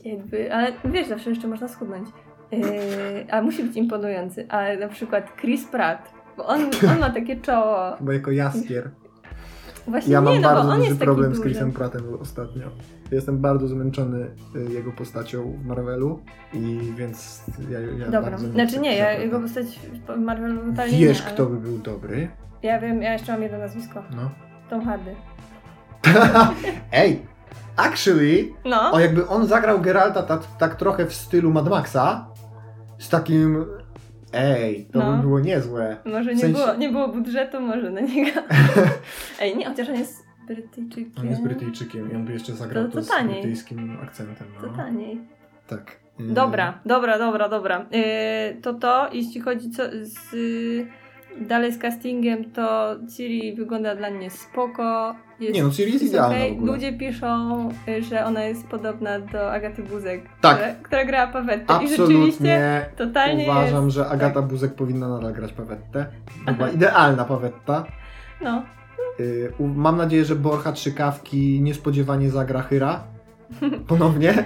jakby, 0.04 0.52
ale 0.54 0.72
wiesz, 0.84 1.08
zawsze 1.08 1.30
jeszcze 1.30 1.48
można 1.48 1.68
schudnąć. 1.68 2.08
Yy, 2.52 2.60
a 3.30 3.42
musi 3.42 3.62
być 3.64 3.76
imponujący. 3.76 4.46
Ale 4.48 4.76
na 4.76 4.88
przykład 4.88 5.36
Chris 5.40 5.64
Pratt, 5.64 6.10
bo 6.36 6.46
on, 6.46 6.60
on 6.90 6.98
ma 7.00 7.10
takie 7.10 7.40
czoło. 7.40 7.96
Chyba 7.98 8.12
jako 8.12 8.30
jaskier. 8.30 8.90
Właśnie 9.86 10.12
Ja 10.12 10.20
nie, 10.20 10.24
mam 10.24 10.40
no 10.40 10.48
bardzo 10.48 10.76
duży 10.76 10.96
problem 10.96 11.34
z. 11.34 11.40
Chrisem 11.40 11.72
Prattem 11.72 12.02
ostatnio. 12.20 12.66
Jestem 13.12 13.38
bardzo 13.38 13.68
zmęczony 13.68 14.30
y, 14.56 14.72
jego 14.72 14.92
postacią 14.92 15.52
w 15.62 15.66
Marvelu 15.66 16.20
i 16.52 16.92
więc 16.96 17.42
ja, 17.70 17.80
ja 17.80 18.04
Dobra, 18.04 18.20
bardzo 18.20 18.48
znaczy 18.48 18.80
nie, 18.80 18.96
ja 18.96 19.12
jego 19.12 19.40
postać 19.40 19.66
w 20.16 20.20
Marvelu 20.20 20.70
totalnie 20.70 20.98
Wiesz, 20.98 21.18
nie, 21.18 21.24
ale 21.24 21.34
kto 21.34 21.46
by 21.46 21.56
był 21.56 21.78
dobry? 21.78 22.28
Ja 22.62 22.80
wiem, 22.80 23.02
ja 23.02 23.12
jeszcze 23.12 23.32
mam 23.32 23.42
jedno 23.42 23.58
nazwisko. 23.58 24.02
No. 24.16 24.30
Tom 24.70 24.84
Hardy. 24.84 25.14
Ej, 26.92 27.26
actually, 27.76 28.48
No. 28.64 28.92
o 28.92 29.00
jakby 29.00 29.28
on 29.28 29.46
zagrał 29.46 29.80
Geralta 29.80 30.22
tak, 30.22 30.40
tak 30.58 30.74
trochę 30.76 31.06
w 31.06 31.14
stylu 31.14 31.50
Mad 31.50 31.68
Maxa, 31.68 32.26
z 32.98 33.08
takim... 33.08 33.64
Ej, 34.32 34.86
to 34.92 34.98
No. 34.98 35.16
by 35.16 35.22
było 35.22 35.40
niezłe. 35.40 35.96
Może 36.04 36.30
w 36.32 36.34
nie, 36.36 36.40
sensie- 36.42 36.52
było, 36.52 36.74
nie 36.74 36.88
było 36.88 37.08
budżetu, 37.08 37.60
może 37.60 37.90
na 37.90 38.00
niego. 38.00 38.40
Ej, 39.40 39.56
nie, 39.56 39.66
chociaż 39.66 39.88
on 39.88 39.94
jest 39.94 40.22
Brytyjczykiem. 40.46 41.12
On 41.20 41.26
jest 41.30 41.42
Brytyjczykiem 41.42 42.12
i 42.12 42.16
on 42.16 42.24
by 42.24 42.32
jeszcze 42.32 42.52
zagrał 42.52 42.84
To- 42.84 42.90
to, 42.90 42.96
to 42.96 43.02
z 43.02 43.08
taniej. 43.08 43.34
brytyjskim 43.34 43.98
akcentem. 44.02 44.46
To 44.60 44.66
No. 44.66 44.72
taniej. 44.76 45.20
Tak. 45.66 45.96
Dobra, 46.18 46.80
dobra, 46.86 47.18
dobra, 47.18 47.48
dobra. 47.48 47.86
Yy, 47.90 48.60
to 48.62 48.74
to, 48.74 49.08
jeśli 49.12 49.40
chodzi 49.40 49.70
co, 49.70 49.82
z, 50.02 50.32
yy, 50.32 50.86
dalej 51.46 51.72
z 51.72 51.78
castingiem, 51.78 52.44
to 52.52 52.96
Ciri 53.16 53.54
wygląda 53.54 53.96
dla 53.96 54.10
mnie 54.10 54.30
spoko. 54.30 55.16
Jest, 55.42 55.54
Nie 55.54 55.62
no, 55.62 55.70
Ciri 55.70 55.92
jest 55.92 56.02
jest 56.02 56.14
idealna 56.14 56.36
okej. 56.36 56.50
w 56.50 56.56
ogóle. 56.56 56.72
Ludzie 56.72 56.92
piszą, 56.92 57.68
że 58.08 58.24
ona 58.24 58.44
jest 58.44 58.66
podobna 58.68 59.18
do 59.20 59.52
Agaty 59.52 59.82
Buzek, 59.82 60.22
Tak. 60.40 60.56
która, 60.56 60.74
która 60.82 61.04
grała 61.04 61.32
Pawettę. 61.32 61.74
I 61.84 61.88
rzeczywiście 61.88 62.24
Absolutnie 62.28 62.86
totalnie 62.96 63.44
uważam, 63.44 63.84
jest. 63.84 63.96
że 63.96 64.08
Agata 64.08 64.34
tak. 64.40 64.50
Buzek 64.50 64.74
powinna 64.74 65.08
nadal 65.08 65.32
grać 65.32 65.52
Pawettę. 65.52 66.06
Była 66.56 66.68
idealna 66.70 67.24
Pawetta. 67.24 67.84
No, 68.42 68.62
Y, 69.20 69.52
Mam 69.60 69.96
nadzieję, 69.96 70.24
że 70.24 70.34
Borcha 70.36 70.72
Trzykawki 70.72 71.60
niespodziewanie 71.62 72.30
zagra 72.30 72.62
Hyra. 72.62 73.04
Ponownie. 73.88 74.44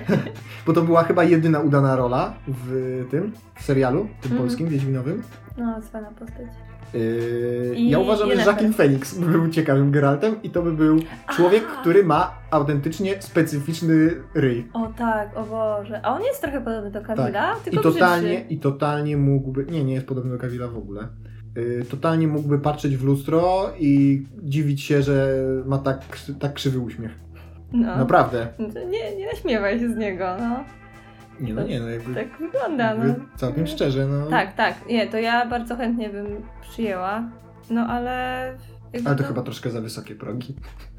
Bo 0.66 0.72
to 0.72 0.82
była 0.82 1.04
chyba 1.04 1.24
jedyna 1.24 1.60
udana 1.60 1.96
rola 1.96 2.34
w 2.48 3.04
tym, 3.10 3.32
w 3.58 3.62
serialu, 3.62 4.00
tym 4.00 4.32
Mhm. 4.32 4.40
polskim, 4.40 4.68
Wiedźminowym. 4.68 5.22
no, 5.58 5.80
cwana 5.82 6.10
postać. 6.10 6.46
Yy, 6.94 7.74
I 7.76 7.90
ja 7.90 7.98
uważam, 7.98 8.28
że. 8.30 8.36
Jacqueline 8.36 8.72
Phoenix 8.74 9.18
by 9.18 9.26
był 9.26 9.48
ciekawym 9.48 9.90
Geraltem 9.90 10.42
i 10.42 10.50
to 10.50 10.62
by 10.62 10.72
był 10.72 10.98
człowiek, 11.30 11.64
A. 11.76 11.80
który 11.80 12.04
ma 12.04 12.34
autentycznie 12.50 13.22
specyficzny 13.22 14.10
ryj. 14.34 14.68
O 14.72 14.92
tak, 14.98 15.36
o 15.36 15.42
Boże. 15.44 16.00
A 16.04 16.14
on 16.16 16.22
jest 16.22 16.42
trochę 16.42 16.60
podobny 16.60 16.90
do 16.90 17.00
Kamila, 17.02 17.32
Tak. 17.32 17.66
I 17.66 17.70
tylko 17.70 17.82
totalnie, 17.92 18.28
brzydszy. 18.34 18.54
I 18.54 18.58
totalnie 18.58 19.16
mógłby. 19.16 19.66
Nie, 19.70 19.84
nie 19.84 19.94
jest 19.94 20.06
podobny 20.06 20.30
do 20.32 20.38
Kawila 20.38 20.68
w 20.68 20.76
ogóle. 20.78 21.08
Yy, 21.56 21.84
totalnie 21.90 22.28
mógłby 22.28 22.58
patrzeć 22.58 22.96
w 22.96 23.04
lustro 23.04 23.70
i 23.78 24.22
dziwić 24.42 24.82
się, 24.82 25.02
że 25.02 25.28
ma 25.66 25.78
tak, 25.78 26.00
tak 26.40 26.52
krzywy 26.54 26.78
uśmiech. 26.78 27.25
No. 27.76 27.96
Naprawdę. 27.96 28.46
To 28.56 28.84
nie, 28.84 29.16
nie 29.16 29.26
naśmiewaj 29.26 29.80
się 29.80 29.88
z 29.94 29.96
niego, 29.96 30.26
no. 30.40 30.64
Nie, 31.40 31.54
no 31.54 31.62
nie, 31.62 31.80
no 31.80 31.88
jakby, 31.88 32.14
Tak 32.14 32.38
wygląda, 32.38 32.94
no. 32.94 33.14
całkiem 33.36 33.66
szczerze, 33.66 34.06
no. 34.06 34.26
Tak, 34.26 34.54
tak. 34.54 34.74
Nie, 34.88 35.06
to 35.06 35.18
ja 35.18 35.46
bardzo 35.46 35.76
chętnie 35.76 36.08
bym 36.10 36.26
przyjęła. 36.60 37.22
No 37.70 37.80
ale. 37.86 38.54
Ale 39.04 39.16
to 39.16 39.24
chyba 39.24 39.42
troszkę 39.42 39.70
za 39.70 39.80
wysokie 39.80 40.14
progi. 40.14 40.54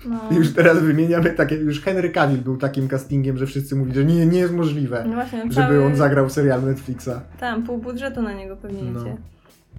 No, 0.05 0.19
Już 0.38 0.53
teraz 0.53 0.80
wymieniamy 0.80 1.30
takie, 1.30 1.55
już 1.55 1.82
Henry 1.82 2.09
Cavill 2.09 2.38
był 2.41 2.57
takim 2.57 2.88
castingiem, 2.88 3.38
że 3.38 3.45
wszyscy 3.45 3.75
mówili, 3.75 3.95
że 3.95 4.05
nie, 4.05 4.25
nie 4.25 4.39
jest 4.39 4.53
możliwe, 4.53 5.03
no 5.07 5.13
właśnie, 5.13 5.39
żeby 5.39 5.53
cały, 5.53 5.86
on 5.86 5.95
zagrał 5.95 6.28
w 6.28 6.32
serialu 6.32 6.65
Netflixa. 6.65 7.09
Tam, 7.39 7.63
pół 7.63 7.78
budżetu 7.78 8.21
na 8.21 8.34
niego 8.34 8.57
pewnie 8.57 8.84
No. 8.91 9.01
idzie. 9.01 9.17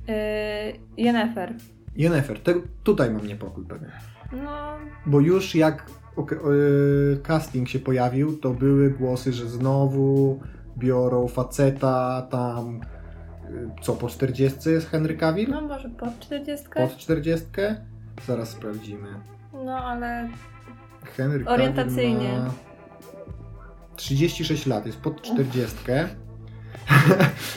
Yy, 0.09 1.05
Yennefer. 1.05 1.55
Yennefer, 1.97 2.41
te, 2.41 2.55
tutaj 2.85 3.11
mam 3.11 3.27
niepokój 3.27 3.65
pewien. 3.65 3.91
No, 4.45 4.77
Bo 5.07 5.21
już 5.21 5.55
jak 5.55 5.87
casting 7.23 7.69
się 7.69 7.79
pojawił, 7.79 8.39
to 8.39 8.51
były 8.51 8.91
głosy, 8.91 9.33
że 9.33 9.49
znowu 9.49 10.41
biorą 10.79 11.29
faceta 11.29 12.27
tam, 12.31 12.81
yy, 13.51 13.71
co 13.83 13.93
po 13.93 14.09
40 14.09 14.71
jest 14.71 14.89
Henry 14.89 15.17
Cavill? 15.17 15.51
no 15.51 15.61
może 15.61 15.89
pod 15.89 16.21
40. 16.21 16.67
Pod 16.75 16.97
40? 16.97 17.47
Zaraz 18.27 18.49
sprawdzimy. 18.49 19.09
No 19.53 19.85
ale. 19.85 20.29
Henry 21.17 21.45
Cavill 21.45 21.55
Orientacyjnie. 21.55 22.39
Ma 22.39 22.69
36 23.97 24.67
lat, 24.67 24.87
jest 24.87 24.99
pod 24.99 25.23
40. 25.23 25.77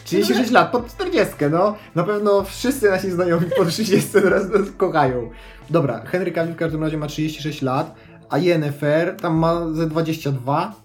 36 0.03 0.51
lat, 0.57 0.71
pod 0.71 0.87
40, 0.87 1.33
no. 1.51 1.75
Na 1.95 2.03
pewno 2.03 2.43
wszyscy 2.43 2.89
nasi 2.89 3.11
znajomi 3.11 3.47
po 3.57 3.65
30 3.65 4.09
teraz 4.11 4.49
nas 4.49 4.71
kochają. 4.77 5.29
Dobra, 5.69 6.05
Henry 6.05 6.31
Cavill 6.31 6.53
w 6.53 6.57
każdym 6.57 6.83
razie 6.83 6.97
ma 6.97 7.07
36 7.07 7.61
lat, 7.61 7.95
a 8.31 8.37
Yennefer 8.37 9.15
tam 9.17 9.37
ma 9.37 9.73
ze 9.73 9.87
22. 9.87 10.75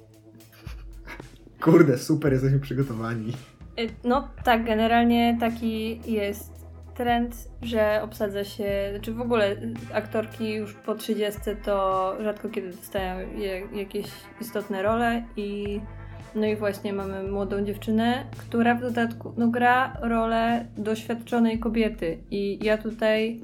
Kurde, 1.60 1.98
super, 1.98 2.32
jesteśmy 2.32 2.60
przygotowani. 2.60 3.32
y, 3.80 3.88
No 4.04 4.28
tak, 4.44 4.64
generalnie 4.64 5.36
taki 5.40 6.00
jest 6.12 6.52
trend, 6.94 7.48
że 7.62 8.00
obsadza 8.02 8.44
się, 8.44 8.88
znaczy 8.94 9.14
w 9.14 9.20
ogóle 9.20 9.56
aktorki 9.92 10.54
już 10.54 10.74
po 10.74 10.94
30 10.94 11.40
to 11.64 12.16
rzadko 12.22 12.48
kiedy 12.48 12.70
dostają 12.70 13.28
jakieś 13.74 14.06
istotne 14.40 14.82
role 14.82 15.22
i 15.36 15.80
no 16.34 16.46
i 16.46 16.56
właśnie 16.56 16.92
mamy 16.92 17.30
młodą 17.30 17.64
dziewczynę, 17.64 18.26
która 18.36 18.74
w 18.74 18.80
dodatku 18.80 19.34
no, 19.36 19.48
gra 19.48 19.96
rolę 20.00 20.66
doświadczonej 20.76 21.58
kobiety 21.58 22.18
i 22.30 22.64
ja 22.64 22.78
tutaj 22.78 23.40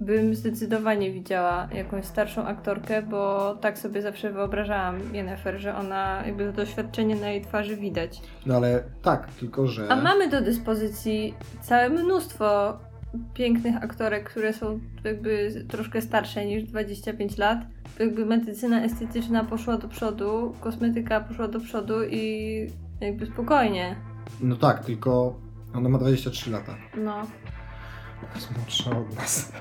bym 0.00 0.34
zdecydowanie 0.34 1.12
widziała 1.12 1.68
jakąś 1.74 2.04
starszą 2.04 2.44
aktorkę, 2.44 3.02
bo 3.02 3.54
tak 3.54 3.78
sobie 3.78 4.02
zawsze 4.02 4.32
wyobrażałam 4.32 5.14
Yennefer, 5.14 5.58
że 5.58 5.76
ona 5.76 6.22
jakby 6.26 6.44
to 6.46 6.52
doświadczenie 6.52 7.16
na 7.16 7.30
jej 7.30 7.42
twarzy 7.42 7.76
widać. 7.76 8.22
No 8.46 8.56
ale 8.56 8.84
tak, 9.02 9.32
tylko 9.32 9.66
że... 9.66 9.88
A 9.88 9.96
mamy 9.96 10.28
do 10.28 10.40
dyspozycji 10.40 11.34
całe 11.60 11.88
mnóstwo 11.88 12.78
pięknych 13.34 13.76
aktorek, 13.84 14.30
które 14.30 14.52
są 14.52 14.80
jakby 15.04 15.64
troszkę 15.68 16.00
starsze 16.00 16.46
niż 16.46 16.64
25 16.64 17.38
lat. 17.38 17.58
Jakby 17.98 18.26
medycyna 18.26 18.82
estetyczna 18.82 19.44
poszła 19.44 19.78
do 19.78 19.88
przodu, 19.88 20.54
kosmetyka 20.60 21.20
poszła 21.20 21.48
do 21.48 21.60
przodu 21.60 21.94
i 22.10 22.66
jakby 23.00 23.26
spokojnie. 23.26 23.96
No 24.40 24.56
tak, 24.56 24.84
tylko 24.84 25.40
ona 25.74 25.88
ma 25.88 25.98
23 25.98 26.50
lata. 26.50 26.74
No, 26.96 27.26
Jest 28.34 28.56
młodsza 28.56 28.90
od 28.90 29.16
nas. 29.16 29.52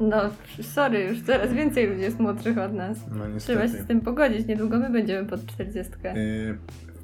no, 0.00 0.16
sorry, 0.62 1.00
już 1.04 1.22
coraz 1.22 1.52
więcej 1.52 1.86
ludzi 1.86 2.00
jest 2.00 2.18
młodszych 2.20 2.58
od 2.58 2.72
nas. 2.72 2.98
No 3.10 3.14
Trzeba 3.16 3.28
niestety. 3.28 3.78
się 3.78 3.84
z 3.84 3.86
tym 3.86 4.00
pogodzić, 4.00 4.46
niedługo 4.46 4.78
my 4.78 4.90
będziemy 4.90 5.28
pod 5.28 5.46
40. 5.46 5.92
Yy, 6.04 6.58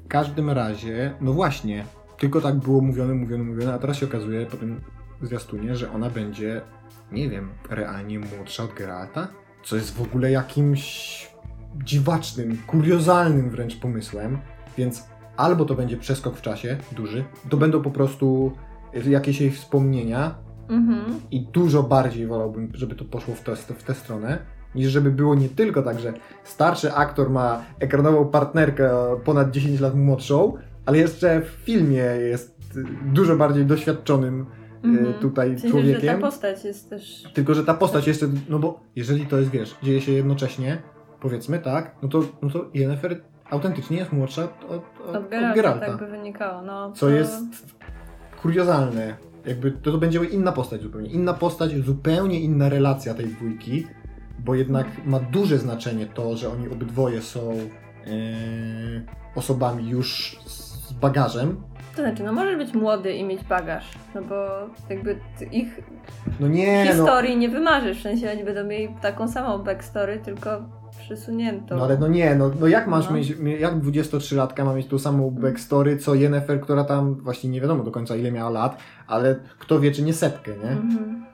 W 0.05 0.07
każdym 0.07 0.49
razie, 0.49 1.13
no 1.21 1.33
właśnie, 1.33 1.85
tylko 2.17 2.41
tak 2.41 2.55
było 2.55 2.81
mówione, 2.81 3.13
mówione, 3.13 3.43
mówione, 3.43 3.73
a 3.73 3.79
teraz 3.79 3.97
się 3.97 4.05
okazuje 4.05 4.45
po 4.45 4.57
tym 4.57 4.81
zwiastunie, 5.21 5.75
że 5.75 5.91
ona 5.91 6.09
będzie, 6.09 6.61
nie 7.11 7.29
wiem, 7.29 7.49
realnie 7.69 8.19
młodsza 8.19 8.63
od 8.63 8.73
Geralta? 8.73 9.27
Co 9.63 9.75
jest 9.75 9.95
w 9.97 10.01
ogóle 10.01 10.31
jakimś 10.31 11.27
dziwacznym, 11.83 12.57
kuriozalnym 12.67 13.49
wręcz 13.49 13.75
pomysłem, 13.79 14.37
więc 14.77 15.07
albo 15.37 15.65
to 15.65 15.75
będzie 15.75 15.97
przeskok 15.97 16.37
w 16.37 16.41
czasie, 16.41 16.77
duży, 16.91 17.23
to 17.49 17.57
będą 17.57 17.81
po 17.81 17.91
prostu 17.91 18.51
jakieś 19.07 19.41
jej 19.41 19.51
wspomnienia, 19.51 20.35
Mhm. 20.69 21.03
i 21.31 21.41
dużo 21.41 21.83
bardziej 21.83 22.27
wolałbym, 22.27 22.69
żeby 22.73 22.95
to 22.95 23.05
poszło 23.05 23.35
w, 23.35 23.41
to, 23.41 23.55
w 23.55 23.83
tę 23.83 23.93
stronę, 23.93 24.37
niż 24.75 24.91
żeby 24.91 25.11
było 25.11 25.35
nie 25.35 25.49
tylko 25.49 25.81
tak, 25.81 25.99
że 25.99 26.13
starszy 26.43 26.93
aktor 26.93 27.29
ma 27.29 27.61
ekranową 27.79 28.27
partnerkę 28.27 28.91
ponad 29.23 29.51
10 29.51 29.79
lat 29.79 29.95
młodszą, 29.95 30.53
ale 30.85 30.97
jeszcze 30.97 31.41
w 31.41 31.45
filmie 31.47 32.03
jest 32.29 32.79
dużo 33.05 33.35
bardziej 33.35 33.65
doświadczonym 33.65 34.41
y, 34.41 34.87
Mhm. 34.87 35.13
tutaj 35.13 35.55
W 35.55 35.59
sensie, 35.59 35.77
że 35.77 35.83
człowiekiem. 35.83 36.15
ta 36.15 36.21
postać 36.21 36.65
jest 36.65 36.89
też... 36.89 37.23
Tylko, 37.33 37.53
że 37.53 37.63
ta 37.63 37.73
postać 37.73 38.07
jeszcze, 38.07 38.25
no 38.49 38.59
bo 38.59 38.79
jeżeli 38.95 39.25
to 39.25 39.37
jest, 39.39 39.51
wiesz, 39.51 39.75
dzieje 39.83 40.01
się 40.01 40.11
jednocześnie, 40.11 40.81
powiedzmy, 41.21 41.59
tak, 41.59 41.95
no 42.01 42.09
to, 42.09 42.23
no 42.41 42.49
to 42.49 42.65
Yennefer 42.73 43.21
autentycznie 43.49 43.97
jest 43.97 44.13
młodsza 44.13 44.43
od, 44.43 44.51
od, 44.69 44.81
od, 45.09 45.15
Od 45.15 45.29
Geralta, 45.29 45.49
od 45.49 45.55
Geralta. 45.55 45.85
tak 45.85 45.97
by 45.99 46.07
wynikało. 46.07 46.61
No, 46.61 46.91
Co 46.91 47.05
to- 47.05 47.09
jest 47.11 47.35
kuriozalne. 48.41 49.15
Jakby 49.45 49.71
to, 49.71 49.91
to 49.91 49.97
będzie 49.97 50.23
inna 50.23 50.51
postać 50.51 50.81
zupełnie. 50.81 51.09
Inna 51.09 51.33
postać, 51.33 51.71
zupełnie 51.71 52.39
inna 52.39 52.69
relacja 52.69 53.13
tej 53.13 53.25
dwójki, 53.25 53.87
bo 54.39 54.55
jednak 54.55 54.87
ma 55.05 55.19
duże 55.19 55.57
znaczenie 55.57 56.05
to, 56.05 56.37
że 56.37 56.49
oni 56.49 56.69
obydwoje 56.69 57.21
są 57.21 57.51
e, 57.51 57.67
osobami 59.35 59.89
już 59.89 60.39
z 60.45 60.93
bagażem. 60.93 61.61
To 61.95 62.01
znaczy, 62.01 62.23
no 62.23 62.33
możesz 62.33 62.57
być 62.57 62.73
młody 62.73 63.13
i 63.13 63.23
mieć 63.23 63.43
bagaż, 63.43 63.85
no 64.15 64.21
bo 64.21 64.35
jakby 64.89 65.19
ich 65.51 65.79
No 66.39 66.47
nie, 66.47 66.85
no, 66.85 66.91
historii 66.91 67.37
nie 67.37 67.49
wymarzysz, 67.49 67.99
w 67.99 68.01
sensie 68.01 68.31
oni 68.31 68.43
będą 68.43 68.63
mieli 68.63 68.95
taką 69.01 69.27
samą 69.27 69.59
backstory, 69.59 70.19
tylko 70.19 70.49
przysuniętą. 71.03 71.75
no 71.77 71.83
ale 71.83 71.97
no 71.97 72.07
nie, 72.07 72.35
no, 72.35 72.51
no 72.59 72.67
jak 72.67 72.87
masz 72.87 73.09
No. 73.09 73.15
mieć, 73.15 73.29
jak 73.59 73.75
23-latka 73.75 74.65
ma 74.65 74.75
mieć 74.75 74.87
tą 74.87 74.99
samą 74.99 75.31
backstory, 75.31 75.97
co 75.97 76.15
Yennefer, 76.15 76.61
która 76.61 76.83
tam 76.83 77.15
właśnie 77.15 77.49
nie 77.49 77.61
wiadomo 77.61 77.83
do 77.83 77.91
końca 77.91 78.15
ile 78.15 78.31
miała 78.31 78.49
lat, 78.49 78.77
ale 79.07 79.35
kto 79.59 79.79
wie, 79.79 79.91
czy 79.91 80.03
nie 80.03 80.13
setkę, 80.13 80.51
nie? 80.57 80.71
Mhm. 80.71 81.25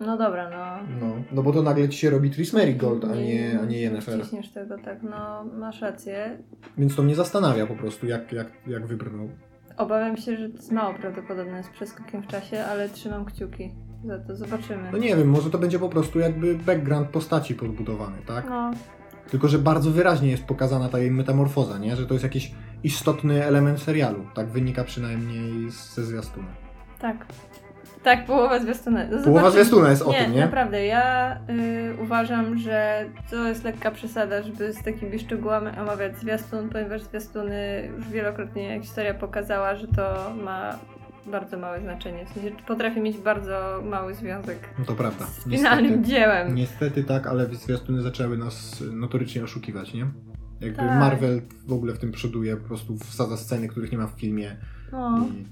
No 0.00 0.16
dobra, 0.18 0.50
no. 0.50 0.66
No, 1.06 1.14
no 1.32 1.42
bo 1.42 1.52
to 1.52 1.62
nagle 1.62 1.88
ci 1.88 1.98
się 1.98 2.10
robi 2.10 2.30
Tris 2.30 2.52
Merigold, 2.52 3.04
a 3.04 3.14
nie, 3.14 3.58
a 3.62 3.64
nie 3.64 3.80
Yennefer. 3.80 4.18
wciśniesz 4.20 4.50
tego 4.52 4.76
tak, 4.84 5.02
no 5.02 5.44
masz 5.44 5.80
rację. 5.80 6.38
Więc 6.78 6.96
to 6.96 7.02
mnie 7.02 7.14
zastanawia 7.14 7.66
po 7.66 7.74
prostu, 7.74 8.06
jak, 8.06 8.32
jak, 8.32 8.46
jak 8.66 8.86
wybrnął. 8.86 9.28
Obawiam 9.76 10.16
się, 10.16 10.36
że 10.36 10.48
to 10.48 10.56
jest 10.56 10.72
mało 10.72 10.94
prawdopodobne 10.94 11.62
z 11.62 11.68
przeskokiem 11.68 12.22
w 12.22 12.26
czasie, 12.26 12.64
ale 12.64 12.88
trzymam 12.88 13.24
kciuki 13.24 13.72
za 14.04 14.18
to, 14.18 14.36
zobaczymy. 14.36 14.88
No 14.92 14.98
nie 14.98 15.16
wiem, 15.16 15.28
może 15.30 15.50
to 15.50 15.58
będzie 15.58 15.78
po 15.78 15.88
prostu 15.88 16.18
jakby 16.18 16.54
background 16.54 17.08
postaci 17.08 17.54
podbudowany, 17.54 18.16
tak? 18.26 18.46
No, 18.50 18.70
Tylko, 19.30 19.48
że 19.48 19.58
bardzo 19.58 19.90
wyraźnie 19.90 20.30
jest 20.30 20.44
pokazana 20.44 20.88
ta 20.88 20.98
jej 20.98 21.10
metamorfoza, 21.10 21.78
nie? 21.78 21.96
Że 21.96 22.06
to 22.06 22.14
jest 22.14 22.24
jakiś 22.24 22.52
istotny 22.84 23.44
element 23.44 23.80
serialu. 23.82 24.26
Tak 24.34 24.46
wynika 24.48 24.84
przynajmniej 24.84 25.70
ze 25.70 26.04
zwiastuna. 26.04 26.46
tak. 27.00 27.26
Tak, 28.02 28.26
połowa 28.26 28.58
zwiastuna. 28.58 29.04
No, 29.10 29.24
Połowa 29.24 29.50
zwiastuna 29.50 29.90
jest 29.90 30.02
o 30.02 30.12
nie, 30.12 30.24
tym, 30.24 30.32
nie? 30.32 30.40
naprawdę. 30.40 30.86
Ja 30.86 31.36
y, 31.50 31.96
uważam, 32.02 32.58
że 32.58 33.04
to 33.30 33.48
jest 33.48 33.64
lekka 33.64 33.90
przesada, 33.90 34.42
żeby 34.42 34.72
z 34.72 34.82
takimi 34.82 35.18
szczegółami 35.18 35.78
omawiać 35.78 36.16
zwiastun, 36.18 36.68
ponieważ 36.68 37.02
zwiastuny 37.02 37.88
już 37.96 38.08
wielokrotnie 38.08 38.80
historia 38.82 39.14
pokazała, 39.14 39.74
że 39.76 39.86
to 39.88 40.30
ma 40.44 40.78
bardzo 41.26 41.58
małe 41.58 41.80
znaczenie. 41.80 42.26
W 42.26 42.28
sensie 42.28 42.50
potrafi 42.66 43.00
mieć 43.00 43.18
bardzo 43.18 43.82
mały 43.84 44.14
związek 44.14 44.58
No 44.78 44.84
to 44.84 44.94
prawda. 44.94 45.26
z 45.26 45.44
finalnym 45.50 45.90
Niestety. 45.90 46.08
dziełem. 46.08 46.54
Niestety 46.54 47.04
tak, 47.04 47.26
ale 47.26 47.46
zwiastuny 47.54 48.02
zaczęły 48.02 48.38
nas 48.38 48.84
notorycznie 48.92 49.44
oszukiwać, 49.44 49.94
nie? 49.94 50.06
Jakby 50.60 50.76
Tak. 50.76 50.98
Marvel 51.00 51.42
w 51.66 51.72
ogóle 51.72 51.92
w 51.94 51.98
tym 51.98 52.12
przoduje, 52.12 52.56
po 52.56 52.68
prostu 52.68 52.96
wsadza 52.98 53.36
sceny, 53.36 53.68
których 53.68 53.92
nie 53.92 53.98
ma 53.98 54.06
w 54.06 54.20
filmie. 54.20 54.56
No. 54.92 55.26
I 55.34 55.46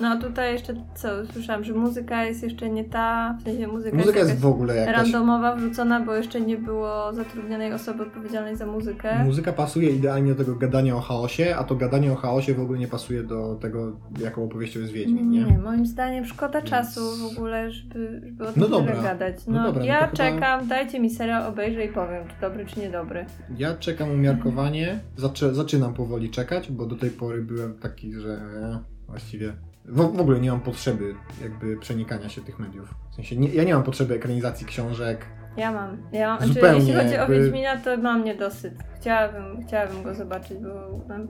no 0.00 0.16
tutaj 0.20 0.52
jeszcze 0.52 0.74
co, 0.94 1.08
słyszałam, 1.32 1.64
że 1.64 1.72
muzyka 1.72 2.24
jest 2.24 2.42
jeszcze 2.42 2.70
nie 2.70 2.84
ta, 2.84 3.36
w 3.40 3.42
sensie 3.42 3.66
muzyka, 3.68 3.96
muzyka 3.96 4.18
jest, 4.18 4.30
jest 4.30 4.42
w 4.42 4.46
ogóle 4.46 4.76
jakaś... 4.76 4.96
randomowa, 4.96 5.56
wrzucona, 5.56 6.00
bo 6.00 6.14
jeszcze 6.14 6.40
nie 6.40 6.56
było 6.56 7.12
zatrudnionej 7.12 7.72
osoby 7.72 8.02
odpowiedzialnej 8.02 8.56
za 8.56 8.66
muzykę. 8.66 9.24
Muzyka 9.24 9.52
pasuje 9.52 9.90
idealnie 9.90 10.34
do 10.34 10.44
tego 10.44 10.56
gadania 10.56 10.96
o 10.96 11.00
chaosie, 11.00 11.56
a 11.56 11.64
to 11.64 11.74
gadanie 11.76 12.12
o 12.12 12.16
chaosie 12.16 12.54
w 12.54 12.60
ogóle 12.60 12.78
nie 12.78 12.88
pasuje 12.88 13.22
do 13.22 13.54
tego, 13.54 13.96
jaką 14.20 14.44
opowieścią 14.44 14.80
jest 14.80 14.92
Wiedźmin, 14.92 15.30
nie, 15.30 15.44
nie? 15.44 15.58
moim 15.58 15.86
zdaniem 15.86 16.24
szkoda 16.24 16.58
Więc- 16.58 16.70
czasu 16.70 17.00
w 17.00 17.32
ogóle, 17.36 17.70
żeby, 17.70 18.20
żeby 18.24 18.44
o 18.44 18.46
No 18.46 18.52
tym 18.52 18.62
tyle 18.62 18.68
dobra, 18.68 19.02
gadać. 19.02 19.46
no 19.46 19.52
No, 19.60 19.64
dobra, 19.66 19.80
no 19.80 19.86
ja 19.86 20.00
chyba- 20.00 20.12
czekam, 20.16 20.68
dajcie 20.68 21.00
mi 21.00 21.10
serial, 21.10 21.46
obejrzę 21.46 21.84
i 21.84 21.88
powiem, 21.88 22.24
czy 22.28 22.34
dobry, 22.40 22.66
czy 22.66 22.80
niedobry. 22.80 23.26
Ja 23.58 23.74
czekam 23.74 24.10
umiarkowanie, 24.10 24.98
zaczę, 25.16 25.54
zaczynam 25.54 25.94
powoli 25.94 26.30
czekać, 26.30 26.70
bo 26.72 26.86
do 26.86 26.96
tej 26.96 27.10
pory 27.10 27.42
byłem 27.42 27.74
taki, 27.78 28.12
że 28.12 28.40
właściwie 29.08 29.52
w, 29.84 30.16
w 30.16 30.20
ogóle 30.20 30.40
nie 30.40 30.50
mam 30.50 30.60
potrzeby 30.60 31.14
jakby 31.42 31.76
przenikania 31.76 32.28
się 32.28 32.40
tych 32.40 32.58
mediów. 32.58 32.94
W 33.10 33.14
sensie 33.14 33.36
nie, 33.36 33.48
ja 33.48 33.64
nie 33.64 33.74
mam 33.74 33.82
potrzeby 33.82 34.14
ekranizacji 34.14 34.66
książek, 34.66 35.26
Ja 35.56 35.72
mam. 35.72 35.96
Ja 36.12 36.28
mam 36.28 36.38
znaczy, 36.38 36.52
Zupełnie, 36.54 36.78
jeśli 36.78 36.94
chodzi 36.94 37.14
jakby- 37.14 37.36
o 37.36 37.40
Wiedźmina, 37.40 37.76
to 37.76 37.96
mam 37.96 38.24
niedosyt. 38.24 38.74
Chciałabym, 39.00 39.66
chciałabym 39.66 40.02
go 40.02 40.14
zobaczyć, 40.14 40.58
bo 40.58 40.94
uważam, 40.94 41.28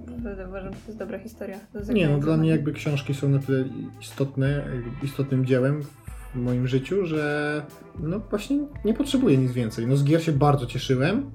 że 0.73 0.81
to 0.81 0.87
jest 0.87 0.99
dobra 0.99 1.19
historia. 1.19 1.59
Nie, 1.89 2.09
no 2.09 2.19
dla 2.19 2.37
mnie 2.37 2.51
jakby 2.51 2.73
książki 2.73 3.15
są 3.15 3.29
na 3.29 3.39
tyle 3.39 3.65
istotne, 4.01 4.65
istotnym 5.03 5.47
dziełem 5.47 5.83
w 5.83 6.35
moim 6.35 6.69
życiu, 6.69 7.07
że 7.07 7.63
no 7.99 8.19
właśnie 8.19 8.59
nie 8.85 8.95
potrzebuję 8.95 9.37
nic 9.37 9.53
więcej. 9.53 9.87
No 9.87 9.97
z 9.97 10.05
gier 10.05 10.23
się 10.23 10.33
bardzo 10.33 10.67
cieszyłem 10.67 11.31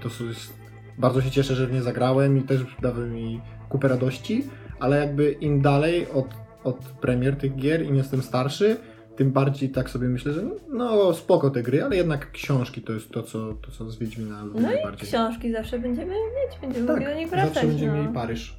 to 0.00 0.24
jest, 0.24 0.52
bardzo 0.98 1.22
się 1.22 1.30
cieszę, 1.30 1.54
że 1.54 1.66
w 1.66 1.72
nie 1.72 1.82
zagrałem 1.82 2.38
i 2.38 2.42
też 2.42 2.76
dały 2.82 3.06
mi 3.06 3.40
kupę 3.68 3.88
radości, 3.88 4.44
ale 4.80 5.00
jakby 5.00 5.32
im 5.32 5.62
dalej 5.62 6.10
od, 6.10 6.26
od 6.64 6.76
premier 6.76 7.36
tych 7.36 7.56
gier, 7.56 7.82
im 7.86 7.96
jestem 7.96 8.22
starszy, 8.22 8.76
tym 9.16 9.32
bardziej 9.32 9.68
tak 9.70 9.90
sobie 9.90 10.08
myślę, 10.08 10.32
że 10.32 10.42
no 10.72 11.14
spoko 11.14 11.50
te 11.50 11.62
gry, 11.62 11.84
ale 11.84 11.96
jednak 11.96 12.30
książki 12.32 12.82
to 12.82 12.92
jest 12.92 13.10
to, 13.10 13.22
co, 13.22 13.52
to, 13.54 13.70
co 13.70 13.90
z 13.90 13.98
Wiedźmina 13.98 14.44
lubię 14.44 14.60
No 14.60 14.70
i 14.70 14.74
najbardziej. 14.74 15.08
książki 15.08 15.52
zawsze 15.52 15.78
będziemy 15.78 16.12
mieć, 16.14 16.60
będziemy 16.60 16.86
mogli 16.92 17.04
do 17.06 17.14
nich 17.14 17.30
Tak, 17.30 17.38
wracać. 17.38 17.54
zawsze 17.54 17.68
będziemy 17.68 17.92
no. 17.96 18.02
mieli 18.02 18.14
Paryż. 18.14 18.56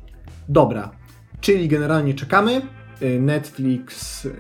Dobra, 0.49 0.91
czyli 1.41 1.68
generalnie 1.68 2.14
czekamy. 2.14 2.62
Y, 3.01 3.20
Netflix 3.20 4.26
y, 4.26 4.32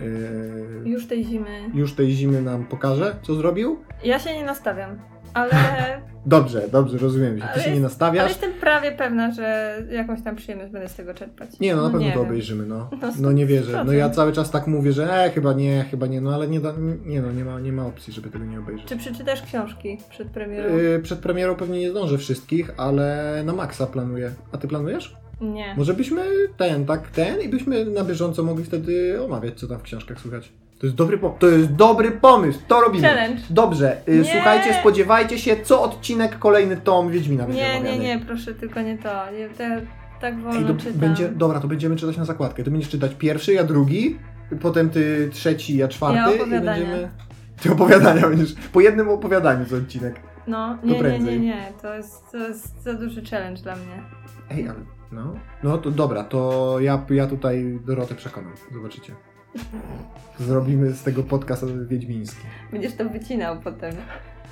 Już 0.85 1.07
tej 1.07 1.23
zimy. 1.23 1.49
już 1.73 1.93
tej 1.93 2.11
zimy 2.11 2.41
nam 2.41 2.65
pokaże, 2.65 3.15
co 3.21 3.35
zrobił. 3.35 3.79
Ja 4.03 4.19
się 4.19 4.33
nie 4.33 4.45
nastawiam, 4.45 4.99
ale, 5.33 5.51
Dobrze, 6.25 6.67
dobrze, 6.71 6.97
rozumiem, 6.97 7.37
że 7.37 7.43
ty 7.43 7.49
Ale 7.53 7.53
się 7.53 7.59
nie 7.59 7.63
jest- 7.63 7.71
ale 7.71 7.81
nastawiasz. 7.81 8.29
jestem 8.29 8.53
prawie 8.53 8.91
pewna, 8.91 9.31
że 9.31 9.75
jakąś 9.91 10.21
tam 10.21 10.35
przyjemność 10.35 10.71
będę 10.71 10.89
z 10.89 10.95
tego 10.95 11.13
czerpać. 11.13 11.59
Nie, 11.59 11.75
no 11.75 11.81
na 11.83 11.89
pewno 11.89 12.07
nie 12.07 12.13
to 12.13 12.19
wiem. 12.19 12.27
obejrzymy, 12.27 12.65
no. 12.65 12.89
No, 13.01 13.11
No 13.19 13.31
nie 13.31 13.45
wierzę. 13.45 13.83
No 13.85 13.93
ja 13.93 14.05
100%. 14.09 14.15
cały 14.15 14.31
czas 14.33 14.51
tak 14.51 14.67
mówię, 14.67 14.91
że 14.93 15.23
e, 15.23 15.29
chyba 15.29 15.53
nie, 15.53 15.85
chyba 15.91 16.07
nie, 16.07 16.21
no 16.21 16.35
ale 16.35 16.47
nie, 16.47 16.59
da, 16.59 16.73
nie 17.05 17.21
no, 17.21 17.31
nie 17.31 17.45
ma, 17.45 17.59
nie 17.59 17.71
ma 17.71 17.85
opcji, 17.85 18.13
żeby 18.13 18.29
tego 18.29 18.45
nie 18.45 18.59
obejrzeć. 18.59 18.85
Czy 18.87 18.97
przeczytasz 18.97 19.41
książki 19.41 19.97
przed 20.09 20.27
premierą? 20.27 20.69
Y, 20.77 20.99
przed 21.03 21.19
premierą 21.19 21.55
pewnie 21.55 21.79
nie 21.79 21.91
zdążę 21.91 22.17
wszystkich, 22.17 22.71
ale 22.77 23.41
na 23.45 23.53
maksa 23.53 23.87
planuję. 23.87 24.31
A 24.51 24.57
ty 24.57 24.67
planujesz? 24.67 25.15
Nie. 25.41 25.75
Może 25.77 25.93
byśmy 25.93 26.21
ten, 26.57 26.85
tak, 26.85 27.07
ten 27.11 27.41
i 27.41 27.49
byśmy 27.49 27.85
na 27.85 28.03
bieżąco 28.03 28.43
mogli 28.43 28.63
wtedy 28.65 29.21
omawiać, 29.23 29.59
co 29.59 29.67
tam 29.67 29.79
w 29.79 29.83
książkach 29.83 30.19
słychać. 30.19 30.51
To 30.79 30.85
jest 30.85 30.95
dobry, 30.97 31.17
po- 31.17 31.29
to 31.39 31.47
jest 31.47 31.73
dobry 31.73 32.11
pomysł, 32.11 32.59
to 32.67 32.81
robimy. 32.81 33.07
Challenge. 33.07 33.41
Dobrze, 33.49 33.97
y, 34.09 34.17
Nie. 34.17 34.31
słuchajcie, 34.33 34.73
spodziewajcie 34.73 35.39
się, 35.39 35.55
co 35.63 35.81
odcinek 35.83 36.39
kolejny 36.39 36.77
tom 36.77 37.11
Wiedźmina 37.11 37.43
będzie 37.45 37.61
Nie, 37.61 37.81
nie, 37.81 37.99
nie, 37.99 38.19
proszę, 38.25 38.53
tylko 38.53 38.81
nie 38.81 38.97
to. 38.97 39.31
Nie, 39.31 39.49
te, 39.49 39.81
tak 40.21 40.41
wolno 40.41 40.59
Ej, 40.59 40.65
to 40.65 40.73
czytam. 40.81 40.99
będzie, 40.99 41.29
dobra, 41.29 41.59
to 41.59 41.67
będziemy 41.67 41.95
czytać 41.95 42.17
na 42.17 42.25
zakładkę. 42.25 42.63
Ty 42.63 42.71
będziesz 42.71 42.89
czytać 42.89 43.15
pierwszy, 43.15 43.53
ja 43.53 43.63
drugi, 43.63 44.19
potem 44.61 44.89
ty 44.89 45.29
trzeci, 45.33 45.77
ja 45.77 45.87
czwarty 45.87 46.17
Ja 46.17 46.31
i 46.45 46.49
będziemy... 46.49 47.09
Ty 47.61 47.71
opowiadania 47.71 48.29
będziesz, 48.29 48.53
po 48.73 48.81
jednym 48.81 49.09
opowiadaniu 49.09 49.65
co 49.65 49.75
odcinek. 49.75 50.15
No, 50.47 50.77
To 50.81 50.87
nie, 50.87 51.01
nie, 51.01 51.19
nie, 51.19 51.39
nie. 51.39 51.73
To 51.81 51.95
jest, 51.95 52.31
to 52.31 52.37
jest 52.37 52.83
za 52.83 52.93
duży 52.93 53.21
challenge 53.25 53.61
dla 53.61 53.75
mnie. 53.75 54.03
Ej, 54.51 54.67
ale 54.69 54.79
no, 55.11 55.35
no 55.63 55.77
to 55.77 55.91
dobra, 55.91 56.23
to 56.23 56.75
ja, 56.79 57.05
ja 57.09 57.27
tutaj 57.27 57.79
Dorotę 57.85 58.15
przekonam, 58.15 58.51
zobaczycie. 58.73 59.13
Zrobimy 60.39 60.91
z 60.91 61.03
tego 61.03 61.23
podcast 61.23 61.65
wiedźmiński. 61.87 62.41
Będziesz 62.71 62.95
to 62.95 63.09
wycinał 63.09 63.59
potem. 63.63 63.91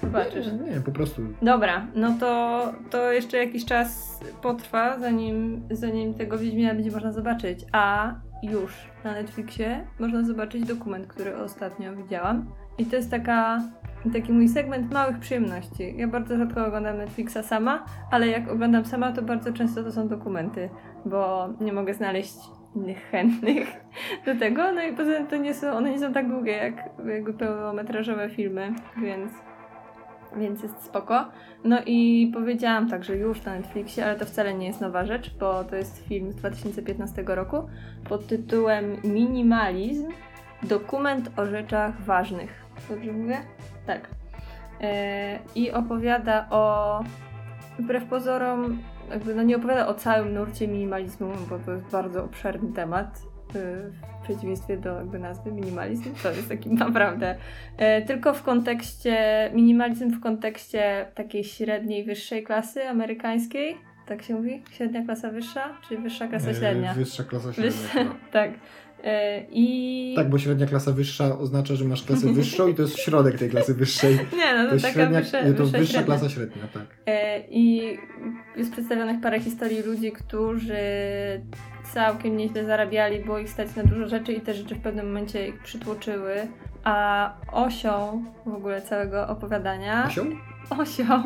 Zobaczysz. 0.04 0.46
Nie, 0.46 0.72
nie, 0.72 0.82
po 0.82 0.92
prostu. 0.92 1.22
Dobra, 1.42 1.88
no 1.96 2.16
to, 2.20 2.74
to 2.90 3.12
jeszcze 3.12 3.38
jakiś 3.38 3.66
czas 3.66 4.20
potrwa, 4.42 5.00
zanim, 5.00 5.62
zanim 5.72 6.14
tego 6.14 6.38
Wiedźmina 6.38 6.74
będzie 6.74 6.92
można 6.92 7.12
zobaczyć. 7.12 7.66
A 7.72 8.14
już 8.44 8.74
na 9.04 9.14
Netflixie 9.14 9.88
można 10.00 10.24
zobaczyć 10.24 10.66
dokument, 10.66 11.08
który 11.08 11.38
ostatnio 11.38 11.96
widziałam. 11.96 12.46
I 12.78 12.86
to 12.86 12.96
jest 12.96 13.12
taka, 13.12 13.62
taki 14.14 14.34
mój 14.34 14.50
segment 14.50 14.94
małych 14.94 15.20
przyjemności. 15.20 15.94
Ja 15.98 16.08
bardzo 16.08 16.38
rzadko 16.38 16.66
oglądam 16.66 16.98
Netflixa 16.98 17.38
sama, 17.44 17.86
ale 18.12 18.28
jak 18.28 18.50
oglądam 18.50 18.86
sama, 18.86 19.12
to 19.12 19.22
bardzo 19.22 19.54
często 19.54 19.84
to 19.84 19.92
są 19.92 20.08
dokumenty, 20.08 20.70
bo 21.06 21.50
nie 21.62 21.74
mogę 21.74 21.94
znaleźć 21.94 22.36
innych 22.76 23.10
chętnych 23.12 23.68
do 24.26 24.36
tego. 24.36 24.72
No 24.72 24.84
i 24.84 24.94
poza 24.94 25.12
tym 25.14 25.28
to 25.28 25.38
nie 25.38 25.54
są, 25.54 25.72
one 25.72 25.92
nie 25.92 26.00
są 26.00 26.14
tak 26.14 26.30
długie 26.30 26.52
jak 26.52 26.90
jakby 27.08 27.34
pełnometrażowe 27.34 28.30
filmy, 28.30 28.74
więc 29.02 29.32
więc 30.38 30.64
jest 30.64 30.84
spoko. 30.84 31.26
No 31.64 31.80
i 31.86 32.32
powiedziałam 32.34 32.90
tak, 32.90 33.04
że 33.04 33.16
już 33.16 33.46
na 33.46 33.56
Netflixie, 33.56 34.06
ale 34.06 34.16
to 34.16 34.26
wcale 34.26 34.54
nie 34.54 34.68
jest 34.68 34.82
nowa 34.82 35.06
rzecz, 35.06 35.36
bo 35.40 35.64
to 35.64 35.76
jest 35.76 36.08
film 36.08 36.32
z 36.32 36.36
2015 36.36 37.24
roku 37.28 37.68
pod 38.10 38.28
tytułem 38.28 38.98
Minimalizm 39.04 40.08
dokument 40.64 41.32
o 41.38 41.46
rzeczach 41.46 42.02
ważnych. 42.02 42.64
Dobrze 42.90 43.12
mówię? 43.12 43.38
Tak. 43.86 44.08
E, 44.82 45.40
I 45.56 45.72
opowiada 45.72 46.48
o. 46.50 47.04
Wbrew 47.80 48.06
pozorom, 48.06 48.80
jakby 49.12 49.36
no 49.36 49.44
nie 49.44 49.56
opowiada 49.56 49.88
o 49.88 49.94
całym 49.94 50.34
nurcie 50.34 50.68
minimalizmu, 50.68 51.32
bo 51.50 51.60
to 51.60 51.72
jest 51.72 51.86
bardzo 51.92 52.24
obszerny 52.24 52.74
temat. 52.74 53.22
y, 53.56 53.60
W 54.20 54.24
przeciwieństwie 54.24 54.78
do 54.78 54.96
jakby 54.96 55.20
nazwy 55.20 55.52
minimalizm, 55.52 56.16
to 56.24 56.32
jest 56.32 56.50
taki 56.50 56.70
naprawdę 56.86 57.36
E, 57.78 58.02
tylko 58.02 58.34
w 58.34 58.44
kontekście, 58.44 59.50
minimalizm 59.54 60.10
w 60.12 60.20
kontekście 60.20 61.06
takiej 61.16 61.44
średniej, 61.44 62.04
wyższej 62.06 62.44
klasy 62.44 62.88
amerykańskiej. 62.90 63.78
Tak 64.06 64.22
się 64.24 64.34
mówi? 64.34 64.64
Średnia 64.72 65.06
klasa 65.06 65.30
wyższa? 65.30 65.78
Czy 65.90 65.98
wyższa 65.98 66.28
klasa 66.28 66.50
e, 66.50 66.56
średnia? 66.56 66.94
Wyższa 66.94 67.24
klasa 67.24 67.54
średnia. 67.54 67.72
Wyższa, 67.72 68.04
no. 68.04 68.16
tak. 68.32 68.52
E, 69.04 69.44
I... 69.52 70.14
Tak, 70.16 70.30
bo 70.30 70.40
średnia 70.40 70.66
klasa 70.66 70.92
wyższa 70.92 71.40
oznacza, 71.40 71.76
że 71.76 71.86
masz 71.86 72.04
klasę 72.04 72.34
wyższą 72.34 72.68
i 72.68 72.76
to 72.76 72.82
jest 72.82 73.00
środek 73.00 73.40
tej 73.40 73.50
klasy 73.50 73.74
wyższej. 73.74 74.14
Nie, 74.40 74.56
no 74.56 74.64
to, 74.64 74.68
To 74.68 74.74
jest 74.74 74.86
taka 74.86 74.94
średnia, 74.94 75.20
wyższa, 75.20 75.42
nie, 75.42 75.54
to 75.54 75.64
wyższa, 75.64 75.78
wyższa 75.78 76.04
klasa 76.04 76.30
średnia, 76.30 76.68
tak. 76.74 76.84
E, 77.06 77.40
I 77.50 77.98
jest 78.56 78.72
przedstawionych 78.72 79.22
parę 79.22 79.40
historii 79.40 79.82
ludzi, 79.82 80.12
którzy 80.12 80.76
całkiem 81.94 82.38
nieźle 82.38 82.66
zarabiali, 82.66 83.20
było 83.20 83.40
ich 83.40 83.50
stać 83.50 83.76
na 83.76 83.84
dużo 83.84 84.08
rzeczy 84.08 84.34
i 84.34 84.42
te 84.42 84.54
rzeczy 84.54 84.76
w 84.76 84.82
pewnym 84.82 85.08
momencie 85.08 85.48
ich 85.48 85.60
przytłoczyły. 85.60 86.36
A 86.84 87.34
osią 87.52 88.24
w 88.46 88.54
ogóle 88.54 88.82
całego 88.82 89.28
opowiadania 89.28 90.04
Asią? 90.04 90.26
osią 90.70 91.24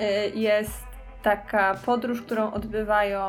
y, 0.00 0.38
jest 0.48 0.87
taka 1.22 1.74
podróż, 1.86 2.22
którą 2.22 2.52
odbywają 2.52 3.22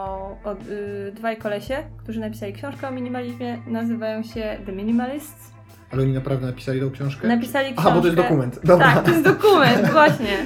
od, 0.43 0.67
y, 0.67 1.11
dwaj 1.15 1.37
kolesie, 1.37 1.77
którzy 1.97 2.19
napisali 2.19 2.53
książkę 2.53 2.87
o 2.87 2.91
minimalizmie. 2.91 3.57
Nazywają 3.67 4.23
się 4.23 4.57
The 4.65 4.71
Minimalists. 4.71 5.51
Ale 5.91 6.01
oni 6.01 6.13
naprawdę 6.13 6.47
napisali 6.47 6.79
tą 6.79 6.91
książkę? 6.91 7.27
Napisali 7.27 7.65
książkę. 7.65 7.83
Aha, 7.89 7.95
bo 7.95 8.01
to 8.01 8.07
jest 8.07 8.17
dokument. 8.17 8.59
Dobra. 8.63 8.85
Tak, 8.93 9.03
to 9.03 9.11
jest 9.11 9.23
dokument, 9.23 9.89
właśnie. 9.99 10.37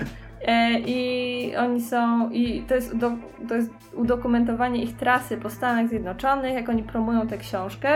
E, 0.47 0.79
I 0.79 1.55
oni 1.55 1.81
są, 1.81 2.29
i 2.29 2.61
to 2.61 2.75
jest, 2.75 2.97
do, 2.97 3.11
to 3.49 3.55
jest 3.55 3.71
udokumentowanie 3.93 4.83
ich 4.83 4.97
trasy 4.97 5.37
po 5.37 5.49
Stanach 5.49 5.87
Zjednoczonych, 5.87 6.53
jak 6.53 6.69
oni 6.69 6.83
promują 6.83 7.27
tę 7.27 7.37
książkę. 7.37 7.89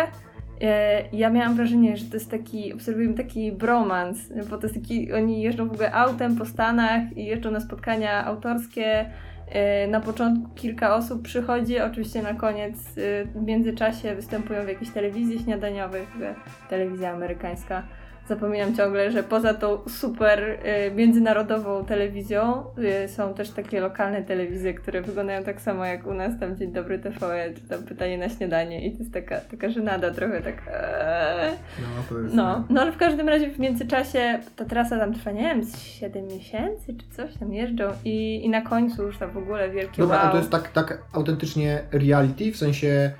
E, 0.61 1.01
Ja 1.11 1.29
miałam 1.29 1.55
wrażenie, 1.55 1.97
że 1.97 2.05
to 2.05 2.13
jest 2.13 2.31
taki, 2.31 2.73
obserwujemy 2.73 3.13
taki 3.13 3.51
bromans, 3.51 4.17
bo 4.49 4.57
to 4.57 4.67
jest 4.67 4.75
taki, 4.81 5.13
oni 5.13 5.41
jeżdżą 5.41 5.67
w 5.67 5.71
ogóle 5.71 5.91
autem 5.93 6.35
po 6.35 6.45
Stanach 6.45 7.17
i 7.17 7.25
jeżdżą 7.25 7.51
na 7.51 7.59
spotkania 7.59 8.25
autorskie. 8.25 9.05
E, 9.51 9.87
Na 9.87 10.01
początku 10.01 10.55
kilka 10.55 10.95
osób 10.95 11.21
przychodzi, 11.21 11.79
oczywiście 11.79 12.21
na 12.21 12.33
koniec 12.33 12.75
e, 12.75 13.25
w 13.25 13.43
międzyczasie 13.45 14.15
występują 14.15 14.65
w 14.65 14.67
jakichś 14.67 14.91
telewizji 14.91 15.39
śniadaniowych, 15.39 16.09
e, 16.21 16.35
telewizja 16.69 17.11
amerykańska. 17.11 17.83
Zapominam 18.27 18.75
ciągle, 18.75 19.11
że 19.11 19.23
poza 19.23 19.53
tą 19.53 19.79
super 19.89 20.43
y, 20.43 20.91
międzynarodową 20.95 21.85
telewizją 21.85 22.63
y, 23.05 23.07
są 23.07 23.33
też 23.33 23.49
takie 23.49 23.79
lokalne 23.79 24.23
telewizje, 24.23 24.73
które 24.73 25.01
wyglądają 25.01 25.43
tak 25.43 25.61
samo 25.61 25.85
jak 25.85 26.07
u 26.07 26.13
nas, 26.13 26.39
tam 26.39 26.57
Dzień 26.57 26.71
Dobry 26.71 26.99
TVE, 26.99 27.53
czy 27.53 27.61
tam 27.61 27.83
Pytanie 27.83 28.17
na 28.17 28.29
śniadanie 28.29 28.87
i 28.87 28.91
to 28.91 28.99
jest 28.99 29.13
taka, 29.13 29.39
taka 29.39 29.69
żenada 29.69 30.11
trochę 30.11 30.41
tak... 30.41 30.55
Eee. 30.73 31.51
No, 31.79 32.03
to 32.09 32.19
jest... 32.19 32.35
No, 32.35 32.65
no 32.69 32.81
ale 32.81 32.91
w 32.91 32.97
każdym 32.97 33.29
razie 33.29 33.49
w 33.49 33.59
międzyczasie 33.59 34.39
ta 34.55 34.65
trasa 34.65 34.99
tam 34.99 35.13
trwa, 35.13 35.31
nie 35.31 35.41
wiem, 35.41 35.63
z 35.63 35.77
7 35.81 36.27
miesięcy 36.27 36.93
czy 36.93 37.15
coś 37.15 37.37
tam 37.37 37.53
jeżdżą 37.53 37.83
i, 38.05 38.45
i 38.45 38.49
na 38.49 38.61
końcu 38.61 39.03
już 39.03 39.17
tam 39.17 39.31
w 39.31 39.37
ogóle 39.37 39.69
wielkie 39.69 40.01
Dobra, 40.01 40.23
wow. 40.23 40.31
to 40.31 40.37
jest 40.37 40.49
tak, 40.49 40.71
tak 40.71 41.03
autentycznie 41.13 41.79
reality, 41.91 42.51
w 42.51 42.57
sensie 42.57 43.11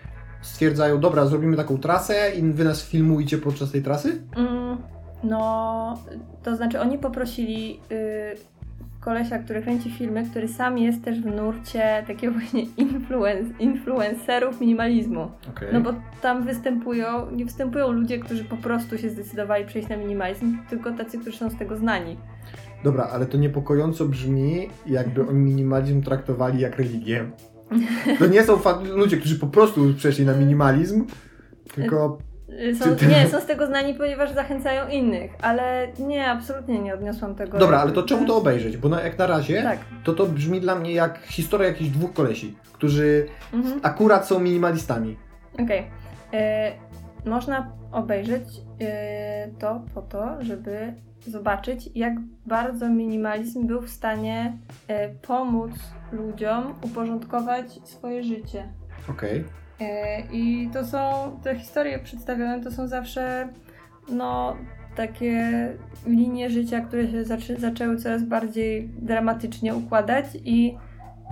stwierdzają, 0.41 0.99
dobra, 0.99 1.26
zrobimy 1.26 1.58
taką 1.58 1.78
trasę 1.78 2.32
i 2.36 2.41
wy 2.41 2.64
nas 2.64 2.86
filmujcie 2.86 3.38
podczas 3.38 3.72
tej 3.72 3.84
trasy? 3.84 4.22
Mm, 4.36 4.78
no, 5.24 5.97
to 6.43 6.55
znaczy 6.55 6.82
oni 6.82 6.97
poprosili 6.97 7.80
y, 7.91 8.57
kolesia, 8.99 9.39
który 9.39 9.61
kręci 9.61 9.91
filmy, 9.91 10.26
który 10.30 10.47
sam 10.47 10.78
jest 10.78 11.03
też 11.03 11.22
w 11.22 11.26
nurcie 11.26 12.03
takiego 12.07 12.34
właśnie 12.39 12.65
influen- 12.65 13.53
influencerów 13.59 14.61
minimalizmu. 14.61 15.32
Okej. 15.49 15.70
No 15.74 15.82
bo 15.82 15.93
tam 16.22 16.43
występują, 16.43 17.32
nie 17.32 17.45
występują 17.45 17.91
ludzie, 17.91 18.20
którzy 18.20 18.43
po 18.43 18.57
prostu 18.57 18.97
się 18.97 19.09
zdecydowali 19.09 19.65
przejść 19.65 19.89
na 19.89 19.97
minimalizm, 19.97 20.57
tylko 20.70 20.91
tacy, 20.91 21.20
którzy 21.20 21.38
są 21.38 21.49
z 21.49 21.57
tego 21.57 21.78
znani. 21.78 22.18
Dobra, 22.84 23.03
ale 23.11 23.26
to 23.26 23.38
niepokojąco 23.38 24.05
brzmi, 24.05 24.70
jakby 24.86 25.28
oni 25.28 25.39
minimalizm 25.39 26.01
traktowali 26.01 26.59
jak 26.59 26.78
religię. 26.78 27.32
To 28.20 28.28
nie 28.28 28.43
są 28.43 28.59
ludzie, 28.95 29.18
którzy 29.18 29.39
po 29.39 29.47
prostu 29.47 29.93
przeszli 29.97 30.26
na 30.26 30.34
minimalizm, 30.34 31.05
tylko 31.76 32.18
Są, 32.79 33.07
nie, 33.09 33.27
są 33.27 33.39
z 33.41 33.45
tego 33.45 33.67
znani, 33.67 33.93
ponieważ 33.93 34.31
zachęcają 34.33 34.87
innych, 34.89 35.31
ale 35.41 35.87
nie, 35.99 36.27
absolutnie 36.31 36.79
nie 36.79 36.93
odniosłam 36.93 37.35
tego. 37.35 37.57
Dobra, 37.57 37.79
ale 37.79 37.91
to 37.91 38.03
czemu 38.03 38.25
to 38.25 38.35
obejrzeć? 38.37 38.77
Bo 38.77 38.89
na, 38.89 39.01
jak 39.01 39.17
na 39.17 39.27
razie, 39.27 39.63
Tak. 39.63 39.79
to 40.03 40.13
to 40.13 40.25
brzmi 40.25 40.61
dla 40.61 40.75
mnie 40.75 40.91
jak 40.93 41.19
historia 41.19 41.67
jakichś 41.67 41.89
dwóch 41.89 42.13
kolesi, 42.13 42.57
którzy 42.73 43.27
Mhm. 43.53 43.79
akurat 43.83 44.27
są 44.27 44.39
minimalistami. 44.39 45.17
Okej. 45.63 45.87
E, 46.33 46.71
Można 47.25 47.71
obejrzeć 47.91 48.43
e, 48.81 49.47
to 49.59 49.81
po 49.95 50.01
to, 50.01 50.27
żeby 50.39 50.93
zobaczyć, 51.27 51.89
jak 51.95 52.13
bardzo 52.45 52.89
minimalizm 52.89 53.67
był 53.67 53.81
w 53.81 53.89
stanie 53.89 54.57
e, 54.87 55.09
pomóc 55.09 55.71
ludziom 56.11 56.73
uporządkować 56.81 57.65
swoje 57.83 58.23
życie. 58.23 58.67
Okej. 59.09 59.39
E, 59.39 59.43
I 60.32 60.69
to 60.73 60.86
są, 60.86 60.99
te 61.43 61.55
historie 61.55 61.99
przedstawione 61.99 62.63
to 62.63 62.71
są 62.71 62.88
zawsze, 62.88 63.47
no, 64.09 64.55
takie 64.95 65.67
linie 66.05 66.49
życia, 66.49 66.82
które 66.82 67.07
się 67.07 67.25
zaczę, 67.25 67.55
zaczęły 67.55 67.97
coraz 67.97 68.23
bardziej 68.23 68.89
dramatycznie 69.01 69.75
układać 69.75 70.25
i 70.45 70.78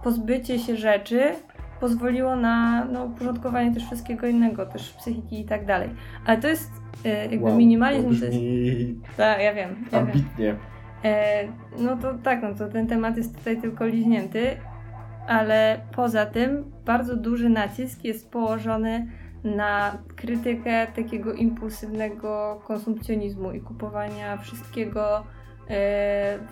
pozbycie 0.03 0.59
się 0.59 0.77
rzeczy 0.77 1.31
pozwoliło 1.79 2.35
na 2.35 2.85
no, 2.85 3.03
uporządkowanie 3.03 3.73
też 3.73 3.85
wszystkiego 3.85 4.27
innego, 4.27 4.65
też 4.65 4.93
psychiki 4.93 5.39
i 5.39 5.45
tak 5.45 5.65
dalej. 5.65 5.89
Ale 6.25 6.37
to 6.37 6.47
jest 6.47 6.71
e, 7.05 7.27
jakby 7.27 7.45
Wow, 7.45 7.57
minimalizm, 7.57 8.13
to 8.13 8.19
to 8.19 8.25
jest... 8.25 8.37
brzmi 8.37 9.01
Tak, 9.17 9.41
ja 9.41 9.53
wiem, 9.53 9.75
ja 9.91 9.99
wiem. 9.99 10.07
ambitnie. 10.07 10.55
E, 11.03 11.43
no 11.79 11.97
to 11.97 12.13
tak, 12.13 12.41
no 12.43 12.55
to 12.55 12.67
ten 12.67 12.87
temat 12.87 13.17
jest 13.17 13.37
tutaj 13.37 13.61
tylko 13.61 13.85
liźnięty, 13.85 14.57
ale 15.27 15.81
poza 15.95 16.25
tym 16.25 16.71
bardzo 16.85 17.15
duży 17.15 17.49
nacisk 17.49 18.03
jest 18.03 18.31
położony 18.31 19.07
na 19.43 19.97
krytykę 20.15 20.87
takiego 20.87 21.33
impulsywnego 21.33 22.61
konsumpcjonizmu 22.67 23.51
i 23.51 23.61
kupowania 23.61 24.37
wszystkiego 24.37 25.23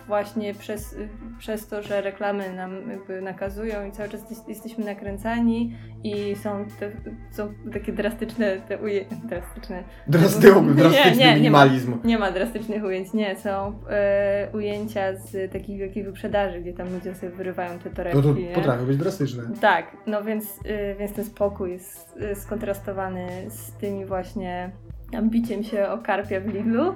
właśnie 0.06 0.54
przez, 0.54 0.96
przez 1.38 1.66
to, 1.68 1.82
że 1.82 2.00
reklamy 2.00 2.52
nam 2.52 2.90
jakby 2.90 3.22
nakazują 3.22 3.86
i 3.86 3.92
cały 3.92 4.08
czas 4.08 4.30
jest- 4.30 4.48
jesteśmy 4.48 4.84
nakręcani 4.84 5.76
i 6.04 6.36
są, 6.36 6.64
te, 6.80 6.90
są 7.30 7.54
takie 7.72 7.92
drastyczne 7.92 8.56
te 8.68 8.78
uje... 8.78 9.04
drastyczne 9.24 9.84
Drasty, 10.06 10.46
Nie, 10.54 10.74
drastyczny 10.74 11.16
nie, 11.16 11.24
nie 11.24 11.30
ma. 11.30 11.34
minimalizm. 11.36 11.98
nie 12.04 12.18
ma 12.18 12.32
drastycznych 12.32 12.84
ujęć, 12.84 13.12
nie. 13.12 13.36
Są 13.36 13.78
e, 13.90 14.48
ujęcia 14.52 15.14
z 15.16 15.52
takich 15.52 15.78
wielkich 15.78 16.04
wyprzedaży, 16.04 16.60
gdzie 16.60 16.72
tam 16.72 16.92
ludzie 16.94 17.14
sobie 17.14 17.32
wyrywają 17.32 17.78
te 17.78 17.90
torebki. 17.90 18.16
No 18.18 18.22
to 18.22 18.40
nie? 18.40 18.48
potrafią 18.54 18.86
być 18.86 18.96
drastyczne. 18.96 19.42
Tak, 19.60 19.86
no 20.06 20.22
więc, 20.24 20.44
y, 20.66 20.96
więc 20.98 21.12
ten 21.12 21.24
spokój 21.24 21.70
jest 21.72 22.16
y, 22.16 22.34
skontrastowany 22.34 23.26
z 23.48 23.72
tymi 23.72 24.04
właśnie 24.06 24.70
ambiciem 25.16 25.64
się 25.64 25.88
o 25.88 25.98
karpia 25.98 26.40
w 26.40 26.46
Lidlu. 26.46 26.94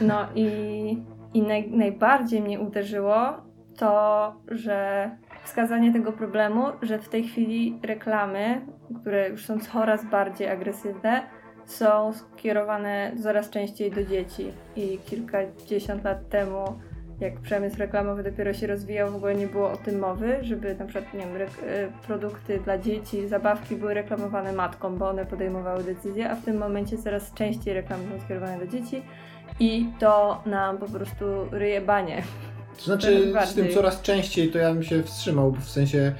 No 0.00 0.26
i, 0.34 1.02
i 1.34 1.42
naj, 1.42 1.70
najbardziej 1.70 2.42
mnie 2.42 2.60
uderzyło 2.60 3.16
to, 3.78 4.34
że 4.48 5.10
wskazanie 5.44 5.92
tego 5.92 6.12
problemu, 6.12 6.64
że 6.82 6.98
w 6.98 7.08
tej 7.08 7.24
chwili 7.24 7.78
reklamy, 7.82 8.60
które 9.00 9.28
już 9.28 9.46
są 9.46 9.58
coraz 9.58 10.04
bardziej 10.04 10.48
agresywne, 10.48 11.22
są 11.64 12.12
skierowane 12.12 13.12
coraz 13.22 13.50
częściej 13.50 13.90
do 13.90 14.04
dzieci. 14.04 14.52
I 14.76 14.98
kilkadziesiąt 14.98 16.04
lat 16.04 16.28
temu 16.28 16.64
jak 17.20 17.40
przemysł 17.40 17.78
reklamowy 17.78 18.22
dopiero 18.22 18.52
się 18.52 18.66
rozwijał, 18.66 19.10
w 19.10 19.16
ogóle 19.16 19.34
nie 19.34 19.46
było 19.46 19.70
o 19.70 19.76
tym 19.76 19.98
mowy, 19.98 20.38
żeby 20.40 20.74
na 20.74 20.84
przykład, 20.84 21.14
nie 21.14 21.20
wiem, 21.20 21.36
y, 21.36 21.48
produkty 22.06 22.60
dla 22.60 22.78
dzieci, 22.78 23.28
zabawki 23.28 23.76
były 23.76 23.94
reklamowane 23.94 24.52
matkom, 24.52 24.98
bo 24.98 25.08
one 25.08 25.26
podejmowały 25.26 25.84
decyzje, 25.84 26.30
a 26.30 26.34
w 26.34 26.44
tym 26.44 26.58
momencie 26.58 26.98
coraz 26.98 27.34
częściej 27.34 27.74
reklamy 27.74 28.04
są 28.04 28.24
skierowane 28.24 28.58
do 28.58 28.66
dzieci 28.66 29.02
i 29.60 29.86
to 29.98 30.42
nam 30.46 30.78
po 30.78 30.86
prostu 30.86 31.24
ryje 31.50 31.80
banie. 31.80 32.22
To 32.78 32.84
znaczy, 32.84 33.32
z 33.46 33.54
tym 33.54 33.68
coraz 33.68 34.02
częściej 34.02 34.48
to 34.50 34.58
ja 34.58 34.74
bym 34.74 34.82
się 34.82 35.02
wstrzymał, 35.02 35.52
w 35.52 35.68
sensie, 35.70 36.12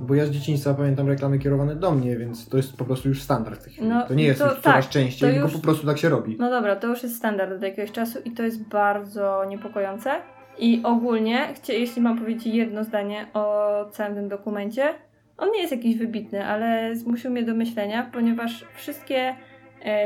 bo 0.00 0.14
ja 0.14 0.26
z 0.26 0.30
dzieciństwa 0.30 0.74
pamiętam 0.74 1.08
reklamy 1.08 1.38
kierowane 1.38 1.76
do 1.76 1.90
mnie, 1.90 2.16
więc 2.16 2.48
to 2.48 2.56
jest 2.56 2.76
po 2.76 2.84
prostu 2.84 3.08
już 3.08 3.22
standard 3.22 3.60
w 3.60 3.64
tej 3.64 3.72
chwili. 3.72 3.88
No, 3.88 4.06
to 4.06 4.14
nie 4.14 4.24
jest 4.24 4.40
to 4.40 4.44
już 4.52 4.60
coraz 4.60 4.84
tak, 4.84 4.92
częściej, 4.92 5.28
to 5.28 5.34
tylko 5.34 5.48
już- 5.48 5.56
po 5.56 5.62
prostu 5.62 5.86
tak 5.86 5.98
się 5.98 6.08
robi. 6.08 6.36
No 6.38 6.50
dobra, 6.50 6.76
to 6.76 6.86
już 6.86 7.02
jest 7.02 7.16
standard 7.16 7.52
od 7.52 7.62
jakiegoś 7.62 7.92
czasu 7.92 8.18
i 8.24 8.30
to 8.30 8.42
jest 8.42 8.62
bardzo 8.68 9.44
niepokojące. 9.48 10.10
I 10.58 10.80
ogólnie, 10.84 11.48
jeśli 11.68 12.02
mam 12.02 12.18
powiedzieć 12.18 12.46
jedno 12.54 12.84
zdanie 12.84 13.26
o 13.34 13.66
całym 13.90 14.14
tym 14.14 14.28
dokumencie, 14.28 14.94
on 15.38 15.50
nie 15.52 15.60
jest 15.60 15.72
jakiś 15.72 15.96
wybitny, 15.98 16.46
ale 16.46 16.96
zmusił 16.96 17.30
mnie 17.30 17.42
do 17.42 17.54
myślenia, 17.54 18.10
ponieważ 18.12 18.64
wszystkie 18.74 19.34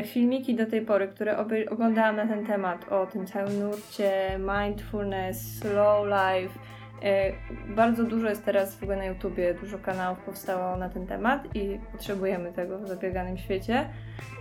filmiki 0.04 0.54
do 0.54 0.66
tej 0.66 0.82
pory, 0.82 1.08
które 1.08 1.38
oglądałam 1.70 2.16
na 2.16 2.26
ten 2.26 2.46
temat, 2.46 2.92
o 2.92 3.06
tym 3.06 3.26
całym 3.26 3.60
nurcie, 3.60 4.38
mindfulness, 4.38 5.58
slow 5.58 6.06
life, 6.06 6.58
e, 7.02 7.32
bardzo 7.74 8.04
dużo 8.04 8.28
jest 8.28 8.44
teraz 8.44 8.76
w 8.76 8.82
ogóle 8.82 8.98
na 8.98 9.04
YouTubie, 9.04 9.54
dużo 9.54 9.78
kanałów 9.78 10.18
powstało 10.18 10.76
na 10.76 10.88
ten 10.88 11.06
temat 11.06 11.56
i 11.56 11.80
potrzebujemy 11.92 12.52
tego 12.52 12.78
w 12.78 12.88
zabieganym 12.88 13.38
świecie. 13.38 13.88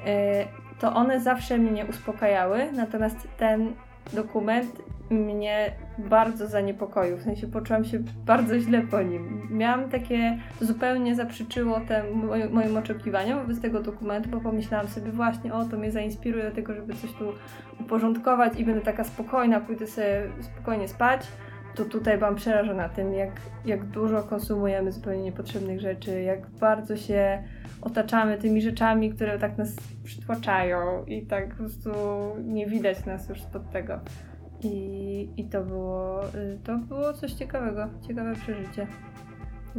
E, 0.05 0.45
to 0.79 0.93
one 0.93 1.19
zawsze 1.19 1.57
mnie 1.57 1.85
uspokajały, 1.85 2.71
natomiast 2.71 3.27
ten 3.37 3.73
dokument 4.13 4.81
mnie 5.09 5.71
bardzo 5.97 6.47
zaniepokoił, 6.47 7.17
w 7.17 7.21
sensie 7.21 7.47
poczułam 7.47 7.85
się 7.85 7.99
bardzo 8.25 8.59
źle 8.59 8.81
po 8.81 9.01
nim. 9.01 9.47
Miałam 9.51 9.89
takie, 9.89 10.37
zupełnie 10.61 11.15
zaprzeczyło 11.15 11.79
tem, 11.79 12.13
moim, 12.13 12.51
moim 12.51 12.77
oczekiwaniom 12.77 13.39
wobec 13.39 13.61
tego 13.61 13.79
dokumentu, 13.81 14.29
bo 14.29 14.41
pomyślałam 14.41 14.87
sobie 14.87 15.11
właśnie, 15.11 15.53
o 15.53 15.65
to 15.65 15.77
mnie 15.77 15.91
zainspiruje 15.91 16.43
do 16.43 16.55
tego, 16.55 16.73
żeby 16.73 16.93
coś 16.93 17.13
tu 17.13 17.25
uporządkować 17.79 18.59
i 18.59 18.65
będę 18.65 18.81
taka 18.81 19.03
spokojna, 19.03 19.59
pójdę 19.59 19.87
sobie 19.87 20.21
spokojnie 20.41 20.87
spać. 20.87 21.27
To 21.75 21.85
tutaj 21.85 22.17
byłam 22.17 22.35
przerażona 22.35 22.89
tym, 22.89 23.13
jak, 23.13 23.31
jak 23.65 23.85
dużo 23.85 24.23
konsumujemy 24.23 24.91
zupełnie 24.91 25.23
niepotrzebnych 25.23 25.79
rzeczy, 25.79 26.21
jak 26.21 26.49
bardzo 26.49 26.97
się 26.97 27.43
otaczamy 27.81 28.37
tymi 28.37 28.61
rzeczami, 28.61 29.09
które 29.13 29.39
tak 29.39 29.57
nas 29.57 29.75
przytłaczają 30.03 31.05
i 31.05 31.25
tak 31.25 31.49
po 31.49 31.55
prostu 31.55 31.89
nie 32.43 32.67
widać 32.67 33.05
nas 33.05 33.29
już 33.29 33.41
spod 33.41 33.71
tego. 33.71 33.99
I, 34.65 35.29
i 35.37 35.43
to 35.49 35.63
było 35.63 36.25
y, 36.25 36.59
to 36.63 36.77
było 36.77 37.13
coś 37.13 37.31
ciekawego, 37.33 37.87
ciekawe 38.07 38.35
przeżycie. 38.35 38.87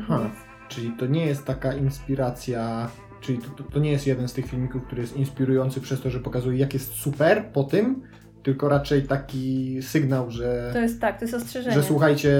Ha. 0.08 0.18
Więc- 0.18 0.34
Czyli 0.68 0.90
to 0.92 1.06
nie 1.06 1.26
jest 1.26 1.44
taka 1.44 1.72
inspiracja, 1.74 2.88
czyli 3.20 3.38
to, 3.38 3.48
to, 3.50 3.64
to 3.64 3.78
nie 3.78 3.90
jest 3.92 4.06
jeden 4.06 4.28
z 4.28 4.32
tych 4.32 4.46
filmików, 4.46 4.82
który 4.86 5.02
jest 5.02 5.16
inspirujący 5.16 5.80
przez 5.80 6.00
to, 6.00 6.10
że 6.10 6.20
pokazuje 6.20 6.58
jak 6.58 6.74
jest 6.74 6.92
super 6.92 7.44
po 7.52 7.64
tym, 7.64 8.02
tylko 8.42 8.68
raczej 8.68 9.02
taki 9.02 9.78
sygnał, 9.82 10.30
że, 10.30 10.70
To 10.72 10.78
jest 10.78 11.00
tak, 11.00 11.18
to 11.18 11.24
jest 11.24 11.34
ostrzeżenie. 11.34 11.74
że 11.76 11.82
słuchajcie, 11.82 12.30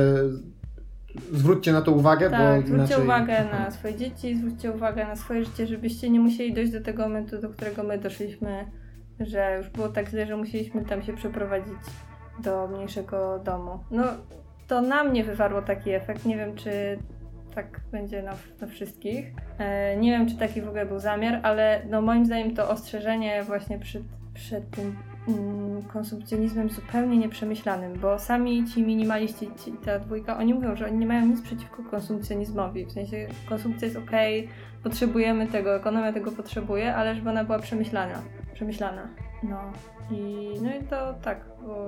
zwróćcie 1.33 1.73
na 1.73 1.83
to 1.83 1.93
uwagę, 1.93 2.31
tak, 2.31 2.61
bo 2.61 2.67
zwróćcie 2.67 2.75
inaczej... 2.95 3.05
uwagę 3.05 3.45
na 3.53 3.71
swoje 3.71 3.95
dzieci, 3.97 4.37
zwróćcie 4.39 4.73
uwagę 4.73 5.07
na 5.07 5.17
swoje 5.17 5.45
życie, 5.45 5.67
żebyście 5.67 6.11
nie 6.11 6.21
musieli 6.21 6.55
dojść 6.55 6.73
do 6.73 6.81
tego 6.81 7.03
momentu, 7.03 7.41
do 7.41 7.49
którego 7.49 7.83
my 7.83 7.99
doszliśmy, 7.99 8.67
że 9.21 9.57
już 9.59 9.71
było 9.71 9.89
tak 9.89 10.09
źle, 10.09 10.27
że 10.27 10.37
musieliśmy 10.37 10.85
tam 10.85 11.03
się 11.03 11.13
przeprowadzić 11.17 11.75
do 12.39 12.69
mniejszego 12.69 13.39
domu. 13.39 13.79
No, 13.91 14.05
to 14.69 14.81
na 14.81 15.05
mnie 15.05 15.25
wywarło 15.25 15.63
taki 15.63 15.91
efekt. 15.91 16.27
Nie 16.27 16.37
wiem, 16.37 16.55
czy 16.55 16.99
tak 17.57 17.81
będzie 17.93 18.23
na, 18.23 18.33
na 18.61 18.67
wszystkich. 18.67 19.33
E, 19.59 19.97
nie 19.97 20.11
wiem, 20.11 20.29
czy 20.29 20.37
taki 20.37 20.63
w 20.63 20.69
ogóle 20.69 20.87
był 20.87 20.99
zamiar, 20.99 21.41
ale 21.43 21.83
no 21.91 22.03
moim 22.03 22.27
zdaniem 22.27 22.55
to 22.55 22.69
ostrzeżenie 22.69 23.43
właśnie 23.43 23.79
przed, 23.79 24.03
przed 24.35 24.71
tym 24.71 24.97
mm, 25.29 25.83
konsumpcjonizmem 25.83 26.71
zupełnie 26.71 27.19
nieprzemyślanym, 27.19 27.99
bo 27.99 28.19
sami 28.19 28.65
ci 28.65 28.83
minimaliści, 28.83 29.49
ci, 29.65 29.73
ta 29.73 29.99
dwójka, 29.99 30.39
oni 30.39 30.55
mówią, 30.55 30.77
że 30.77 30.87
oni 30.87 30.99
nie 30.99 31.07
mają 31.07 31.27
nic 31.27 31.43
przeciwko 31.43 31.83
konsumpcjonizmowi. 31.91 32.87
W 32.87 32.93
sensie 32.93 33.29
konsumpcja 33.49 33.87
jest 33.87 33.99
okej, 33.99 34.49
potrzebujemy 34.83 35.47
tego, 35.47 35.77
ekonomia 35.77 36.13
tego 36.13 36.33
potrzebuje, 36.33 36.95
ale 36.95 37.15
żeby 37.15 37.31
ona 37.31 37.45
była 37.45 37.59
przemyślana. 37.59 38.23
Przemyślana. 38.55 39.09
No 39.43 39.61
i, 40.11 40.51
no 40.63 40.71
i 40.77 40.85
to 40.85 41.15
tak, 41.15 41.41
bo 41.67 41.87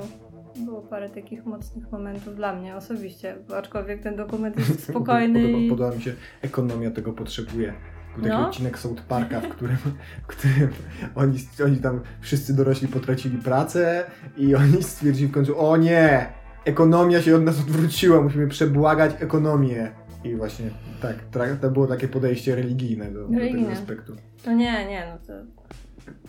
było 0.65 0.83
parę 0.83 1.11
takich 1.11 1.45
mocnych 1.47 1.93
momentów 1.93 2.37
dla 2.37 2.55
mnie 2.57 2.77
osobiście, 2.77 3.37
aczkolwiek 3.57 4.03
ten 4.03 4.17
dokument 4.17 4.59
jest 4.59 4.83
spokojny 4.91 5.43
Podoba, 5.43 5.69
podoba 5.71 5.97
mi 5.97 6.03
się, 6.03 6.13
ekonomia 6.43 6.91
tego 6.91 7.13
potrzebuje. 7.13 7.75
Był 8.17 8.25
taki 8.25 8.37
No. 8.37 8.49
odcinek 8.49 8.79
South 8.79 9.03
Parka, 9.03 9.41
w 9.41 9.49
którym, 9.49 9.77
w 10.23 10.27
którym 10.27 10.69
oni, 11.15 11.39
oni 11.65 11.77
tam 11.77 12.01
wszyscy 12.21 12.57
dorośli 12.57 12.89
potracili 12.89 13.39
pracę 13.39 14.05
i 14.37 14.55
oni 14.55 14.83
stwierdzili 14.83 15.29
w 15.29 15.33
końcu, 15.33 15.61
o 15.61 15.77
nie, 15.77 16.27
ekonomia 16.65 17.23
się 17.23 17.37
od 17.37 17.43
nas 17.43 17.61
odwróciła, 17.61 18.21
musimy 18.21 18.49
przebłagać 18.49 19.15
ekonomię. 19.21 19.91
I 20.25 20.37
właśnie 20.37 20.71
tak, 21.03 21.15
to 21.61 21.71
było 21.71 21.87
takie 21.87 22.09
podejście 22.09 22.55
religijne 22.57 23.11
do, 23.11 23.29
do 23.29 23.39
tego 23.39 23.71
aspektu. 23.73 24.13
No 24.47 24.53
nie, 24.53 24.87
nie, 24.87 25.07
no 25.13 25.19
to, 25.27 25.33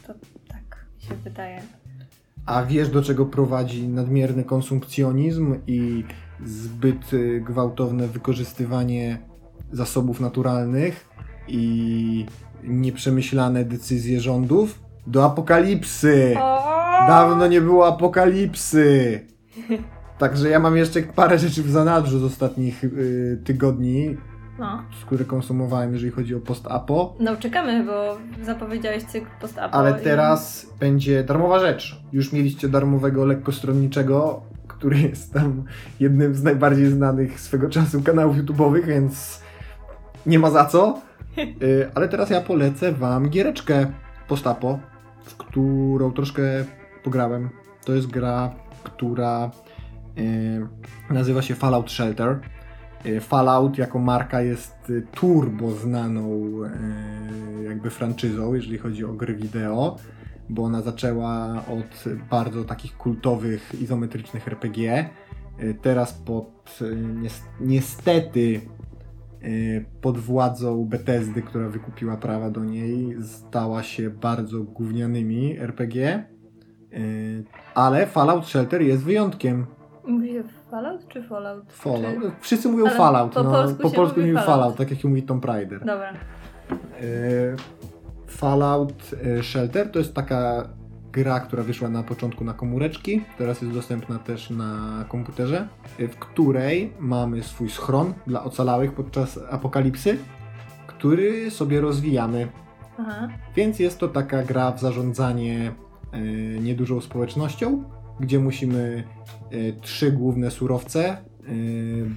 to 0.08 0.20
tak 0.48 0.86
mi 0.96 1.02
się 1.02 1.16
wydaje. 1.16 1.62
A 2.50 2.66
wiesz, 2.66 2.90
do 2.90 3.02
czego 3.02 3.26
prowadzi 3.26 3.88
nadmierny 3.88 4.44
konsumpcjonizm 4.44 5.56
i 5.68 6.04
zbyt 6.46 7.14
y, 7.14 7.42
gwałtowne 7.46 8.08
wykorzystywanie 8.08 9.18
zasobów 9.72 10.20
naturalnych 10.20 11.10
i 11.48 12.26
nieprzemyślane 12.64 13.66
decyzje 13.66 14.22
rządów? 14.22 14.90
do 15.10 15.26
apokalipsy. 15.26 16.36
Dawno 17.08 17.48
nie 17.48 17.62
było 17.62 17.88
apokalipsy. 17.88 19.20
Także 20.18 20.50
ja 20.50 20.60
mam 20.60 20.78
jeszcze 20.78 21.02
parę 21.02 21.40
rzeczy 21.40 21.64
w 21.64 21.70
zanadrzu 21.70 22.20
z 22.20 22.24
ostatnich 22.24 22.84
y, 22.84 23.42
tygodni, 23.46 24.18
No. 24.60 24.84
z 25.02 25.06
które 25.06 25.26
konsumowałem, 25.26 25.94
jeżeli 25.94 26.12
chodzi 26.12 26.36
o 26.36 26.40
post-apo. 26.40 27.16
no, 27.20 27.36
czekamy, 27.38 27.84
bo 27.86 28.18
zapowiedziałeś 28.46 29.04
cykl 29.04 29.28
post-apo. 29.42 29.76
Ale 29.76 29.92
i- 30.02 30.04
teraz 30.04 30.70
będzie 30.80 31.24
darmowa 31.24 31.60
rzecz. 31.60 32.02
Już 32.14 32.34
mieliście 32.34 32.70
darmowego 32.70 33.26
lekkostronniczego, 33.26 34.42
który 34.68 35.00
jest 35.10 35.34
tam 35.34 35.64
jednym 36.00 36.36
z 36.36 36.44
najbardziej 36.44 36.88
znanych 36.88 37.40
swego 37.40 37.70
czasu 37.70 38.02
kanałów 38.04 38.38
YouTube'owych, 38.38 38.86
więc 38.86 39.42
nie 40.26 40.40
ma 40.40 40.50
za 40.52 40.66
co. 40.66 41.02
Y, 41.62 41.90
Ale 41.96 42.10
teraz 42.10 42.30
ja 42.30 42.42
polecę 42.42 42.92
wam 42.92 43.30
giereczkę 43.30 43.88
postapo, 44.28 44.80
w 45.26 45.38
którą 45.38 46.12
troszkę 46.12 46.42
pograłem. 47.04 47.50
To 47.86 47.94
jest 47.94 48.08
gra, 48.08 48.52
która 48.84 49.52
y, 50.18 50.68
nazywa 51.14 51.42
się 51.42 51.56
Fallout 51.56 51.92
Shelter. 51.92 52.40
Y, 53.06 53.22
Fallout 53.22 53.78
jako 53.78 54.00
marka 54.00 54.42
jest 54.42 54.90
y, 54.90 55.08
turbo 55.12 55.72
znaną 55.72 56.30
y, 57.62 57.64
jakby 57.64 57.90
franczyzą, 57.90 58.54
jeżeli 58.54 58.78
chodzi 58.78 59.06
o 59.06 59.14
gry 59.14 59.36
wideo, 59.36 59.96
bo 60.50 60.64
ona 60.64 60.82
zaczęła 60.82 61.54
od 61.68 62.04
bardzo 62.30 62.64
takich 62.64 62.98
kultowych, 62.98 63.82
izometrycznych 63.82 64.48
RPG. 64.48 65.10
Teraz 65.82 66.14
pod 66.14 66.80
nies- 67.22 67.48
niestety 67.62 68.62
pod 70.02 70.18
władzą 70.18 70.86
Bethesdy, 70.86 71.42
która 71.42 71.70
wykupiła 71.70 72.18
prawa 72.18 72.50
do 72.50 72.64
niej, 72.64 73.16
stała 73.24 73.84
się 73.84 74.10
bardzo 74.10 74.64
gównianymi 74.64 75.58
RPG. 75.58 76.24
Ale 77.76 78.08
Fallout 78.08 78.46
Shelter 78.46 78.82
jest 78.82 79.04
wyjątkiem. 79.04 79.66
Mówi 80.08 80.30
się 80.34 80.44
Fallout 80.72 81.08
czy 81.08 81.24
Fallout? 81.24 81.74
Fallout. 81.74 82.22
Czy... 82.22 82.32
Wszyscy 82.40 82.70
mówią 82.70 82.86
Ale 82.86 82.96
Fallout. 82.98 83.34
po 83.34 83.44
no, 83.44 83.52
polsku 83.52 83.82
po 83.82 83.90
polsku 83.90 84.20
mówi 84.20 84.34
Fallout. 84.34 84.50
Fallout, 84.50 84.76
tak 84.76 84.92
jak 84.92 85.04
mówi 85.04 85.24
Tomb 85.24 85.46
Raider. 85.46 85.80
Dobra. 85.80 86.14
E, 86.14 86.16
Fallout 88.28 89.12
e, 89.24 89.44
Shelter 89.44 89.92
to 89.92 90.00
jest 90.00 90.14
taka 90.14 90.70
gra, 91.12 91.40
która 91.40 91.64
wyszła 91.64 91.90
na 91.90 92.04
początku 92.04 92.44
na 92.44 92.54
komóreczki, 92.54 93.24
teraz 93.38 93.62
jest 93.62 93.74
dostępna 93.74 94.20
też 94.20 94.50
na 94.50 95.06
komputerze, 95.08 95.68
e, 96.00 96.08
w 96.08 96.16
której 96.16 96.94
mamy 97.00 97.44
swój 97.44 97.70
schron 97.70 98.14
dla 98.28 98.44
ocalałych 98.44 98.94
podczas 98.94 99.40
apokalipsy, 99.50 100.18
który 100.88 101.52
sobie 101.52 101.82
rozwijamy. 101.82 102.48
Aha. 103.00 103.28
Więc 103.56 103.80
jest 103.80 104.00
to 104.00 104.08
taka 104.08 104.44
gra 104.44 104.72
w 104.72 104.80
zarządzanie 104.80 105.72
niedużą 106.62 107.02
społecznością, 107.02 107.84
gdzie 108.20 108.40
musimy 108.40 109.04
e, 109.52 109.74
trzy 109.82 110.12
główne 110.12 110.52
surowce 110.52 111.10
e, 111.10 111.18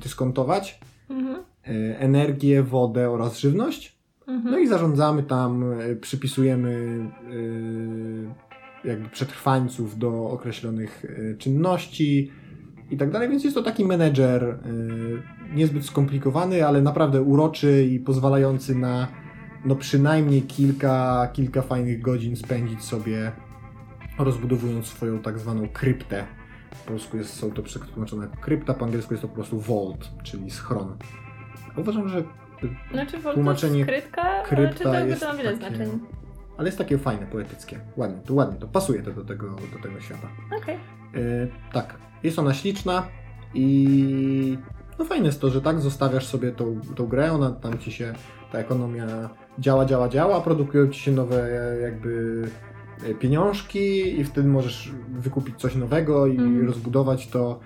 dyskontować. 0.02 0.80
Mhm. 1.10 1.36
e, 1.66 1.98
Energię, 1.98 2.62
wodę 2.62 3.10
oraz 3.10 3.38
żywność. 3.38 4.02
Mhm. 4.26 4.50
No 4.54 4.58
i 4.58 4.66
zarządzamy 4.66 5.22
tam, 5.22 5.72
e, 5.72 5.96
przypisujemy 5.96 7.00
e, 8.84 8.88
jakby 8.88 9.08
przetrwańców 9.08 9.98
do 9.98 10.30
określonych 10.30 11.04
e, 11.04 11.34
czynności 11.34 12.30
i 12.90 12.96
tak 12.96 13.10
dalej, 13.10 13.28
więc 13.28 13.44
jest 13.44 13.56
to 13.56 13.62
taki 13.62 13.84
menedżer 13.84 14.58
niezbyt 15.54 15.84
skomplikowany, 15.84 16.66
ale 16.66 16.82
naprawdę 16.82 17.22
uroczy 17.22 17.88
i 17.90 18.00
pozwalający 18.00 18.74
na 18.74 19.08
no 19.64 19.76
przynajmniej 19.76 20.42
kilka, 20.42 21.28
kilka 21.32 21.62
fajnych 21.62 22.00
godzin 22.00 22.36
spędzić 22.36 22.82
sobie 22.82 23.32
rozbudowując 24.18 24.86
swoją 24.86 25.18
tak 25.18 25.38
zwaną 25.38 25.68
kryptę. 25.68 26.26
Po 26.70 26.90
polsku 26.90 27.16
jest, 27.16 27.34
są 27.34 27.50
to 27.50 27.62
przetłumaczone 27.62 28.26
jako 28.26 28.36
krypta, 28.36 28.74
po 28.74 28.84
angielsku 28.84 29.14
jest 29.14 29.22
to 29.22 29.28
po 29.28 29.34
prostu 29.34 29.60
vault, 29.60 30.10
czyli 30.22 30.50
schron. 30.50 30.96
Uważam, 31.76 32.08
że 32.08 32.22
Znaczy 32.92 33.18
tłumaczenie 33.34 33.86
to 33.86 33.92
krypta 34.44 34.78
czytam, 34.78 35.08
jest 35.08 35.20
to 35.20 35.28
ma 35.28 35.34
wiele 35.34 35.58
takie- 35.58 35.76
znaczeń. 35.76 35.98
Ale 36.56 36.68
jest 36.68 36.78
takie 36.78 36.98
fajne, 36.98 37.26
poetyckie. 37.26 37.80
Ładnie, 37.96 38.22
to 38.26 38.34
ładnie, 38.34 38.60
to 38.60 38.68
pasuje 38.68 39.02
to 39.02 39.12
do 39.12 39.24
tego, 39.24 39.50
do 39.50 39.78
tego 39.82 40.00
świata. 40.00 40.28
Okej. 40.56 40.78
Yy, 41.14 41.48
tak, 41.72 41.96
jest 42.22 42.38
ona 42.38 42.54
śliczna 42.54 43.08
i 43.54 44.58
no 44.98 45.04
fajne 45.04 45.26
jest 45.26 45.40
to, 45.40 45.50
że 45.50 45.60
tak 45.60 45.80
zostawiasz 45.80 46.26
sobie 46.26 46.52
tą, 46.52 46.80
tą 46.96 47.06
grę, 47.06 47.32
ona 47.32 47.50
tam 47.50 47.78
ci 47.78 47.92
się, 47.92 48.12
ta 48.52 48.58
ekonomia 48.58 49.06
działa, 49.58 49.84
działa, 49.84 50.08
działa, 50.08 50.36
a 50.36 50.40
produkują 50.40 50.88
ci 50.88 51.00
się 51.00 51.12
nowe 51.12 51.44
e, 51.44 51.80
jakby 51.80 52.42
e, 52.46 52.71
pieniążki 53.20 54.20
i 54.20 54.24
wtedy 54.24 54.48
możesz 54.48 54.92
wykupić 55.12 55.56
coś 55.56 55.74
nowego 55.76 56.26
i 56.26 56.30
Mhm. 56.38 56.66
rozbudować 56.66 57.26
to. 57.28 57.60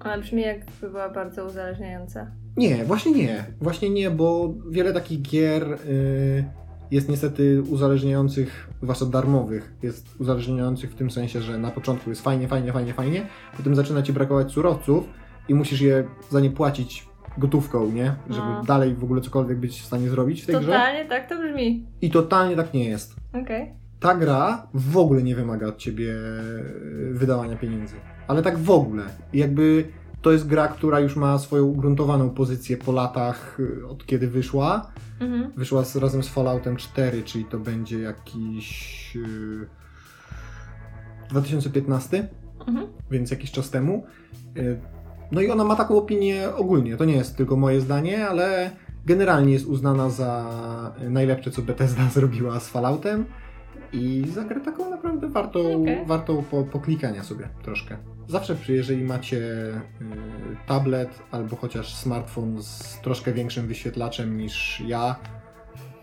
Ale 0.00 0.22
brzmi 0.22 0.42
jakby 0.42 0.90
była 0.90 1.08
bardzo 1.10 1.44
uzależniająca. 1.46 2.26
Nie, 2.56 2.84
właśnie 2.84 3.12
nie. 3.12 3.44
Właśnie 3.60 3.90
nie, 3.90 4.10
bo 4.10 4.54
wiele 4.70 4.92
takich 4.92 5.22
gier 5.22 5.72
y, 5.72 6.44
jest 6.90 7.08
niestety 7.08 7.62
uzależniających, 7.70 8.68
zwłaszcza 8.82 9.06
darmowych, 9.06 9.72
jest 9.82 10.20
uzależniających 10.20 10.90
w 10.90 10.94
tym 10.94 11.10
sensie, 11.10 11.40
że 11.40 11.58
na 11.58 11.70
początku 11.70 12.10
jest 12.10 12.22
fajnie, 12.22 12.48
fajnie, 12.48 12.72
fajnie, 12.72 12.94
fajnie, 12.94 13.26
potem 13.56 13.74
zaczyna 13.76 14.02
ci 14.02 14.12
brakować 14.12 14.52
surowców 14.52 15.04
i 15.48 15.54
musisz 15.54 15.80
je 15.80 16.04
za 16.30 16.40
nie 16.40 16.50
płacić 16.50 17.06
gotówką, 17.38 17.92
nie? 17.92 18.14
Żeby 18.30 18.46
No. 18.46 18.62
dalej 18.64 18.94
w 18.94 19.04
ogóle 19.04 19.20
cokolwiek 19.20 19.58
być 19.58 19.80
w 19.80 19.84
stanie 19.84 20.08
zrobić 20.08 20.42
w 20.42 20.46
tej 20.46 20.54
grze. 20.56 20.66
Totalnie 20.66 21.04
tak 21.04 21.28
to 21.28 21.38
brzmi. 21.38 21.86
I 22.02 22.10
totalnie 22.10 22.56
tak 22.56 22.74
nie 22.74 22.84
jest. 22.84 23.16
Okej. 23.42 23.72
Ta 24.02 24.14
gra 24.14 24.66
w 24.74 24.96
ogóle 24.96 25.22
nie 25.22 25.36
wymaga 25.36 25.66
od 25.66 25.76
ciebie 25.76 26.12
y, 26.14 27.10
wydawania 27.12 27.56
pieniędzy. 27.56 27.94
Ale 28.28 28.42
tak 28.42 28.58
w 28.58 28.70
ogóle. 28.70 29.02
Jakby 29.32 29.84
to 30.22 30.32
jest 30.32 30.46
gra, 30.46 30.68
która 30.68 31.00
już 31.00 31.16
ma 31.16 31.38
swoją 31.38 31.64
ugruntowaną 31.64 32.30
pozycję 32.30 32.76
po 32.76 32.92
latach, 32.92 33.60
y, 33.60 33.86
od 33.86 34.06
kiedy 34.06 34.28
wyszła. 34.28 34.90
Mhm. 35.20 35.52
Wyszła 35.56 35.84
z, 35.84 35.96
razem 35.96 36.22
z 36.22 36.28
Falloutem 36.28 36.76
4, 36.76 37.22
czyli 37.22 37.44
to 37.44 37.58
będzie 37.58 37.98
jakiś. 38.00 39.16
y, 39.16 39.66
2015, 41.30 42.28
Mhm. 42.66 42.86
więc 43.10 43.30
jakiś 43.30 43.50
czas 43.50 43.70
temu. 43.70 44.04
Y, 44.56 44.80
No 45.32 45.40
i 45.40 45.50
ona 45.50 45.64
ma 45.64 45.76
taką 45.76 45.96
opinię 45.98 46.54
ogólnie. 46.56 46.96
To 46.96 47.04
nie 47.04 47.16
jest 47.16 47.36
tylko 47.36 47.56
moje 47.56 47.80
zdanie, 47.80 48.28
ale 48.28 48.70
generalnie 49.06 49.52
jest 49.52 49.66
uznana 49.66 50.10
za 50.10 50.50
najlepsze, 51.10 51.50
co 51.50 51.62
Bethesda 51.62 52.08
zrobiła 52.14 52.60
z 52.60 52.68
Falloutem. 52.68 53.24
I 53.92 54.24
za 54.34 54.44
grę 54.44 54.60
taką 54.60 54.90
naprawdę 54.90 55.28
wartą, 55.28 55.82
Okej. 55.82 56.06
wartą 56.06 56.42
po, 56.50 56.62
poklikania 56.64 57.22
sobie 57.22 57.48
troszkę. 57.64 57.96
Zawsze, 58.28 58.56
jeżeli 58.68 59.04
macie 59.04 59.36
y, 59.36 59.76
tablet 60.66 61.22
albo 61.30 61.56
chociaż 61.56 61.94
smartfon 61.94 62.62
z 62.62 63.00
troszkę 63.02 63.32
większym 63.32 63.66
wyświetlaczem 63.66 64.36
niż 64.36 64.82
ja, 64.86 65.16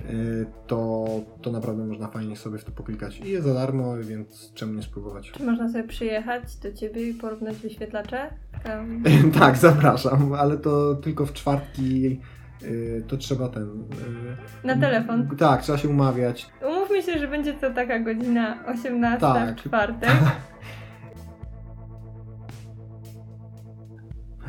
y, 0.09 0.45
to, 0.67 1.05
to 1.41 1.51
naprawdę 1.51 1.85
można 1.85 2.07
fajnie 2.07 2.35
sobie 2.37 2.57
w 2.57 2.63
to 2.65 2.71
poklikać. 2.71 3.17
I 3.19 3.29
jest 3.31 3.45
za 3.47 3.53
darmo, 3.53 3.97
więc 3.97 4.53
czemu 4.53 4.73
nie 4.73 4.83
spróbować? 4.83 5.31
Czy 5.31 5.43
można 5.43 5.69
sobie 5.69 5.83
przyjechać 5.83 6.55
do 6.55 6.73
ciebie 6.73 7.09
i 7.09 7.13
porównać 7.13 7.55
wyświetlacze? 7.57 8.29
Tam... 8.63 9.03
tak, 9.39 9.57
zapraszam, 9.57 10.33
ale 10.33 10.57
to 10.57 10.95
tylko 10.95 11.25
w 11.25 11.33
czwartki. 11.33 12.19
y, 12.63 13.03
To 13.07 13.17
trzeba 13.17 13.49
ten. 13.49 13.63
y, 14.63 14.67
Na 14.67 14.77
telefon. 14.77 15.27
Tak, 15.37 15.61
trzeba 15.61 15.77
się 15.77 15.89
umawiać. 15.89 16.49
Umówmy 16.99 17.13
się, 17.13 17.19
że 17.19 17.27
będzie 17.27 17.53
to 17.53 17.73
taka 17.73 17.99
godzina 17.99 18.57
18 18.67 19.19
Tak. 19.19 19.55
w 19.59 19.63
czwartek. 19.63 20.11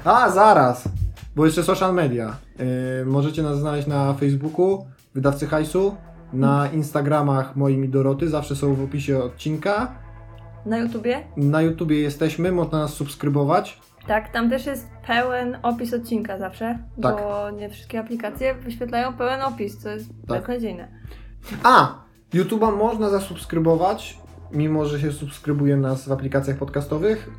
A, 0.04 0.30
zaraz! 0.30 0.88
Bo 1.36 1.46
jeszcze 1.46 1.62
social 1.62 1.94
media. 1.94 2.36
Y, 3.02 3.06
możecie 3.06 3.42
nas 3.42 3.58
znaleźć 3.58 3.86
na 3.88 4.14
Facebooku, 4.14 4.86
wydawcy 5.14 5.46
hajsu, 5.46 5.96
na 6.32 6.68
Instagramach 6.72 7.56
moimi 7.56 7.88
Doroty, 7.88 8.28
zawsze 8.28 8.56
są 8.56 8.74
w 8.74 8.84
opisie 8.84 9.22
odcinka. 9.22 9.92
Na 10.66 10.78
YouTubie? 10.78 11.20
Na 11.36 11.62
YouTubie 11.62 12.00
jesteśmy, 12.00 12.52
można 12.52 12.78
nas 12.78 12.92
subskrybować. 12.94 13.80
Tak, 14.06 14.32
tam 14.32 14.50
też 14.50 14.66
jest 14.66 14.88
pełen 15.06 15.56
opis 15.62 15.94
odcinka 15.94 16.38
zawsze, 16.38 16.78
Tak. 17.02 17.16
bo 17.16 17.50
nie 17.50 17.68
wszystkie 17.68 18.00
aplikacje 18.00 18.54
wyświetlają 18.54 19.12
pełen 19.12 19.42
opis, 19.42 19.78
co 19.78 19.88
jest 19.88 20.08
Tak. 20.28 20.40
beznadziejne. 20.40 20.88
A! 21.64 22.09
YouTube'a 22.34 22.76
można 22.76 23.10
zasubskrybować, 23.10 24.18
mimo 24.52 24.84
że 24.84 25.00
się 25.00 25.12
subskrybuje 25.12 25.76
nas 25.76 26.08
w 26.08 26.12
aplikacjach 26.12 26.56
podcastowych, 26.56 27.30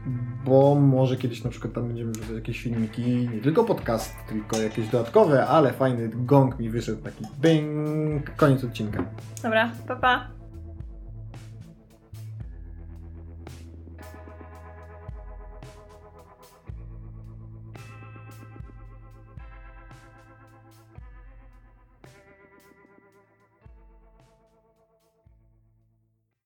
bo 0.45 0.75
może 0.75 1.17
kiedyś 1.17 1.43
na 1.43 1.49
przykład 1.49 1.73
tam 1.73 1.87
będziemy 1.87 2.11
wrzucać 2.11 2.35
jakieś 2.35 2.61
filmiki, 2.61 3.29
nie 3.33 3.41
tylko 3.41 3.63
podcast, 3.63 4.15
tylko 4.29 4.57
jakieś 4.57 4.87
dodatkowe, 4.87 5.47
ale 5.47 5.73
fajny 5.73 6.09
gong 6.15 6.59
mi 6.59 6.69
wyszedł, 6.69 7.01
taki 7.01 7.25
bing, 7.41 8.35
koniec 8.35 8.63
odcinka. 8.63 9.03
Dobra, 9.43 9.71
pa 9.87 9.95
pa. 9.95 10.40